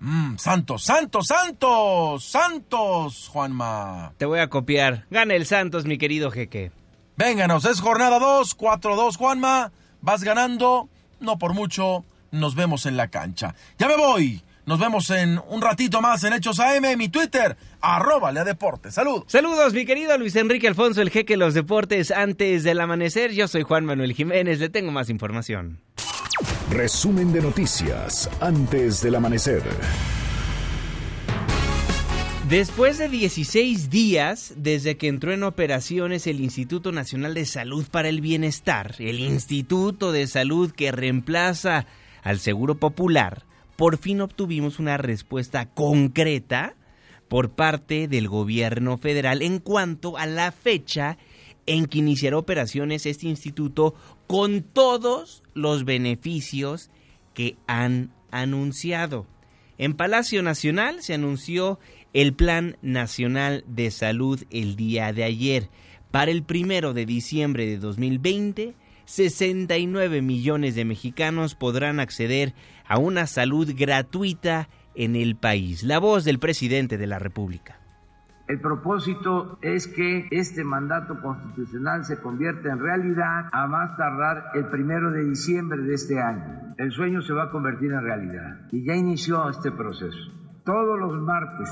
Mm, 0.00 0.36
Santos, 0.36 0.84
Santos, 0.84 1.26
Santos, 1.26 2.24
Santos, 2.24 3.28
Juanma. 3.32 4.12
Te 4.18 4.26
voy 4.26 4.40
a 4.40 4.48
copiar. 4.48 5.06
Gana 5.10 5.34
el 5.34 5.46
Santos, 5.46 5.84
mi 5.84 5.98
querido 5.98 6.30
jeque. 6.30 6.70
Vénganos, 7.16 7.64
es 7.64 7.80
jornada 7.80 8.18
2, 8.18 8.56
4-2, 8.56 9.16
Juanma. 9.16 9.72
Vas 10.02 10.22
ganando, 10.22 10.88
no 11.20 11.38
por 11.38 11.54
mucho 11.54 12.04
nos 12.30 12.54
vemos 12.54 12.86
en 12.86 12.96
la 12.96 13.08
cancha. 13.08 13.54
Ya 13.78 13.88
me 13.88 13.96
voy. 13.96 14.42
Nos 14.66 14.80
vemos 14.80 15.10
en 15.10 15.40
un 15.48 15.62
ratito 15.62 16.00
más 16.00 16.24
en 16.24 16.32
Hechos 16.32 16.58
AM, 16.58 16.96
mi 16.98 17.08
Twitter, 17.08 17.56
arroba 17.80 18.32
Lea 18.32 18.42
Deportes. 18.42 18.94
Salud. 18.94 19.22
Saludos, 19.28 19.72
mi 19.72 19.86
querido 19.86 20.18
Luis 20.18 20.34
Enrique 20.34 20.66
Alfonso, 20.66 21.02
el 21.02 21.10
jeque 21.10 21.34
de 21.34 21.38
los 21.38 21.54
deportes 21.54 22.10
antes 22.10 22.64
del 22.64 22.80
amanecer. 22.80 23.30
Yo 23.30 23.46
soy 23.46 23.62
Juan 23.62 23.84
Manuel 23.84 24.12
Jiménez, 24.12 24.58
le 24.58 24.68
tengo 24.68 24.90
más 24.90 25.08
información. 25.08 25.78
Resumen 26.70 27.32
de 27.32 27.40
noticias 27.40 28.28
antes 28.40 29.00
del 29.00 29.14
amanecer. 29.14 29.62
Después 32.48 32.98
de 32.98 33.08
16 33.08 33.88
días 33.88 34.52
desde 34.56 34.96
que 34.96 35.06
entró 35.06 35.32
en 35.32 35.44
operaciones 35.44 36.26
el 36.26 36.40
Instituto 36.40 36.90
Nacional 36.90 37.34
de 37.34 37.46
Salud 37.46 37.86
para 37.88 38.08
el 38.08 38.20
Bienestar, 38.20 38.96
el 38.98 39.20
Instituto 39.20 40.10
de 40.10 40.26
Salud 40.26 40.72
que 40.72 40.90
reemplaza 40.90 41.86
al 42.24 42.40
Seguro 42.40 42.74
Popular, 42.74 43.44
por 43.76 43.96
fin 43.96 44.20
obtuvimos 44.20 44.80
una 44.80 44.96
respuesta 44.96 45.66
concreta 45.66 46.74
por 47.28 47.50
parte 47.50 48.08
del 48.08 48.26
gobierno 48.26 48.98
federal 48.98 49.40
en 49.42 49.60
cuanto 49.60 50.18
a 50.18 50.26
la 50.26 50.50
fecha 50.50 51.16
en 51.66 51.86
que 51.86 51.98
iniciará 51.98 52.38
operaciones 52.38 53.06
este 53.06 53.26
instituto 53.26 53.94
con 54.26 54.62
todos 54.62 55.42
los 55.54 55.84
beneficios 55.84 56.90
que 57.34 57.56
han 57.66 58.12
anunciado. 58.30 59.26
En 59.78 59.94
Palacio 59.94 60.42
Nacional 60.42 61.02
se 61.02 61.14
anunció 61.14 61.78
el 62.12 62.32
Plan 62.32 62.78
Nacional 62.80 63.64
de 63.66 63.90
Salud 63.90 64.42
el 64.50 64.76
día 64.76 65.12
de 65.12 65.24
ayer. 65.24 65.68
Para 66.10 66.30
el 66.30 66.42
primero 66.42 66.94
de 66.94 67.04
diciembre 67.04 67.66
de 67.66 67.78
2020 67.78 68.74
69 69.06 70.20
millones 70.20 70.74
de 70.74 70.84
mexicanos 70.84 71.54
podrán 71.54 72.00
acceder 72.00 72.54
a 72.86 72.98
una 72.98 73.26
salud 73.26 73.72
gratuita 73.74 74.68
en 74.94 75.16
el 75.16 75.36
país. 75.36 75.84
La 75.84 75.98
voz 75.98 76.24
del 76.24 76.38
presidente 76.38 76.98
de 76.98 77.06
la 77.06 77.18
República. 77.18 77.85
El 78.48 78.60
propósito 78.60 79.58
es 79.60 79.88
que 79.88 80.28
este 80.30 80.62
mandato 80.62 81.20
constitucional 81.20 82.04
se 82.04 82.20
convierta 82.20 82.70
en 82.70 82.78
realidad 82.78 83.48
a 83.52 83.66
más 83.66 83.96
tardar 83.96 84.50
el 84.54 84.66
primero 84.66 85.10
de 85.10 85.24
diciembre 85.24 85.82
de 85.82 85.94
este 85.94 86.20
año. 86.20 86.74
El 86.78 86.92
sueño 86.92 87.22
se 87.22 87.32
va 87.32 87.44
a 87.44 87.50
convertir 87.50 87.92
en 87.92 88.02
realidad 88.02 88.68
y 88.70 88.84
ya 88.84 88.94
inició 88.94 89.48
este 89.50 89.72
proceso. 89.72 90.30
Todos 90.64 90.98
los 90.98 91.20
martes, 91.20 91.68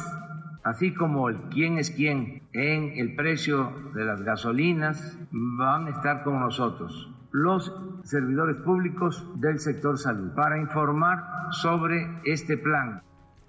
así 0.65 0.93
como 0.95 1.29
el 1.29 1.37
quién 1.51 1.79
es 1.79 1.93
quién 1.93 2.43
en 2.53 2.99
el 2.99 3.15
precio 3.15 3.73
de 3.95 4.05
las 4.05 4.23
gasolinas, 4.23 5.17
van 5.31 5.87
a 5.87 5.91
estar 5.91 6.25
con 6.25 6.41
nosotros 6.41 7.15
los 7.35 7.73
servidores 8.05 8.57
públicos 8.59 9.29
del 9.41 9.59
sector 9.59 9.99
salud 9.99 10.33
para 10.37 10.57
informar 10.57 11.19
sobre 11.51 12.21
este 12.25 12.57
plan. 12.57 13.03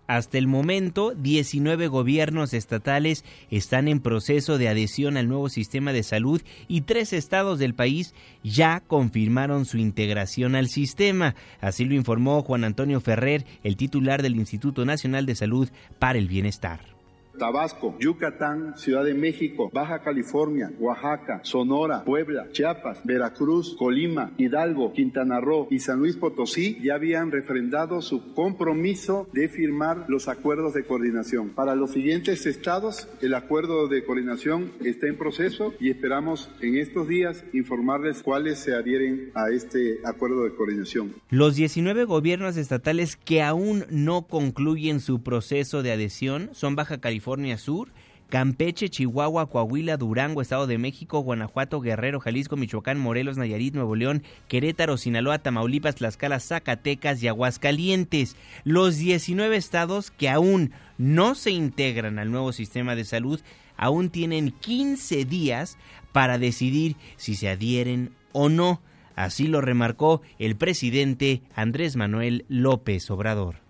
Hasta 0.07 0.37
el 0.37 0.47
momento, 0.47 1.13
19 1.15 1.87
gobiernos 1.87 2.53
estatales 2.53 3.25
están 3.49 3.87
en 3.87 3.99
proceso 3.99 4.57
de 4.57 4.69
adhesión 4.69 5.17
al 5.17 5.27
nuevo 5.27 5.49
sistema 5.49 5.93
de 5.93 6.03
salud 6.03 6.41
y 6.67 6.81
tres 6.81 7.11
estados 7.11 7.59
del 7.59 7.73
país 7.73 8.13
ya 8.43 8.81
confirmaron 8.81 9.65
su 9.65 9.77
integración 9.77 10.55
al 10.55 10.67
sistema. 10.67 11.35
Así 11.59 11.85
lo 11.85 11.95
informó 11.95 12.43
Juan 12.43 12.63
Antonio 12.63 13.01
Ferrer, 13.01 13.45
el 13.63 13.77
titular 13.77 14.21
del 14.21 14.35
Instituto 14.35 14.85
Nacional 14.85 15.25
de 15.25 15.35
Salud 15.35 15.69
para 15.97 16.19
el 16.19 16.27
Bienestar. 16.27 16.94
Tabasco, 17.37 17.95
Yucatán, 17.99 18.77
Ciudad 18.77 19.03
de 19.03 19.13
México, 19.13 19.69
Baja 19.73 19.99
California, 19.99 20.71
Oaxaca, 20.79 21.41
Sonora, 21.43 22.03
Puebla, 22.03 22.47
Chiapas, 22.51 22.99
Veracruz, 23.03 23.75
Colima, 23.77 24.31
Hidalgo, 24.37 24.93
Quintana 24.93 25.39
Roo 25.39 25.67
y 25.69 25.79
San 25.79 25.99
Luis 25.99 26.15
Potosí 26.15 26.77
ya 26.81 26.95
habían 26.95 27.31
refrendado 27.31 28.01
su 28.01 28.33
compromiso 28.33 29.27
de 29.33 29.49
firmar 29.49 30.05
los 30.07 30.27
acuerdos 30.27 30.73
de 30.73 30.85
coordinación. 30.85 31.49
Para 31.49 31.75
los 31.75 31.91
siguientes 31.91 32.45
estados, 32.45 33.07
el 33.21 33.33
acuerdo 33.33 33.87
de 33.87 34.03
coordinación 34.03 34.71
está 34.83 35.07
en 35.07 35.17
proceso 35.17 35.73
y 35.79 35.89
esperamos 35.89 36.49
en 36.61 36.77
estos 36.77 37.07
días 37.07 37.43
informarles 37.53 38.21
cuáles 38.23 38.59
se 38.59 38.73
adhieren 38.73 39.31
a 39.33 39.49
este 39.49 39.99
acuerdo 40.03 40.43
de 40.43 40.55
coordinación. 40.55 41.15
Los 41.29 41.55
19 41.55 42.05
gobiernos 42.05 42.57
estatales 42.57 43.15
que 43.15 43.41
aún 43.41 43.85
no 43.89 44.23
concluyen 44.27 44.99
su 44.99 45.21
proceso 45.23 45.83
de 45.83 45.91
adhesión 45.91 46.49
son 46.53 46.75
Baja 46.75 46.99
California, 46.99 47.24
California 47.25 47.57
Sur, 47.57 47.89
Campeche, 48.29 48.89
Chihuahua, 48.89 49.49
Coahuila, 49.49 49.97
Durango, 49.97 50.43
Estado 50.43 50.67
de 50.67 50.77
México, 50.77 51.21
Guanajuato, 51.21 51.81
Guerrero, 51.81 52.19
Jalisco, 52.19 52.55
Michoacán, 52.55 52.99
Morelos, 52.99 53.35
Nayarit, 53.35 53.73
Nuevo 53.73 53.95
León, 53.95 54.21
Querétaro, 54.47 54.95
Sinaloa, 54.95 55.39
Tamaulipas, 55.39 55.95
Tlaxcala, 55.95 56.39
Zacatecas 56.39 57.23
y 57.23 57.27
Aguascalientes. 57.27 58.35
Los 58.63 58.97
19 58.97 59.55
estados 59.55 60.11
que 60.11 60.29
aún 60.29 60.71
no 60.99 61.33
se 61.33 61.49
integran 61.49 62.19
al 62.19 62.29
nuevo 62.29 62.51
sistema 62.51 62.95
de 62.95 63.05
salud 63.05 63.41
aún 63.75 64.11
tienen 64.11 64.51
15 64.51 65.25
días 65.25 65.79
para 66.11 66.37
decidir 66.37 66.95
si 67.15 67.33
se 67.33 67.49
adhieren 67.49 68.11
o 68.33 68.49
no. 68.49 68.81
Así 69.15 69.47
lo 69.47 69.61
remarcó 69.61 70.21
el 70.37 70.55
presidente 70.55 71.41
Andrés 71.55 71.95
Manuel 71.95 72.45
López 72.49 73.09
Obrador. 73.09 73.64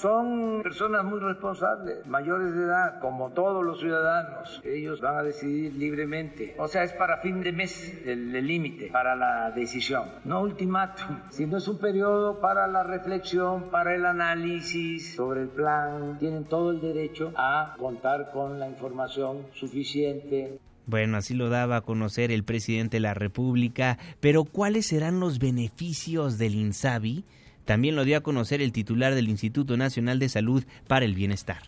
Son 0.00 0.62
personas 0.62 1.04
muy 1.04 1.18
responsables, 1.18 2.06
mayores 2.06 2.54
de 2.54 2.62
edad, 2.62 3.00
como 3.00 3.30
todos 3.30 3.64
los 3.64 3.80
ciudadanos. 3.80 4.60
Ellos 4.64 5.00
van 5.00 5.16
a 5.16 5.22
decidir 5.24 5.74
libremente. 5.74 6.54
O 6.56 6.68
sea, 6.68 6.84
es 6.84 6.92
para 6.92 7.16
fin 7.16 7.42
de 7.42 7.50
mes 7.50 8.00
el 8.06 8.30
límite 8.46 8.90
para 8.92 9.16
la 9.16 9.50
decisión. 9.50 10.04
No 10.24 10.42
ultimátum, 10.42 11.18
sino 11.30 11.56
es 11.56 11.66
un 11.66 11.78
periodo 11.78 12.40
para 12.40 12.68
la 12.68 12.84
reflexión, 12.84 13.70
para 13.70 13.92
el 13.92 14.06
análisis 14.06 15.16
sobre 15.16 15.42
el 15.42 15.48
plan. 15.48 16.16
Tienen 16.20 16.44
todo 16.44 16.70
el 16.70 16.80
derecho 16.80 17.32
a 17.36 17.74
contar 17.76 18.30
con 18.30 18.60
la 18.60 18.68
información 18.68 19.48
suficiente. 19.52 20.60
Bueno, 20.86 21.16
así 21.16 21.34
lo 21.34 21.48
daba 21.48 21.74
a 21.74 21.80
conocer 21.80 22.30
el 22.30 22.44
presidente 22.44 22.98
de 22.98 23.00
la 23.00 23.14
República, 23.14 23.98
pero 24.20 24.44
¿cuáles 24.44 24.86
serán 24.86 25.18
los 25.18 25.40
beneficios 25.40 26.38
del 26.38 26.54
INSABI? 26.54 27.24
También 27.68 27.96
lo 27.96 28.06
dio 28.06 28.16
a 28.16 28.22
conocer 28.22 28.62
el 28.62 28.72
titular 28.72 29.14
del 29.14 29.28
Instituto 29.28 29.76
Nacional 29.76 30.18
de 30.18 30.30
Salud 30.30 30.64
para 30.86 31.04
el 31.04 31.14
Bienestar. 31.14 31.60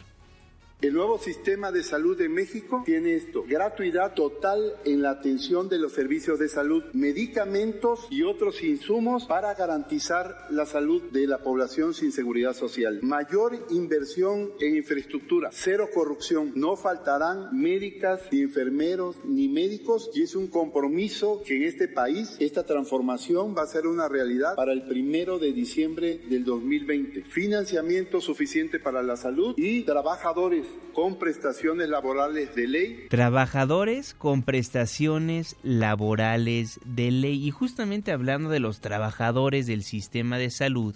El 0.83 0.95
nuevo 0.95 1.19
sistema 1.19 1.71
de 1.71 1.83
salud 1.83 2.17
de 2.17 2.31
México 2.31 2.83
tiene 2.87 3.15
esto, 3.15 3.45
gratuidad 3.47 4.15
total 4.15 4.77
en 4.87 5.03
la 5.03 5.11
atención 5.11 5.69
de 5.69 5.79
los 5.79 5.93
servicios 5.93 6.39
de 6.39 6.49
salud, 6.49 6.83
medicamentos 6.95 8.07
y 8.09 8.23
otros 8.23 8.63
insumos 8.63 9.27
para 9.27 9.53
garantizar 9.53 10.47
la 10.49 10.65
salud 10.65 11.03
de 11.13 11.27
la 11.27 11.43
población 11.43 11.93
sin 11.93 12.13
seguridad 12.13 12.55
social. 12.55 13.01
Mayor 13.03 13.59
inversión 13.69 14.53
en 14.59 14.75
infraestructura, 14.75 15.51
cero 15.53 15.91
corrupción, 15.93 16.53
no 16.55 16.77
faltarán 16.77 17.51
médicas, 17.53 18.23
ni 18.33 18.41
enfermeros, 18.41 19.17
ni 19.25 19.51
médicos 19.51 20.11
y 20.15 20.23
es 20.23 20.35
un 20.35 20.47
compromiso 20.47 21.43
que 21.45 21.57
en 21.57 21.65
este 21.65 21.89
país 21.89 22.37
esta 22.39 22.65
transformación 22.65 23.55
va 23.55 23.65
a 23.65 23.67
ser 23.67 23.87
una 23.87 24.09
realidad 24.09 24.55
para 24.55 24.73
el 24.73 24.85
primero 24.85 25.39
de 25.39 25.53
diciembre 25.53 26.23
del 26.31 26.47
2020. 26.47 27.25
Financiamiento 27.25 28.23
suficiente 28.23 28.79
para 28.79 29.03
la 29.03 29.19
salud 29.19 29.53
y 29.59 29.83
trabajadores 29.83 30.70
con 30.95 31.19
prestaciones 31.19 31.89
laborales 31.89 32.55
de 32.55 32.69
ley. 32.69 33.07
Trabajadores 33.09 34.15
con 34.15 34.43
prestaciones 34.43 35.57
laborales 35.63 36.81
de 36.85 37.11
ley. 37.11 37.47
Y 37.47 37.51
justamente 37.51 38.13
hablando 38.13 38.51
de 38.51 38.61
los 38.61 38.81
trabajadores 38.81 39.67
del 39.67 39.83
sistema 39.83 40.39
de 40.39 40.51
salud, 40.51 40.95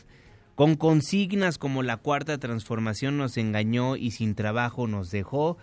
con 0.54 0.76
consignas 0.76 1.58
como 1.58 1.82
la 1.82 1.96
cuarta 1.96 2.38
transformación 2.38 3.16
nos 3.16 3.36
engañó 3.36 3.96
y 3.96 4.10
sin 4.12 4.34
trabajo 4.34 4.86
nos 4.86 5.10
dejó. 5.10 5.56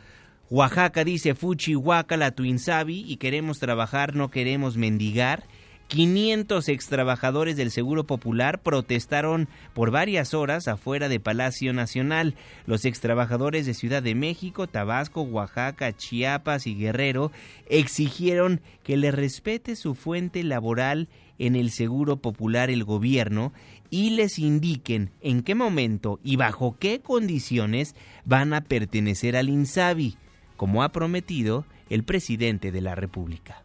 Oaxaca 0.50 1.04
dice 1.06 1.34
Fuchi 1.34 1.76
Huaca 1.76 2.18
la 2.18 2.32
Tuinsabi 2.32 3.06
y 3.08 3.18
queremos 3.18 3.60
trabajar, 3.60 4.16
no 4.16 4.32
queremos 4.32 4.76
mendigar. 4.76 5.46
500 5.92 6.70
extrabajadores 6.70 7.58
del 7.58 7.70
Seguro 7.70 8.06
Popular 8.06 8.62
protestaron 8.62 9.50
por 9.74 9.92
varias 9.92 10.34
horas 10.34 10.70
afuera 10.70 11.10
de 11.10 11.20
Palacio 11.20 11.74
Nacional. 11.74 12.36
Los 12.66 12.86
extrabajadores 12.86 13.66
de 13.66 13.74
Ciudad 13.74 14.02
de 14.02 14.16
México, 14.16 14.68
Tabasco, 14.68 15.24
Oaxaca, 15.24 15.92
Chiapas 15.92 16.66
y 16.66 16.76
Guerrero 16.76 17.34
exigieron 17.68 18.62
que 18.84 18.96
le 18.96 19.12
respete 19.12 19.76
su 19.76 19.94
fuente 19.94 20.46
laboral 20.46 21.10
en 21.40 21.58
el 21.58 21.72
Seguro 21.72 22.16
Popular 22.16 22.70
el 22.70 22.86
gobierno 22.86 23.52
y 23.90 24.12
les 24.12 24.40
indiquen 24.40 25.12
en 25.20 25.44
qué 25.44 25.56
momento 25.56 26.22
y 26.24 26.38
bajo 26.38 26.78
qué 26.80 27.02
condiciones 27.02 27.96
van 28.24 28.54
a 28.54 28.62
pertenecer 28.62 29.36
al 29.36 29.50
INSABI, 29.50 30.16
como 30.56 30.84
ha 30.84 30.94
prometido 30.94 31.66
el 31.90 32.06
presidente 32.06 32.72
de 32.72 32.80
la 32.80 32.96
República. 32.96 33.62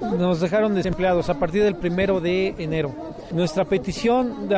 Nos 0.00 0.40
dejaron 0.40 0.74
desempleados 0.74 1.30
a 1.30 1.38
partir 1.38 1.62
del 1.62 1.74
primero 1.74 2.20
de 2.20 2.54
enero. 2.58 2.94
Nuestra 3.32 3.64
petición 3.64 4.48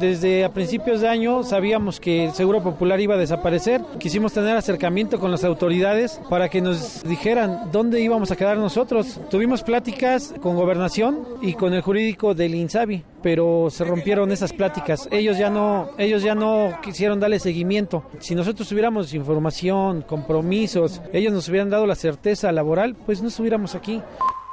desde 0.00 0.44
a 0.44 0.52
principios 0.54 1.02
de 1.02 1.08
año 1.08 1.42
sabíamos 1.42 2.00
que 2.00 2.24
el 2.24 2.32
Seguro 2.32 2.62
Popular 2.62 2.98
iba 2.98 3.14
a 3.14 3.18
desaparecer. 3.18 3.82
Quisimos 3.98 4.32
tener 4.32 4.56
acercamiento 4.56 5.20
con 5.20 5.30
las 5.30 5.44
autoridades 5.44 6.18
para 6.30 6.48
que 6.48 6.62
nos 6.62 7.02
dijeran 7.04 7.70
dónde 7.70 8.00
íbamos 8.00 8.30
a 8.30 8.36
quedar 8.36 8.56
nosotros. 8.56 9.20
Tuvimos 9.28 9.62
pláticas 9.62 10.34
con 10.40 10.56
gobernación 10.56 11.26
y 11.42 11.52
con 11.52 11.74
el 11.74 11.82
jurídico 11.82 12.34
del 12.34 12.54
INSABI, 12.54 13.04
pero 13.22 13.68
se 13.68 13.84
rompieron 13.84 14.32
esas 14.32 14.54
pláticas. 14.54 15.08
Ellos 15.10 15.36
ya 15.36 15.50
no, 15.50 15.90
ellos 15.98 16.22
ya 16.22 16.34
no 16.34 16.78
quisieron 16.82 17.20
darle 17.20 17.38
seguimiento. 17.38 18.04
Si 18.18 18.34
nosotros 18.34 18.66
tuviéramos 18.66 19.12
información, 19.12 20.02
compromisos, 20.02 21.02
ellos 21.12 21.34
nos 21.34 21.48
hubieran 21.50 21.68
dado 21.68 21.86
la 21.86 21.94
certeza 21.94 22.50
laboral, 22.50 22.96
pues 22.96 23.20
no 23.20 23.28
estuviéramos 23.28 23.74
aquí. 23.74 24.00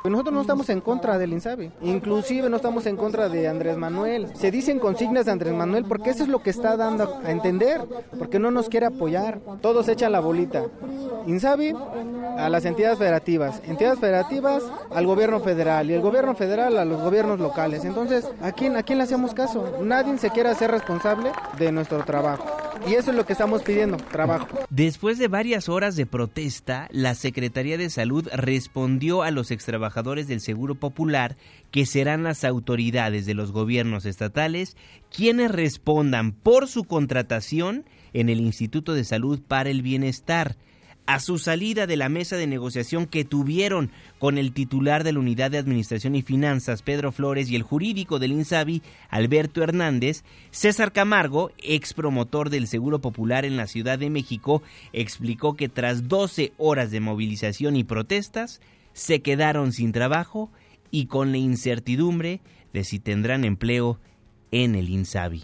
Nosotros 0.04 0.34
no 0.34 0.41
estamos 0.41 0.70
en 0.70 0.82
contra 0.82 1.18
del 1.18 1.32
INSABI, 1.32 1.72
inclusive 1.82 2.49
no 2.49 2.58
estamos 2.58 2.86
en 2.88 2.97
contra 2.97 3.30
de 3.30 3.47
Andrés 3.47 3.78
Manuel. 3.78 4.28
Se 4.36 4.51
dicen 4.51 4.78
consignas 4.78 5.26
de 5.26 5.32
Andrés 5.32 5.54
Manuel 5.54 5.86
porque 5.86 6.10
eso 6.10 6.24
es 6.24 6.30
lo 6.30 6.43
que 6.43 6.49
está 6.49 6.76
dando 6.76 7.22
a 7.24 7.32
entender, 7.32 7.80
porque 8.20 8.38
no 8.38 8.51
nos 8.51 8.68
quiere 8.68 8.88
apoyar. 8.88 9.39
Todos 9.62 9.88
echan 9.88 10.12
la 10.12 10.20
bolita. 10.20 10.66
INSABI 11.26 11.74
a 12.38 12.49
las 12.49 12.66
entidades 12.66 12.97
federativas, 12.97 13.62
entidades 13.66 13.99
federativas 13.99 14.64
al 14.91 15.08
gobierno 15.08 15.39
federal 15.39 15.89
y 15.89 15.93
el 15.93 16.01
gobierno 16.01 16.36
federal 16.36 16.78
a 16.78 16.84
los 16.84 17.01
gobiernos 17.01 17.39
locales. 17.39 17.86
Entonces, 17.86 18.28
¿a 18.41 18.51
quién, 18.51 18.76
a 18.76 18.84
quién 18.84 18.97
le 18.97 19.06
hacemos 19.06 19.34
caso? 19.34 19.80
Nadie 19.82 20.18
se 20.18 20.32
quiere 20.32 20.49
hacer 20.49 20.70
responsable 20.70 21.32
de 21.58 21.72
nuestro 21.72 22.04
trabajo. 22.04 22.45
Y 22.86 22.95
eso 22.95 23.12
es 23.12 23.18
lo 23.18 23.26
que 23.26 23.32
estamos 23.32 23.64
pidiendo, 23.64 23.95
trabajo. 23.95 24.47
Después 24.70 25.18
de 25.18 25.30
varias 25.30 25.70
horas 25.70 25.95
de 25.95 26.06
protesta, 26.06 26.89
la 26.91 27.16
Secretaría 27.16 27.78
de 27.78 27.89
Salud 27.89 28.28
respondió 28.34 29.22
a 29.22 29.32
los 29.32 29.51
extrabajadores 29.51 29.93
del 29.94 30.41
Seguro 30.41 30.76
Popular 30.76 31.38
que 31.70 31.86
serán 31.86 32.24
las 32.24 32.44
autoridades 32.44 33.28
de 33.28 33.36
los 33.36 33.52
gobiernos 33.52 34.06
estatales 34.06 34.76
quienes 35.16 35.52
respondan 35.52 36.32
por 36.32 36.68
su 36.68 36.86
contratación 36.86 37.86
en 38.14 38.30
el 38.30 38.39
Instituto 38.39 38.94
de 38.96 39.04
Salud 39.04 39.39
para 39.48 39.70
el 39.70 39.84
Bienestar. 39.84 40.58
A 41.06 41.20
su 41.20 41.38
salida 41.38 41.86
de 41.86 41.98
la 41.98 42.08
mesa 42.08 42.38
de 42.38 42.48
negociación 42.48 43.08
que 43.08 43.26
tuvieron 43.26 43.91
con 44.20 44.38
el 44.38 44.54
titular 44.54 45.04
de 45.04 45.12
la 45.12 45.20
Unidad 45.20 45.52
de 45.52 45.58
Administración 45.58 46.16
y 46.16 46.22
Finanzas, 46.22 46.82
Pedro 46.82 47.12
Flores, 47.12 47.50
y 47.50 47.58
el 47.58 47.62
jurídico 47.62 48.20
del 48.20 48.32
INSABI, 48.32 48.82
Alberto 49.10 49.62
Hernández, 49.62 50.24
César 50.52 50.94
Camargo, 50.94 51.52
ex 51.58 51.94
promotor 51.94 52.50
del 52.50 52.68
Seguro 52.68 53.00
Popular 53.00 53.44
en 53.44 53.58
la 53.58 53.68
Ciudad 53.68 54.00
de 54.00 54.10
México, 54.10 54.64
explicó 54.94 55.56
que 55.56 55.68
tras 55.68 56.08
12 56.08 56.54
horas 56.58 56.89
de 56.89 57.02
movilización 57.02 57.76
y 57.76 57.84
protestas, 57.84 58.62
se 58.94 59.22
quedaron 59.22 59.72
sin 59.72 59.91
trabajo 59.91 60.52
y 60.91 61.08
con 61.08 61.32
la 61.32 61.38
incertidumbre 61.38 62.41
de 62.72 62.84
si 62.84 63.00
tendrán 63.00 63.44
empleo 63.44 64.00
en 64.52 64.76
el 64.76 64.89
INSABI. 64.89 65.44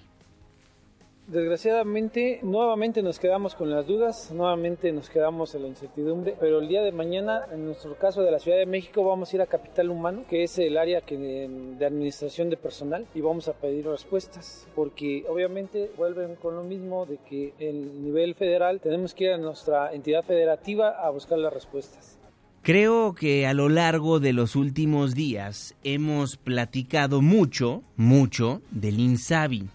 Desgraciadamente, 1.29 2.39
nuevamente 2.41 3.03
nos 3.03 3.19
quedamos 3.19 3.53
con 3.53 3.69
las 3.69 3.85
dudas, 3.85 4.31
nuevamente 4.31 4.91
nos 4.91 5.11
quedamos 5.11 5.53
en 5.53 5.61
la 5.61 5.67
incertidumbre, 5.67 6.35
pero 6.39 6.57
el 6.57 6.67
día 6.67 6.81
de 6.81 6.91
mañana, 6.91 7.45
en 7.51 7.65
nuestro 7.65 7.93
caso 7.93 8.23
de 8.23 8.31
la 8.31 8.39
Ciudad 8.39 8.57
de 8.57 8.65
México, 8.65 9.03
vamos 9.03 9.31
a 9.31 9.35
ir 9.35 9.41
a 9.43 9.45
Capital 9.45 9.91
Humano, 9.91 10.23
que 10.27 10.41
es 10.41 10.57
el 10.57 10.75
área 10.75 11.01
que 11.01 11.19
de, 11.19 11.85
administración 11.85 12.49
de 12.49 12.57
personal, 12.57 13.05
y 13.13 13.21
vamos 13.21 13.47
a 13.47 13.53
pedir 13.53 13.85
respuestas, 13.85 14.67
porque 14.75 15.23
obviamente 15.29 15.91
vuelven 15.95 16.35
con 16.35 16.55
lo 16.55 16.63
mismo 16.63 17.05
de 17.05 17.17
que 17.17 17.53
el 17.59 18.03
nivel 18.03 18.33
federal 18.33 18.79
tenemos 18.81 19.13
que 19.13 19.25
ir 19.25 19.33
a 19.33 19.37
nuestra 19.37 19.93
entidad 19.93 20.23
federativa 20.23 20.89
a 20.89 21.11
buscar 21.11 21.37
las 21.37 21.53
respuestas. 21.53 22.18
Creo 22.61 23.15
que 23.15 23.47
a 23.47 23.53
lo 23.53 23.69
largo 23.69 24.19
de 24.19 24.33
los 24.33 24.55
últimos 24.55 25.15
días 25.15 25.75
hemos 25.83 26.35
platicado 26.35 27.21
mucho, 27.21 27.83
mucho 27.95 28.61
del 28.69 28.99
INSABI 28.99 29.69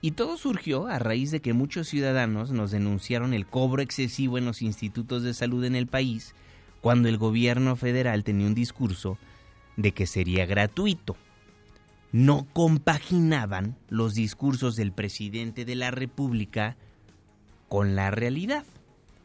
y 0.00 0.12
todo 0.12 0.36
surgió 0.36 0.86
a 0.86 0.98
raíz 1.00 1.32
de 1.32 1.40
que 1.40 1.52
muchos 1.52 1.88
ciudadanos 1.88 2.52
nos 2.52 2.70
denunciaron 2.70 3.34
el 3.34 3.46
cobro 3.46 3.82
excesivo 3.82 4.38
en 4.38 4.44
los 4.44 4.62
institutos 4.62 5.24
de 5.24 5.34
salud 5.34 5.64
en 5.64 5.74
el 5.74 5.88
país 5.88 6.34
cuando 6.80 7.08
el 7.08 7.18
gobierno 7.18 7.74
federal 7.76 8.24
tenía 8.24 8.46
un 8.46 8.54
discurso 8.54 9.18
de 9.76 9.92
que 9.92 10.06
sería 10.06 10.46
gratuito. 10.46 11.16
No 12.12 12.46
compaginaban 12.52 13.76
los 13.88 14.14
discursos 14.14 14.76
del 14.76 14.92
presidente 14.92 15.64
de 15.64 15.74
la 15.74 15.90
República 15.90 16.76
con 17.68 17.96
la 17.96 18.10
realidad. 18.10 18.64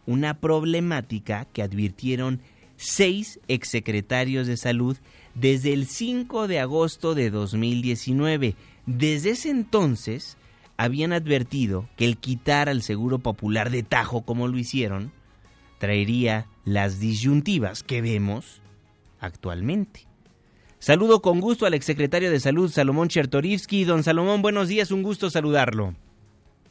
Una 0.06 0.40
problemática 0.40 1.46
que 1.46 1.64
advirtieron 1.64 2.42
seis 2.78 3.40
exsecretarios 3.48 4.48
de 4.48 4.56
salud 4.56 4.98
desde 5.36 5.74
el 5.74 5.88
5 5.88 6.48
de 6.48 6.60
agosto 6.60 7.14
de 7.16 7.30
2019. 7.30 8.56
Desde 8.86 9.32
ese 9.32 9.50
entonces, 9.50 10.38
habían 10.78 11.12
advertido 11.12 11.90
que 11.98 12.06
el 12.06 12.18
quitar 12.18 12.70
al 12.70 12.82
Seguro 12.82 13.20
Popular 13.20 13.72
de 13.72 13.84
Tajo 13.84 14.22
como 14.22 14.48
lo 14.48 14.58
hicieron 14.58 15.12
traería 15.80 16.48
las 16.66 17.00
disyuntivas 17.00 17.84
que 17.84 18.02
vemos 18.02 18.62
actualmente. 19.20 20.08
Saludo 20.80 21.22
con 21.22 21.40
gusto 21.40 21.66
al 21.66 21.74
exsecretario 21.74 22.32
de 22.32 22.40
Salud, 22.40 22.72
Salomón 22.72 23.10
Chertorivsky. 23.10 23.84
Don 23.84 24.04
Salomón, 24.04 24.42
buenos 24.42 24.68
días, 24.68 24.92
un 24.92 25.02
gusto 25.02 25.30
saludarlo. 25.30 25.96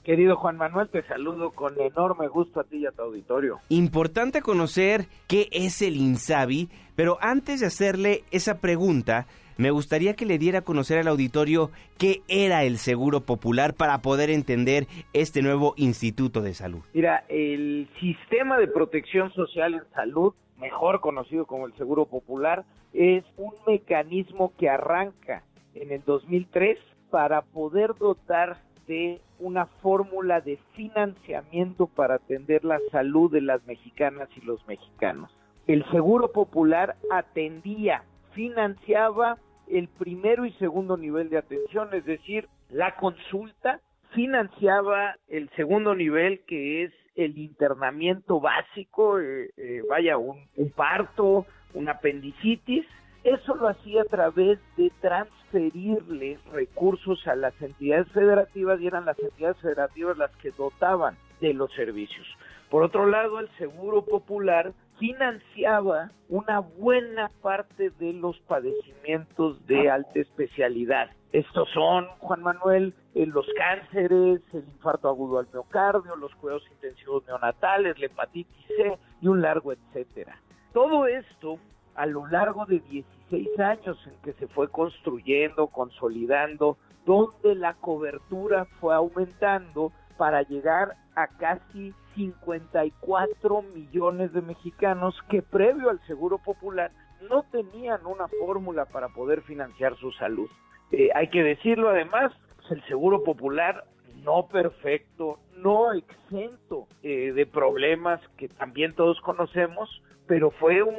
Querido 0.07 0.37
Juan 0.37 0.57
Manuel, 0.57 0.89
te 0.89 1.03
saludo 1.03 1.51
con 1.51 1.81
enorme 1.81 2.29
gusto 2.29 2.61
a 2.61 2.63
ti 2.63 2.77
y 2.77 2.87
a 2.87 2.93
tu 2.93 3.03
auditorio. 3.03 3.59
Importante 3.71 4.41
conocer 4.41 5.07
qué 5.27 5.49
es 5.51 5.83
el 5.83 5.97
INSABI, 5.97 6.69
pero 6.95 7.19
antes 7.21 7.59
de 7.59 7.67
hacerle 7.67 8.23
esa 8.31 8.61
pregunta, 8.61 9.27
me 9.57 9.73
gustaría 9.73 10.15
que 10.15 10.25
le 10.25 10.39
diera 10.39 10.61
a 10.61 10.63
conocer 10.63 11.01
al 11.01 11.09
auditorio 11.09 11.73
qué 11.99 12.23
era 12.29 12.63
el 12.63 12.79
Seguro 12.79 13.23
Popular 13.23 13.75
para 13.75 13.99
poder 13.99 14.31
entender 14.31 14.87
este 15.13 15.43
nuevo 15.43 15.75
Instituto 15.77 16.41
de 16.41 16.55
Salud. 16.55 16.85
Mira, 16.95 17.25
el 17.29 17.89
sistema 17.99 18.59
de 18.59 18.69
protección 18.69 19.33
social 19.33 19.75
en 19.75 19.93
salud, 19.93 20.35
mejor 20.57 21.01
conocido 21.01 21.47
como 21.47 21.67
el 21.67 21.75
Seguro 21.75 22.07
Popular, 22.07 22.65
es 22.93 23.25
un 23.37 23.55
mecanismo 23.67 24.53
que 24.57 24.69
arranca 24.69 25.43
en 25.75 25.91
el 25.91 26.05
2003 26.05 26.79
para 27.11 27.43
poder 27.43 27.97
dotar 27.99 28.66
de 28.87 29.20
una 29.39 29.66
fórmula 29.66 30.41
de 30.41 30.59
financiamiento 30.74 31.87
para 31.87 32.16
atender 32.16 32.64
la 32.64 32.78
salud 32.91 33.30
de 33.30 33.41
las 33.41 33.64
mexicanas 33.66 34.28
y 34.37 34.45
los 34.45 34.66
mexicanos. 34.66 35.30
El 35.66 35.84
Seguro 35.91 36.32
Popular 36.32 36.97
atendía, 37.11 38.05
financiaba 38.32 39.39
el 39.68 39.89
primero 39.89 40.47
y 40.47 40.53
segundo 40.53 40.97
nivel 40.97 41.28
de 41.28 41.39
atención, 41.39 41.89
es 41.93 42.05
decir, 42.05 42.49
la 42.70 42.95
consulta 42.97 43.80
financiaba 44.14 45.16
el 45.28 45.51
segundo 45.57 45.95
nivel 45.95 46.41
que 46.47 46.84
es 46.84 46.93
el 47.16 47.37
internamiento 47.39 48.41
básico, 48.41 49.18
eh, 49.18 49.51
eh, 49.57 49.82
vaya, 49.89 50.18
un, 50.18 50.39
un 50.57 50.70
parto, 50.70 51.47
un 51.74 51.89
apendicitis, 51.89 52.87
eso 53.27 53.57
lo 53.57 53.68
hacía 53.68 54.03
a 54.03 54.07
través 54.07 54.59
de 54.77 54.91
transferirle 55.01 56.39
recursos 56.53 57.27
a 57.27 57.35
las 57.35 57.61
entidades 57.61 58.09
federativas 58.12 58.81
y 58.81 58.87
eran 58.87 59.05
las 59.05 59.18
entidades 59.18 59.57
federativas 59.59 60.16
las 60.16 60.31
que 60.37 60.53
dotaban 60.53 61.16
de 61.41 61.53
los 61.53 61.72
servicios. 61.74 62.27
Por 62.70 62.83
otro 62.83 63.07
lado, 63.07 63.41
el 63.41 63.49
Seguro 63.59 64.05
Popular 64.05 64.72
financiaba 64.99 66.11
una 66.29 66.61
buena 66.61 67.31
parte 67.43 67.91
de 67.91 68.12
los 68.12 68.39
padecimientos 68.41 69.64
de 69.66 69.91
alta 69.91 70.18
especialidad. 70.18 71.11
Estos 71.33 71.68
son, 71.70 72.07
Juan 72.18 72.43
Manuel, 72.43 72.95
eh, 73.14 73.27
los 73.27 73.47
cánceres, 73.57 74.41
el 74.53 74.64
infarto 74.68 75.09
agudo 75.09 75.39
al 75.39 75.49
miocardio, 75.53 76.16
los 76.16 76.35
cuidados 76.37 76.64
intensivos 76.72 77.27
neonatales, 77.27 77.99
la 77.99 78.07
hepatitis 78.07 78.66
C 78.68 78.99
y 79.20 79.29
un 79.29 79.43
largo 79.43 79.72
etcétera. 79.72 80.41
Todo 80.72 81.07
esto 81.07 81.59
a 81.97 82.07
lo 82.07 82.26
largo 82.26 82.66
de 82.66 82.80
16 82.80 83.59
años 83.59 83.99
en 84.07 84.20
que 84.22 84.32
se 84.34 84.47
fue 84.49 84.68
construyendo, 84.68 85.68
consolidando, 85.68 86.76
donde 87.05 87.55
la 87.55 87.74
cobertura 87.74 88.66
fue 88.80 88.94
aumentando 88.94 89.92
para 90.16 90.42
llegar 90.42 90.97
a 91.14 91.26
casi 91.26 91.94
54 92.14 93.62
millones 93.62 94.32
de 94.32 94.42
mexicanos 94.42 95.14
que 95.28 95.42
previo 95.42 95.90
al 95.90 96.01
Seguro 96.07 96.38
Popular 96.38 96.90
no 97.28 97.44
tenían 97.44 98.05
una 98.07 98.28
fórmula 98.28 98.84
para 98.86 99.09
poder 99.09 99.42
financiar 99.42 99.97
su 99.97 100.12
salud. 100.12 100.49
Eh, 100.92 101.09
hay 101.14 101.28
que 101.28 101.42
decirlo 101.42 101.90
además, 101.90 102.32
el 102.70 102.82
Seguro 102.84 103.22
Popular 103.22 103.84
no 104.22 104.49
perfecto, 104.49 105.38
no 105.57 105.92
exento 105.92 106.86
eh, 107.03 107.32
de 107.32 107.47
problemas 107.47 108.20
que 108.36 108.49
también 108.49 108.94
todos 108.94 109.20
conocemos, 109.20 110.03
pero 110.26 110.51
fue 110.51 110.82
un, 110.82 110.97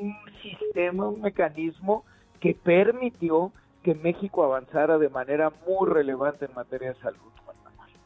un 0.00 0.14
sistema, 0.42 1.08
un 1.08 1.20
mecanismo 1.20 2.04
que 2.40 2.54
permitió 2.54 3.52
que 3.82 3.94
México 3.94 4.44
avanzara 4.44 4.98
de 4.98 5.08
manera 5.08 5.52
muy 5.66 5.88
relevante 5.88 6.46
en 6.46 6.54
materia 6.54 6.92
de 6.92 7.00
salud. 7.00 7.18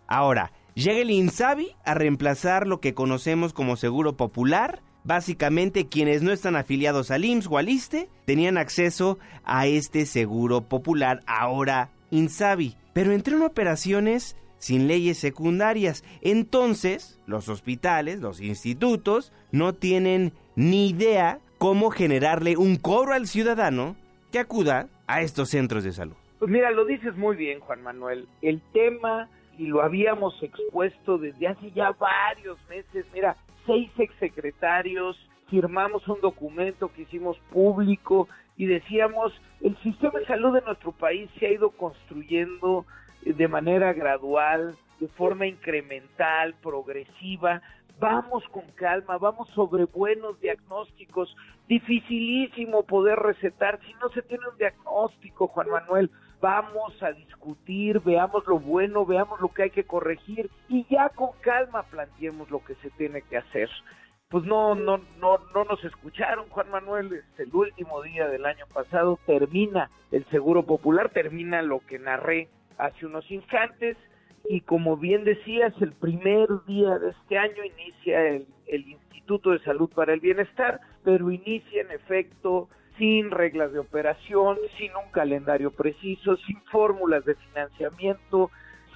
Ahora, 0.06 0.52
llega 0.74 1.00
el 1.00 1.10
INSABI 1.10 1.76
a 1.84 1.94
reemplazar 1.94 2.66
lo 2.66 2.80
que 2.80 2.94
conocemos 2.94 3.52
como 3.52 3.76
Seguro 3.76 4.16
Popular. 4.16 4.82
Básicamente, 5.02 5.88
quienes 5.88 6.22
no 6.22 6.30
están 6.32 6.56
afiliados 6.56 7.10
al 7.10 7.24
IMSS 7.24 7.48
o 7.50 7.58
al 7.58 7.68
ISTE 7.68 8.08
tenían 8.24 8.58
acceso 8.58 9.18
a 9.44 9.66
este 9.66 10.06
Seguro 10.06 10.62
Popular, 10.62 11.20
ahora 11.26 11.90
INSABI. 12.10 12.76
Pero 12.92 13.12
entró 13.12 13.36
en 13.36 13.42
operaciones 13.42 14.36
sin 14.58 14.88
leyes 14.88 15.18
secundarias. 15.18 16.04
Entonces, 16.22 17.20
los 17.26 17.48
hospitales, 17.48 18.20
los 18.20 18.40
institutos, 18.40 19.32
no 19.52 19.74
tienen 19.74 20.32
ni 20.56 20.88
idea 20.88 21.40
cómo 21.64 21.88
generarle 21.88 22.58
un 22.58 22.76
cobro 22.76 23.14
al 23.14 23.26
ciudadano 23.26 23.96
que 24.30 24.38
acuda 24.38 24.88
a 25.06 25.22
estos 25.22 25.48
centros 25.48 25.82
de 25.82 25.92
salud. 25.92 26.12
Pues 26.38 26.50
mira, 26.50 26.70
lo 26.70 26.84
dices 26.84 27.16
muy 27.16 27.36
bien, 27.36 27.60
Juan 27.60 27.82
Manuel. 27.82 28.28
El 28.42 28.60
tema, 28.74 29.30
y 29.56 29.68
lo 29.68 29.80
habíamos 29.80 30.34
expuesto 30.42 31.16
desde 31.16 31.48
hace 31.48 31.70
ya 31.70 31.92
varios 31.92 32.58
meses, 32.68 33.06
mira, 33.14 33.38
seis 33.64 33.90
exsecretarios, 33.96 35.16
firmamos 35.48 36.06
un 36.06 36.20
documento 36.20 36.92
que 36.92 37.00
hicimos 37.00 37.38
público 37.50 38.28
y 38.58 38.66
decíamos, 38.66 39.32
el 39.62 39.74
sistema 39.78 40.18
de 40.18 40.26
salud 40.26 40.52
de 40.52 40.60
nuestro 40.66 40.92
país 40.92 41.30
se 41.40 41.46
ha 41.46 41.50
ido 41.50 41.70
construyendo 41.70 42.84
de 43.32 43.48
manera 43.48 43.92
gradual, 43.92 44.76
de 45.00 45.08
forma 45.08 45.46
incremental, 45.46 46.54
progresiva, 46.62 47.62
vamos 47.98 48.44
con 48.50 48.64
calma, 48.74 49.18
vamos 49.18 49.48
sobre 49.50 49.84
buenos 49.84 50.40
diagnósticos. 50.40 51.34
Dificilísimo 51.68 52.82
poder 52.82 53.18
recetar 53.18 53.80
si 53.86 53.94
no 53.94 54.08
se 54.10 54.22
tiene 54.22 54.46
un 54.48 54.58
diagnóstico, 54.58 55.48
Juan 55.48 55.70
Manuel. 55.70 56.10
Vamos 56.40 57.02
a 57.02 57.12
discutir, 57.12 58.00
veamos 58.00 58.46
lo 58.46 58.58
bueno, 58.58 59.06
veamos 59.06 59.40
lo 59.40 59.48
que 59.48 59.62
hay 59.64 59.70
que 59.70 59.84
corregir 59.84 60.50
y 60.68 60.84
ya 60.90 61.08
con 61.08 61.30
calma 61.40 61.84
planteemos 61.84 62.50
lo 62.50 62.62
que 62.62 62.74
se 62.76 62.90
tiene 62.90 63.22
que 63.22 63.38
hacer. 63.38 63.70
Pues 64.28 64.44
no, 64.44 64.74
no, 64.74 64.98
no, 65.18 65.38
no 65.54 65.64
nos 65.64 65.82
escucharon, 65.84 66.48
Juan 66.50 66.70
Manuel. 66.70 67.12
Es 67.12 67.40
el 67.40 67.54
último 67.54 68.02
día 68.02 68.26
del 68.28 68.44
año 68.44 68.66
pasado 68.72 69.18
termina 69.26 69.90
el 70.10 70.24
Seguro 70.26 70.64
Popular, 70.64 71.10
termina 71.10 71.62
lo 71.62 71.80
que 71.80 71.98
narré 71.98 72.48
hace 72.78 73.06
unos 73.06 73.30
instantes 73.30 73.96
y 74.48 74.60
como 74.60 74.96
bien 74.96 75.24
decías, 75.24 75.72
el 75.80 75.92
primer 75.92 76.48
día 76.66 76.98
de 76.98 77.10
este 77.10 77.38
año 77.38 77.64
inicia 77.64 78.28
el, 78.28 78.46
Instituto 78.66 79.52
de 79.52 79.60
Salud 79.60 79.88
para 79.88 80.12
el 80.12 80.20
Bienestar, 80.20 80.80
pero 81.02 81.30
inicia 81.30 81.80
en 81.80 81.90
efecto 81.92 82.68
sin 82.98 83.30
reglas 83.30 83.72
de 83.72 83.78
operación, 83.78 84.58
sin 84.76 84.90
un 84.94 85.10
calendario 85.12 85.70
preciso, 85.70 86.36
sin 86.36 86.60
fórmulas 86.70 87.24
de 87.24 87.34
financiamiento, 87.34 88.50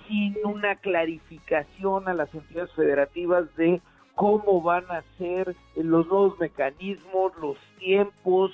sin 0.07 0.37
una 0.45 0.77
clarificación 0.77 2.09
a 2.09 2.15
las 2.15 2.33
entidades 2.35 2.71
federativas 2.73 3.55
de 3.57 3.81
cómo 4.15 4.61
van 4.61 4.85
a 4.91 5.03
ser 5.17 5.57
los 5.77 6.07
nuevos 6.09 6.39
mecanismos, 6.39 7.33
los 7.41 7.57
tiempos, 7.79 8.53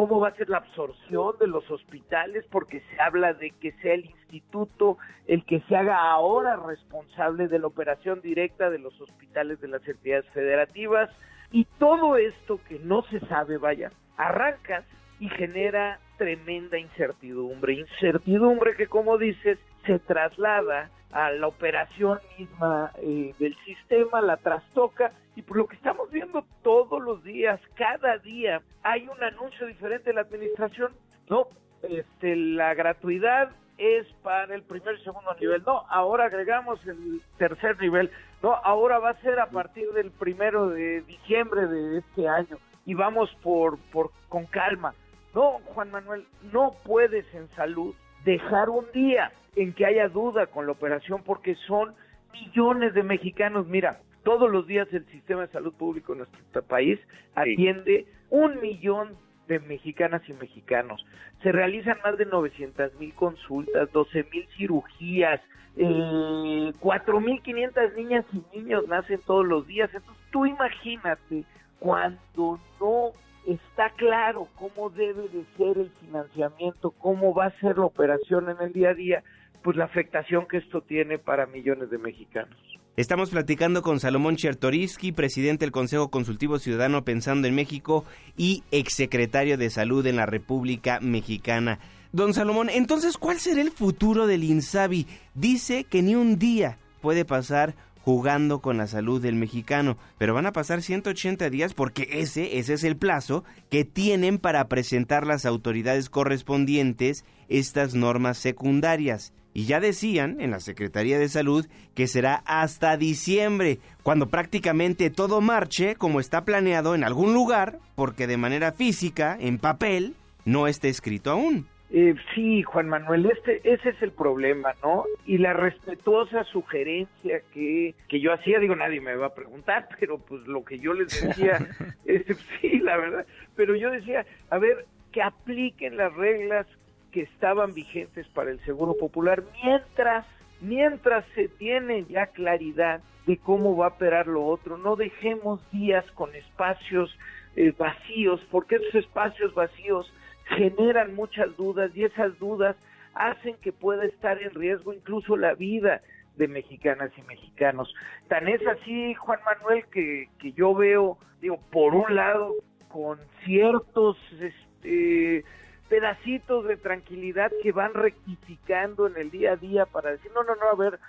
cómo 0.00 0.18
va 0.18 0.28
a 0.28 0.34
ser 0.34 0.48
la 0.48 0.56
absorción 0.56 1.34
de 1.38 1.46
los 1.46 1.70
hospitales, 1.70 2.46
porque 2.50 2.80
se 2.80 3.02
habla 3.02 3.34
de 3.34 3.50
que 3.50 3.72
sea 3.82 3.92
el 3.92 4.06
instituto 4.06 4.96
el 5.26 5.44
que 5.44 5.60
se 5.68 5.76
haga 5.76 6.10
ahora 6.10 6.56
responsable 6.56 7.48
de 7.48 7.58
la 7.58 7.66
operación 7.66 8.22
directa 8.22 8.70
de 8.70 8.78
los 8.78 8.98
hospitales 8.98 9.60
de 9.60 9.68
las 9.68 9.86
entidades 9.86 10.24
federativas, 10.30 11.10
y 11.52 11.66
todo 11.78 12.16
esto 12.16 12.58
que 12.66 12.78
no 12.78 13.02
se 13.10 13.20
sabe, 13.26 13.58
vaya, 13.58 13.92
arranca 14.16 14.84
y 15.18 15.28
genera 15.28 16.00
tremenda 16.16 16.78
incertidumbre, 16.78 17.74
incertidumbre 17.74 18.76
que 18.76 18.86
como 18.86 19.18
dices 19.18 19.58
se 19.84 19.98
traslada 19.98 20.88
a 21.12 21.30
la 21.30 21.46
operación 21.46 22.20
misma 22.38 22.90
eh, 23.02 23.34
del 23.38 23.54
sistema, 23.66 24.22
la 24.22 24.38
trastoca 24.38 25.12
y 25.40 25.42
por 25.42 25.56
lo 25.56 25.66
que 25.66 25.76
estamos 25.76 26.10
viendo 26.10 26.44
todos 26.62 27.02
los 27.02 27.24
días, 27.24 27.58
cada 27.74 28.18
día 28.18 28.60
hay 28.82 29.08
un 29.08 29.22
anuncio 29.22 29.66
diferente 29.66 30.10
de 30.10 30.14
la 30.14 30.20
administración. 30.20 30.92
No, 31.30 31.48
este, 31.82 32.36
la 32.36 32.74
gratuidad 32.74 33.50
es 33.78 34.06
para 34.22 34.54
el 34.54 34.62
primer 34.62 34.96
y 34.96 35.02
segundo 35.02 35.34
nivel. 35.40 35.62
No, 35.66 35.86
ahora 35.88 36.26
agregamos 36.26 36.86
el 36.86 37.22
tercer 37.38 37.80
nivel. 37.80 38.10
No, 38.42 38.52
ahora 38.52 38.98
va 38.98 39.10
a 39.10 39.20
ser 39.22 39.40
a 39.40 39.46
partir 39.46 39.90
del 39.92 40.10
primero 40.10 40.68
de 40.68 41.00
diciembre 41.02 41.66
de 41.66 42.00
este 42.00 42.28
año 42.28 42.58
y 42.84 42.92
vamos 42.92 43.34
por, 43.42 43.78
por 43.92 44.10
con 44.28 44.44
calma. 44.44 44.94
No, 45.34 45.60
Juan 45.72 45.90
Manuel, 45.90 46.26
no 46.52 46.74
puedes 46.84 47.24
en 47.32 47.48
salud 47.56 47.94
dejar 48.26 48.68
un 48.68 48.84
día 48.92 49.32
en 49.56 49.72
que 49.72 49.86
haya 49.86 50.08
duda 50.08 50.48
con 50.48 50.66
la 50.66 50.72
operación 50.72 51.22
porque 51.24 51.54
son 51.66 51.94
millones 52.30 52.92
de 52.92 53.02
mexicanos. 53.02 53.66
Mira, 53.66 54.00
todos 54.22 54.50
los 54.50 54.66
días 54.66 54.88
el 54.92 55.06
sistema 55.06 55.42
de 55.42 55.52
salud 55.52 55.72
público 55.74 56.12
en 56.12 56.18
nuestro 56.18 56.62
país 56.62 56.98
atiende 57.34 58.06
un 58.30 58.60
millón 58.60 59.16
de 59.48 59.58
mexicanas 59.60 60.22
y 60.28 60.32
mexicanos. 60.34 61.04
Se 61.42 61.50
realizan 61.50 61.98
más 62.04 62.16
de 62.16 62.26
900 62.26 62.94
mil 63.00 63.12
consultas, 63.14 63.90
12 63.92 64.24
mil 64.32 64.46
cirugías, 64.56 65.40
eh, 65.76 66.72
4.500 66.80 67.94
niñas 67.96 68.24
y 68.32 68.56
niños 68.56 68.86
nacen 68.88 69.20
todos 69.26 69.46
los 69.46 69.66
días. 69.66 69.90
Entonces 69.92 70.24
tú 70.30 70.46
imagínate 70.46 71.44
cuando 71.80 72.60
no 72.80 73.12
está 73.46 73.90
claro 73.96 74.48
cómo 74.56 74.90
debe 74.90 75.28
de 75.28 75.44
ser 75.56 75.78
el 75.78 75.90
financiamiento, 76.00 76.90
cómo 76.92 77.34
va 77.34 77.46
a 77.46 77.60
ser 77.60 77.78
la 77.78 77.86
operación 77.86 78.50
en 78.50 78.60
el 78.60 78.72
día 78.72 78.90
a 78.90 78.94
día, 78.94 79.24
pues 79.62 79.76
la 79.76 79.84
afectación 79.84 80.46
que 80.46 80.58
esto 80.58 80.82
tiene 80.82 81.18
para 81.18 81.46
millones 81.46 81.90
de 81.90 81.98
mexicanos. 81.98 82.79
Estamos 83.00 83.30
platicando 83.30 83.80
con 83.80 83.98
Salomón 83.98 84.36
Chertoriski, 84.36 85.12
presidente 85.12 85.64
del 85.64 85.72
Consejo 85.72 86.10
Consultivo 86.10 86.58
Ciudadano 86.58 87.02
Pensando 87.02 87.48
en 87.48 87.54
México 87.54 88.04
y 88.36 88.62
exsecretario 88.72 89.56
de 89.56 89.70
Salud 89.70 90.06
en 90.06 90.16
la 90.16 90.26
República 90.26 91.00
Mexicana. 91.00 91.78
Don 92.12 92.34
Salomón, 92.34 92.68
entonces, 92.68 93.16
¿cuál 93.16 93.40
será 93.40 93.62
el 93.62 93.70
futuro 93.70 94.26
del 94.26 94.44
INSABI? 94.44 95.06
Dice 95.34 95.84
que 95.84 96.02
ni 96.02 96.14
un 96.14 96.38
día 96.38 96.76
puede 97.00 97.24
pasar 97.24 97.74
jugando 98.02 98.60
con 98.60 98.76
la 98.76 98.86
salud 98.86 99.22
del 99.22 99.34
mexicano, 99.34 99.96
pero 100.18 100.34
van 100.34 100.44
a 100.44 100.52
pasar 100.52 100.82
180 100.82 101.48
días 101.48 101.72
porque 101.72 102.06
ese, 102.12 102.58
ese 102.58 102.74
es 102.74 102.84
el 102.84 102.98
plazo 102.98 103.44
que 103.70 103.86
tienen 103.86 104.36
para 104.36 104.68
presentar 104.68 105.26
las 105.26 105.46
autoridades 105.46 106.10
correspondientes 106.10 107.24
estas 107.48 107.94
normas 107.94 108.36
secundarias. 108.36 109.32
Y 109.52 109.64
ya 109.64 109.80
decían 109.80 110.40
en 110.40 110.50
la 110.50 110.60
Secretaría 110.60 111.18
de 111.18 111.28
Salud 111.28 111.66
que 111.94 112.06
será 112.06 112.42
hasta 112.46 112.96
diciembre, 112.96 113.78
cuando 114.02 114.28
prácticamente 114.28 115.10
todo 115.10 115.40
marche 115.40 115.96
como 115.96 116.20
está 116.20 116.44
planeado 116.44 116.94
en 116.94 117.04
algún 117.04 117.34
lugar, 117.34 117.78
porque 117.96 118.26
de 118.26 118.36
manera 118.36 118.72
física, 118.72 119.36
en 119.40 119.58
papel, 119.58 120.14
no 120.44 120.66
está 120.66 120.88
escrito 120.88 121.30
aún. 121.30 121.66
Eh, 121.92 122.14
sí, 122.34 122.62
Juan 122.62 122.88
Manuel, 122.88 123.26
este, 123.26 123.60
ese 123.68 123.88
es 123.88 124.00
el 124.00 124.12
problema, 124.12 124.74
¿no? 124.80 125.04
Y 125.26 125.38
la 125.38 125.54
respetuosa 125.54 126.44
sugerencia 126.44 127.40
que, 127.52 127.96
que 128.08 128.20
yo 128.20 128.32
hacía, 128.32 128.60
digo, 128.60 128.76
nadie 128.76 129.00
me 129.00 129.16
va 129.16 129.26
a 129.26 129.34
preguntar, 129.34 129.88
pero 129.98 130.18
pues 130.18 130.46
lo 130.46 130.64
que 130.64 130.78
yo 130.78 130.92
les 130.92 131.20
decía, 131.20 131.58
es, 132.04 132.24
sí, 132.60 132.78
la 132.78 132.96
verdad, 132.96 133.26
pero 133.56 133.74
yo 133.74 133.90
decía, 133.90 134.24
a 134.50 134.58
ver, 134.58 134.86
que 135.10 135.20
apliquen 135.20 135.96
las 135.96 136.14
reglas 136.14 136.66
que 137.10 137.22
estaban 137.22 137.74
vigentes 137.74 138.26
para 138.28 138.50
el 138.50 138.60
Seguro 138.64 138.96
Popular 138.96 139.42
mientras 139.62 140.26
mientras 140.60 141.24
se 141.34 141.48
tiene 141.48 142.04
ya 142.04 142.26
claridad 142.26 143.00
de 143.26 143.38
cómo 143.38 143.76
va 143.76 143.86
a 143.86 143.88
operar 143.90 144.26
lo 144.26 144.44
otro, 144.44 144.76
no 144.76 144.96
dejemos 144.96 145.60
días 145.70 146.04
con 146.12 146.34
espacios 146.34 147.16
eh, 147.56 147.72
vacíos, 147.76 148.40
porque 148.50 148.76
esos 148.76 148.94
espacios 148.94 149.54
vacíos 149.54 150.12
generan 150.44 151.14
muchas 151.14 151.56
dudas 151.56 151.90
y 151.94 152.04
esas 152.04 152.38
dudas 152.38 152.76
hacen 153.14 153.56
que 153.56 153.72
pueda 153.72 154.04
estar 154.04 154.40
en 154.42 154.50
riesgo 154.50 154.92
incluso 154.92 155.36
la 155.36 155.54
vida 155.54 156.02
de 156.36 156.48
mexicanas 156.48 157.10
y 157.16 157.22
mexicanos. 157.22 157.94
Tan 158.28 158.48
es 158.48 158.66
así, 158.66 159.14
Juan 159.14 159.40
Manuel, 159.44 159.84
que, 159.92 160.28
que 160.38 160.52
yo 160.52 160.74
veo, 160.74 161.18
digo, 161.40 161.60
por 161.70 161.94
un 161.94 162.14
lado, 162.14 162.54
con 162.88 163.18
ciertos 163.44 164.16
este, 164.40 165.44
pedacitos 165.90 166.66
de 166.66 166.76
tranquilidad 166.76 167.50
que 167.62 167.72
van 167.72 167.92
rectificando 167.92 169.08
en 169.08 169.16
el 169.16 169.30
día 169.30 169.52
a 169.52 169.56
día 169.56 169.86
para 169.86 170.12
decir, 170.12 170.30
no, 170.32 170.44
no, 170.44 170.54
no, 170.54 170.68
a 170.68 170.74
ver, 170.76 171.00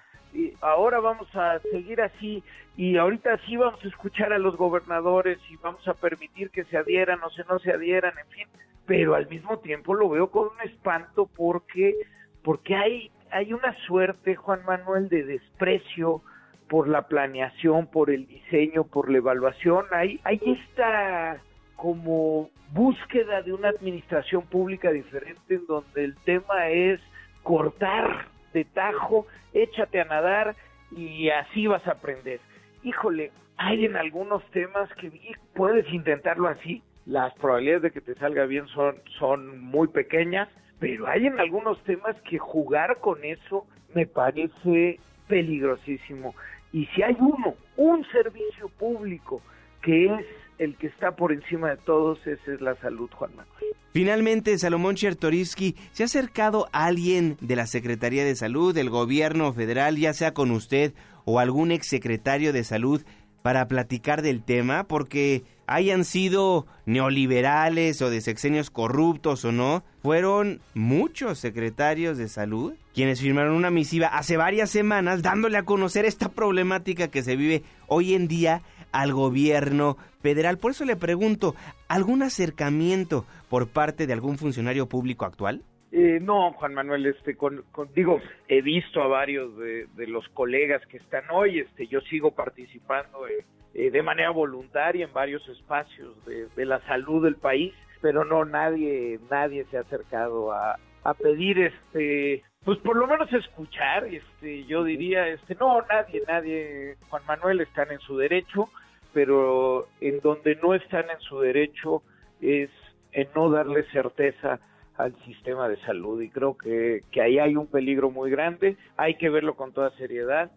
ahora 0.59 0.99
vamos 0.99 1.33
a 1.35 1.59
seguir 1.59 2.01
así 2.01 2.43
y 2.75 2.97
ahorita 2.97 3.37
sí 3.45 3.57
vamos 3.57 3.79
a 3.85 3.87
escuchar 3.87 4.33
a 4.33 4.39
los 4.39 4.57
gobernadores 4.57 5.37
y 5.49 5.57
vamos 5.57 5.87
a 5.87 5.93
permitir 5.93 6.49
que 6.49 6.63
se 6.65 6.77
adhieran 6.77 7.21
o 7.23 7.29
se 7.29 7.43
no 7.45 7.59
se 7.59 7.71
adhieran, 7.71 8.13
en 8.17 8.27
fin, 8.31 8.47
pero 8.87 9.13
al 9.13 9.29
mismo 9.29 9.59
tiempo 9.59 9.93
lo 9.93 10.09
veo 10.09 10.31
con 10.31 10.47
un 10.47 10.61
espanto 10.63 11.29
porque 11.37 11.95
porque 12.43 12.75
hay 12.75 13.11
hay 13.29 13.53
una 13.53 13.73
suerte, 13.85 14.35
Juan 14.35 14.65
Manuel, 14.65 15.07
de 15.09 15.23
desprecio 15.23 16.21
por 16.67 16.87
la 16.87 17.07
planeación, 17.07 17.87
por 17.87 18.09
el 18.09 18.27
diseño, 18.27 18.85
por 18.85 19.11
la 19.11 19.19
evaluación, 19.19 19.85
hay 19.91 20.19
hay 20.23 20.41
esta 20.43 21.39
como 21.81 22.51
búsqueda 22.73 23.41
de 23.41 23.53
una 23.53 23.69
administración 23.69 24.43
pública 24.43 24.91
diferente 24.91 25.55
en 25.55 25.65
donde 25.65 26.03
el 26.03 26.15
tema 26.17 26.69
es 26.69 27.01
cortar 27.41 28.27
de 28.53 28.65
tajo, 28.65 29.25
échate 29.51 29.99
a 29.99 30.05
nadar 30.05 30.55
y 30.95 31.29
así 31.29 31.65
vas 31.65 31.85
a 31.87 31.93
aprender. 31.93 32.39
Híjole, 32.83 33.31
hay 33.57 33.85
en 33.85 33.95
algunos 33.95 34.45
temas 34.51 34.93
que 34.93 35.11
puedes 35.55 35.91
intentarlo 35.91 36.49
así, 36.49 36.83
las 37.07 37.33
probabilidades 37.33 37.81
de 37.81 37.91
que 37.91 38.01
te 38.01 38.13
salga 38.13 38.45
bien 38.45 38.67
son, 38.67 38.97
son 39.17 39.59
muy 39.59 39.87
pequeñas, 39.87 40.47
pero 40.79 41.07
hay 41.07 41.25
en 41.25 41.39
algunos 41.39 41.83
temas 41.83 42.15
que 42.29 42.37
jugar 42.37 42.99
con 42.99 43.23
eso 43.23 43.65
me 43.95 44.05
parece 44.05 44.99
peligrosísimo. 45.27 46.35
Y 46.73 46.85
si 46.93 47.01
hay 47.01 47.17
uno, 47.19 47.55
un 47.75 48.05
servicio 48.11 48.69
público 48.69 49.41
que 49.81 50.05
es 50.05 50.25
el 50.61 50.75
que 50.77 50.87
está 50.87 51.15
por 51.15 51.33
encima 51.33 51.71
de 51.71 51.77
todos, 51.77 52.19
esa 52.27 52.53
es 52.53 52.61
la 52.61 52.75
salud, 52.75 53.09
Juan 53.15 53.31
Manuel. 53.35 53.75
Finalmente, 53.93 54.55
Salomón 54.59 54.95
Chertoriski, 54.95 55.75
¿se 55.91 56.03
ha 56.03 56.05
acercado 56.05 56.69
alguien 56.71 57.35
de 57.41 57.55
la 57.55 57.65
Secretaría 57.65 58.23
de 58.23 58.35
Salud, 58.35 58.73
del 58.73 58.91
gobierno 58.91 59.51
federal, 59.53 59.97
ya 59.97 60.13
sea 60.13 60.35
con 60.35 60.51
usted 60.51 60.93
o 61.25 61.39
algún 61.39 61.71
exsecretario 61.71 62.53
de 62.53 62.63
salud, 62.63 63.01
para 63.41 63.67
platicar 63.67 64.21
del 64.21 64.43
tema? 64.43 64.83
Porque 64.83 65.43
hayan 65.65 66.05
sido 66.05 66.67
neoliberales 66.85 67.99
o 68.03 68.11
de 68.11 68.21
sexenios 68.21 68.69
corruptos 68.69 69.43
o 69.45 69.51
no, 69.51 69.83
fueron 70.03 70.61
muchos 70.75 71.39
secretarios 71.39 72.19
de 72.19 72.27
salud 72.27 72.73
quienes 72.93 73.21
firmaron 73.21 73.55
una 73.55 73.71
misiva 73.71 74.07
hace 74.07 74.35
varias 74.35 74.69
semanas 74.69 75.21
dándole 75.21 75.57
a 75.57 75.63
conocer 75.63 76.05
esta 76.05 76.29
problemática 76.29 77.07
que 77.07 77.23
se 77.23 77.35
vive 77.35 77.63
hoy 77.87 78.13
en 78.13 78.27
día 78.27 78.63
al 78.91 79.13
gobierno 79.13 79.97
federal. 80.21 80.57
Por 80.57 80.71
eso 80.71 80.85
le 80.85 80.95
pregunto, 80.95 81.55
¿algún 81.87 82.23
acercamiento 82.23 83.25
por 83.49 83.67
parte 83.67 84.07
de 84.07 84.13
algún 84.13 84.37
funcionario 84.37 84.87
público 84.87 85.25
actual? 85.25 85.63
Eh, 85.91 86.19
no, 86.21 86.53
Juan 86.53 86.73
Manuel, 86.73 87.05
este, 87.05 87.35
con, 87.35 87.63
digo, 87.93 88.21
he 88.47 88.61
visto 88.61 89.01
a 89.01 89.07
varios 89.07 89.57
de, 89.57 89.87
los 90.07 90.27
colegas 90.29 90.85
que 90.87 90.97
están 90.97 91.23
hoy, 91.31 91.59
este, 91.59 91.85
yo 91.87 91.99
sigo 92.01 92.31
participando 92.31 93.27
eh, 93.27 93.91
de 93.91 94.01
manera 94.01 94.29
voluntaria 94.29 95.05
en 95.05 95.11
varios 95.11 95.45
espacios 95.49 96.15
de, 96.25 96.65
la 96.65 96.79
salud 96.87 97.23
del 97.23 97.35
país, 97.35 97.73
pero 98.01 98.23
no, 98.23 98.45
nadie, 98.45 99.19
nadie 99.29 99.65
se 99.69 99.77
ha 99.77 99.81
acercado 99.81 100.53
a, 100.53 100.79
a 101.03 101.13
pedir, 101.13 101.59
este, 101.59 102.41
pues 102.63 102.77
por 102.79 102.95
lo 102.95 103.05
menos 103.05 103.31
escuchar, 103.33 104.05
este, 104.05 104.63
yo 104.65 104.85
diría, 104.85 105.27
este, 105.27 105.55
no, 105.55 105.81
nadie, 105.89 106.23
nadie, 106.25 106.95
Juan 107.09 107.23
Manuel 107.27 107.59
están 107.59 107.91
en 107.91 107.99
su 107.99 108.17
derecho, 108.17 108.69
pero 109.13 109.87
en 109.99 110.19
donde 110.21 110.55
no 110.55 110.73
están 110.73 111.09
en 111.09 111.19
su 111.19 111.39
derecho 111.39 112.03
es 112.41 112.69
en 113.11 113.27
no 113.35 113.49
darle 113.49 113.83
certeza 113.91 114.59
al 114.97 115.15
sistema 115.25 115.67
de 115.67 115.77
salud 115.81 116.21
y 116.21 116.29
creo 116.29 116.57
que, 116.57 117.03
que 117.11 117.21
ahí 117.21 117.39
hay 117.39 117.55
un 117.55 117.67
peligro 117.67 118.11
muy 118.11 118.29
grande, 118.29 118.77
hay 118.97 119.15
que 119.15 119.29
verlo 119.29 119.55
con 119.55 119.73
toda 119.73 119.89
seriedad. 119.91 120.51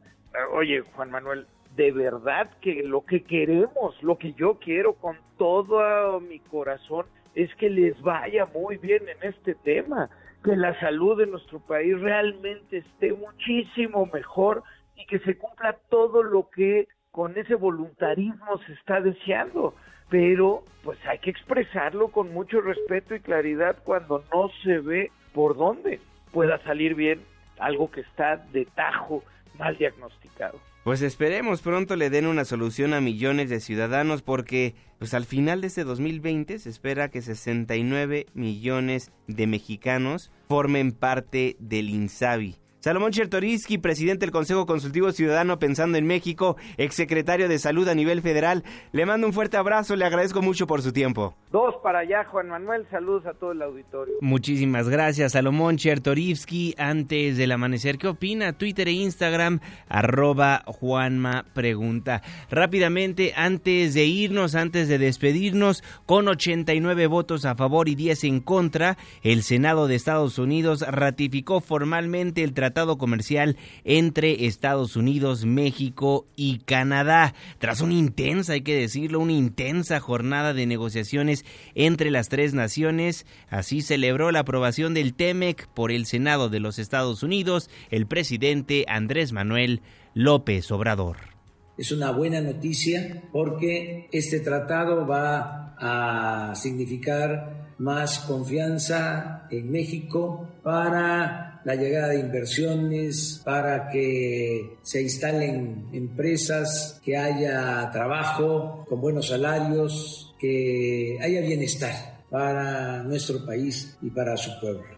Oye, 0.53 0.83
Juan 0.95 1.11
Manuel, 1.11 1.47
de 1.77 1.93
verdad 1.93 2.51
que 2.61 2.83
lo 2.83 3.05
que 3.05 3.25
queremos, 3.25 4.01
lo 4.03 4.19
que 4.19 4.33
yo 4.35 4.59
quiero 4.59 4.95
con 4.95 5.17
todo 5.39 6.21
mi 6.21 6.39
corazón 6.41 7.07
es 7.35 7.53
que 7.57 7.71
les 7.71 8.01
vaya 8.03 8.47
muy 8.47 8.77
bien 8.77 9.03
en 9.09 9.29
este 9.29 9.55
tema, 9.57 10.09
que 10.45 10.57
la 10.57 10.79
salud 10.79 11.19
de 11.19 11.27
nuestro 11.27 11.59
país 11.61 11.99
realmente 12.01 12.79
esté 12.79 13.13
muchísimo 13.13 14.07
mejor 14.13 14.63
y 14.95 15.07
que 15.07 15.19
se 15.21 15.37
cumpla 15.37 15.77
todo 15.89 16.23
lo 16.23 16.49
que 16.51 16.87
con 17.15 17.39
ese 17.39 17.55
voluntarismo 17.55 18.59
se 18.67 18.73
está 18.73 19.01
deseando, 19.01 19.73
pero 20.11 20.65
pues 20.83 20.99
hay 21.07 21.21
que 21.21 21.31
expresarlo 21.31 22.09
con 22.09 22.35
mucho 22.35 22.61
respeto 22.61 23.15
y 23.15 23.21
claridad 23.21 23.77
cuando 23.85 24.25
no 24.33 24.51
se 24.65 24.81
ve 24.81 25.13
por 25.33 25.57
dónde 25.57 26.01
pueda 26.33 26.61
salir 26.65 26.97
bien 26.97 27.21
algo 27.61 27.89
que 27.89 28.01
está 28.01 28.39
de 28.53 28.65
tajo 28.65 29.23
mal 29.57 29.77
diagnosticado. 29.77 30.59
Pues 30.83 31.03
esperemos 31.03 31.63
pronto 31.63 31.95
le 31.95 32.11
den 32.11 32.27
una 32.27 32.45
solución 32.45 32.93
a 32.95 33.01
millones 33.01 33.49
de 33.49 33.61
ciudadanos 33.61 34.23
porque 34.23 34.75
pues 34.99 35.15
al 35.15 35.25
final 35.25 35.61
de 35.61 35.69
este 35.69 35.85
2020 35.85 36.59
se 36.59 36.69
espera 36.69 37.11
que 37.11 37.23
69 37.23 38.27
millones 38.35 39.13
de 39.29 39.47
mexicanos 39.47 40.33
formen 40.49 40.91
parte 40.91 41.55
del 41.61 41.91
INSABI. 41.91 42.57
Salomón 42.85 43.13
Chertoriski, 43.13 43.79
presidente 43.79 44.27
del 44.27 44.31
Consejo 44.31 44.67
Consultivo 44.67 45.11
Ciudadano 45.11 45.59
Pensando 45.59 45.97
en 45.97 46.07
México, 46.07 46.59
exsecretario 46.77 47.49
de 47.49 47.59
Salud 47.59 47.89
a 47.89 47.95
nivel 47.95 48.21
federal, 48.21 48.63
le 48.93 49.07
mando 49.07 49.27
un 49.27 49.33
fuerte 49.33 49.57
abrazo, 49.57 49.97
le 49.97 50.05
agradezco 50.05 50.43
mucho 50.43 50.67
por 50.67 50.83
su 50.83 50.93
tiempo. 50.93 51.35
Dos 51.51 51.77
para 51.83 52.01
allá, 52.01 52.25
Juan 52.25 52.51
Manuel, 52.51 52.87
saludos 52.91 53.25
a 53.25 53.33
todo 53.33 53.53
el 53.53 53.63
auditorio. 53.63 54.17
Muchísimas 54.21 54.91
gracias, 54.91 55.33
Salomón 55.33 55.79
Chertorivsky. 55.79 56.75
Antes 56.77 57.39
del 57.39 57.53
amanecer, 57.53 57.97
¿qué 57.97 58.09
opina? 58.09 58.53
Twitter 58.53 58.89
e 58.89 58.93
Instagram, 58.93 59.61
arroba 59.89 60.63
Juanma 60.67 61.47
Pregunta. 61.55 62.21
Rápidamente, 62.51 63.33
antes 63.35 63.95
de 63.95 64.05
irnos, 64.05 64.55
antes 64.55 64.89
de 64.89 64.99
despedirnos, 64.99 65.83
con 66.05 66.29
89 66.29 67.07
votos 67.07 67.47
a 67.47 67.55
favor 67.55 67.89
y 67.89 67.95
10 67.95 68.25
en 68.25 68.41
contra, 68.41 68.99
el 69.23 69.43
Senado 69.43 69.87
de 69.87 69.95
Estados 69.95 70.39
Unidos 70.39 70.85
ratificó 70.87 71.63
formalmente 71.63 72.43
el 72.43 72.53
tratado 72.75 72.99
comercial 72.99 73.57
entre 73.85 74.47
Estados 74.47 74.97
Unidos, 74.97 75.45
México 75.45 76.27
y 76.35 76.59
Canadá. 76.59 77.33
Tras 77.61 77.81
una 77.81 77.95
intensa, 77.95 78.55
hay 78.55 78.63
que 78.63 78.75
decirlo, 78.75 79.21
una 79.21 79.33
intensa 79.33 80.01
jornada 80.01 80.53
de 80.55 80.67
negociaciones 80.67 81.45
entre 81.77 82.11
las 82.11 82.29
tres 82.29 82.53
naciones, 82.53 83.27
así 83.49 83.81
celebró 83.81 84.33
la 84.33 84.41
aprobación 84.41 84.93
del 84.93 85.15
TEMEC 85.15 85.69
por 85.69 85.93
el 85.93 86.05
Senado 86.05 86.49
de 86.49 86.59
los 86.59 86.81
Estados 86.81 87.23
Unidos 87.23 87.71
el 87.91 88.09
presidente 88.09 88.85
Andrés 88.89 89.33
Manuel 89.33 89.81
López 90.15 90.69
Obrador. 90.73 91.34
Es 91.77 91.91
una 91.91 92.13
buena 92.13 92.41
noticia 92.41 93.23
porque 93.33 94.09
este 94.13 94.41
tratado 94.41 95.07
va 95.07 95.75
a 95.79 96.55
significar 96.55 97.75
más 97.79 98.21
confianza 98.21 99.47
en 99.51 99.71
México 99.71 100.49
para 100.63 101.61
la 101.65 101.75
llegada 101.75 102.09
de 102.09 102.21
inversiones, 102.21 103.41
para 103.45 103.89
que 103.89 104.77
se 104.83 105.03
instalen 105.03 105.89
empresas, 105.93 107.01
que 107.05 107.17
haya 107.17 107.91
trabajo 107.91 108.85
con 108.89 109.01
buenos 109.01 109.29
salarios, 109.29 110.35
que 110.39 111.19
haya 111.21 111.41
bienestar 111.41 112.23
para 112.31 113.03
nuestro 113.03 113.45
país 113.45 113.97
y 114.03 114.11
para 114.11 114.37
su 114.37 114.51
pueblo. 114.61 114.94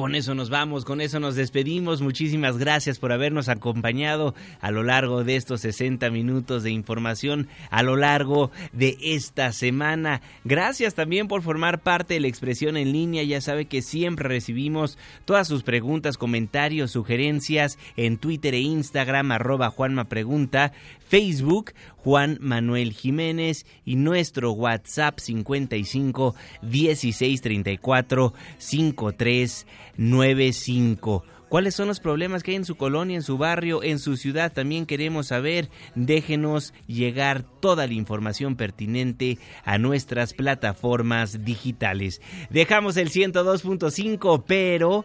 Con 0.00 0.14
eso 0.14 0.34
nos 0.34 0.48
vamos, 0.48 0.86
con 0.86 1.02
eso 1.02 1.20
nos 1.20 1.36
despedimos. 1.36 2.00
Muchísimas 2.00 2.56
gracias 2.56 2.98
por 2.98 3.12
habernos 3.12 3.50
acompañado 3.50 4.34
a 4.62 4.70
lo 4.70 4.82
largo 4.82 5.24
de 5.24 5.36
estos 5.36 5.60
60 5.60 6.08
minutos 6.08 6.62
de 6.62 6.70
información, 6.70 7.48
a 7.68 7.82
lo 7.82 7.96
largo 7.96 8.50
de 8.72 8.96
esta 9.02 9.52
semana. 9.52 10.22
Gracias 10.42 10.94
también 10.94 11.28
por 11.28 11.42
formar 11.42 11.82
parte 11.82 12.14
de 12.14 12.20
la 12.20 12.28
expresión 12.28 12.78
en 12.78 12.92
línea. 12.92 13.24
Ya 13.24 13.42
sabe 13.42 13.66
que 13.66 13.82
siempre 13.82 14.26
recibimos 14.26 14.96
todas 15.26 15.46
sus 15.46 15.64
preguntas, 15.64 16.16
comentarios, 16.16 16.92
sugerencias 16.92 17.78
en 17.98 18.16
Twitter 18.16 18.54
e 18.54 18.60
Instagram, 18.60 19.32
arroba 19.32 19.68
Juanma 19.68 20.08
Pregunta, 20.08 20.72
Facebook, 21.10 21.72
Juan 21.96 22.38
Manuel 22.40 22.92
Jiménez 22.92 23.66
y 23.84 23.96
nuestro 23.96 24.52
WhatsApp 24.52 25.18
55 25.18 26.36
16 26.62 27.40
34 27.40 28.32
53 28.58 29.66
95. 29.96 31.24
¿Cuáles 31.50 31.74
son 31.74 31.88
los 31.88 31.98
problemas 31.98 32.44
que 32.44 32.52
hay 32.52 32.58
en 32.58 32.64
su 32.64 32.76
colonia, 32.76 33.16
en 33.16 33.24
su 33.24 33.36
barrio, 33.36 33.82
en 33.82 33.98
su 33.98 34.16
ciudad? 34.16 34.52
También 34.52 34.86
queremos 34.86 35.26
saber. 35.26 35.68
Déjenos 35.96 36.72
llegar 36.86 37.42
toda 37.42 37.88
la 37.88 37.94
información 37.94 38.54
pertinente 38.54 39.36
a 39.64 39.76
nuestras 39.76 40.32
plataformas 40.32 41.44
digitales. 41.44 42.22
Dejamos 42.50 42.96
el 42.96 43.10
102.5, 43.10 44.44
pero 44.46 45.04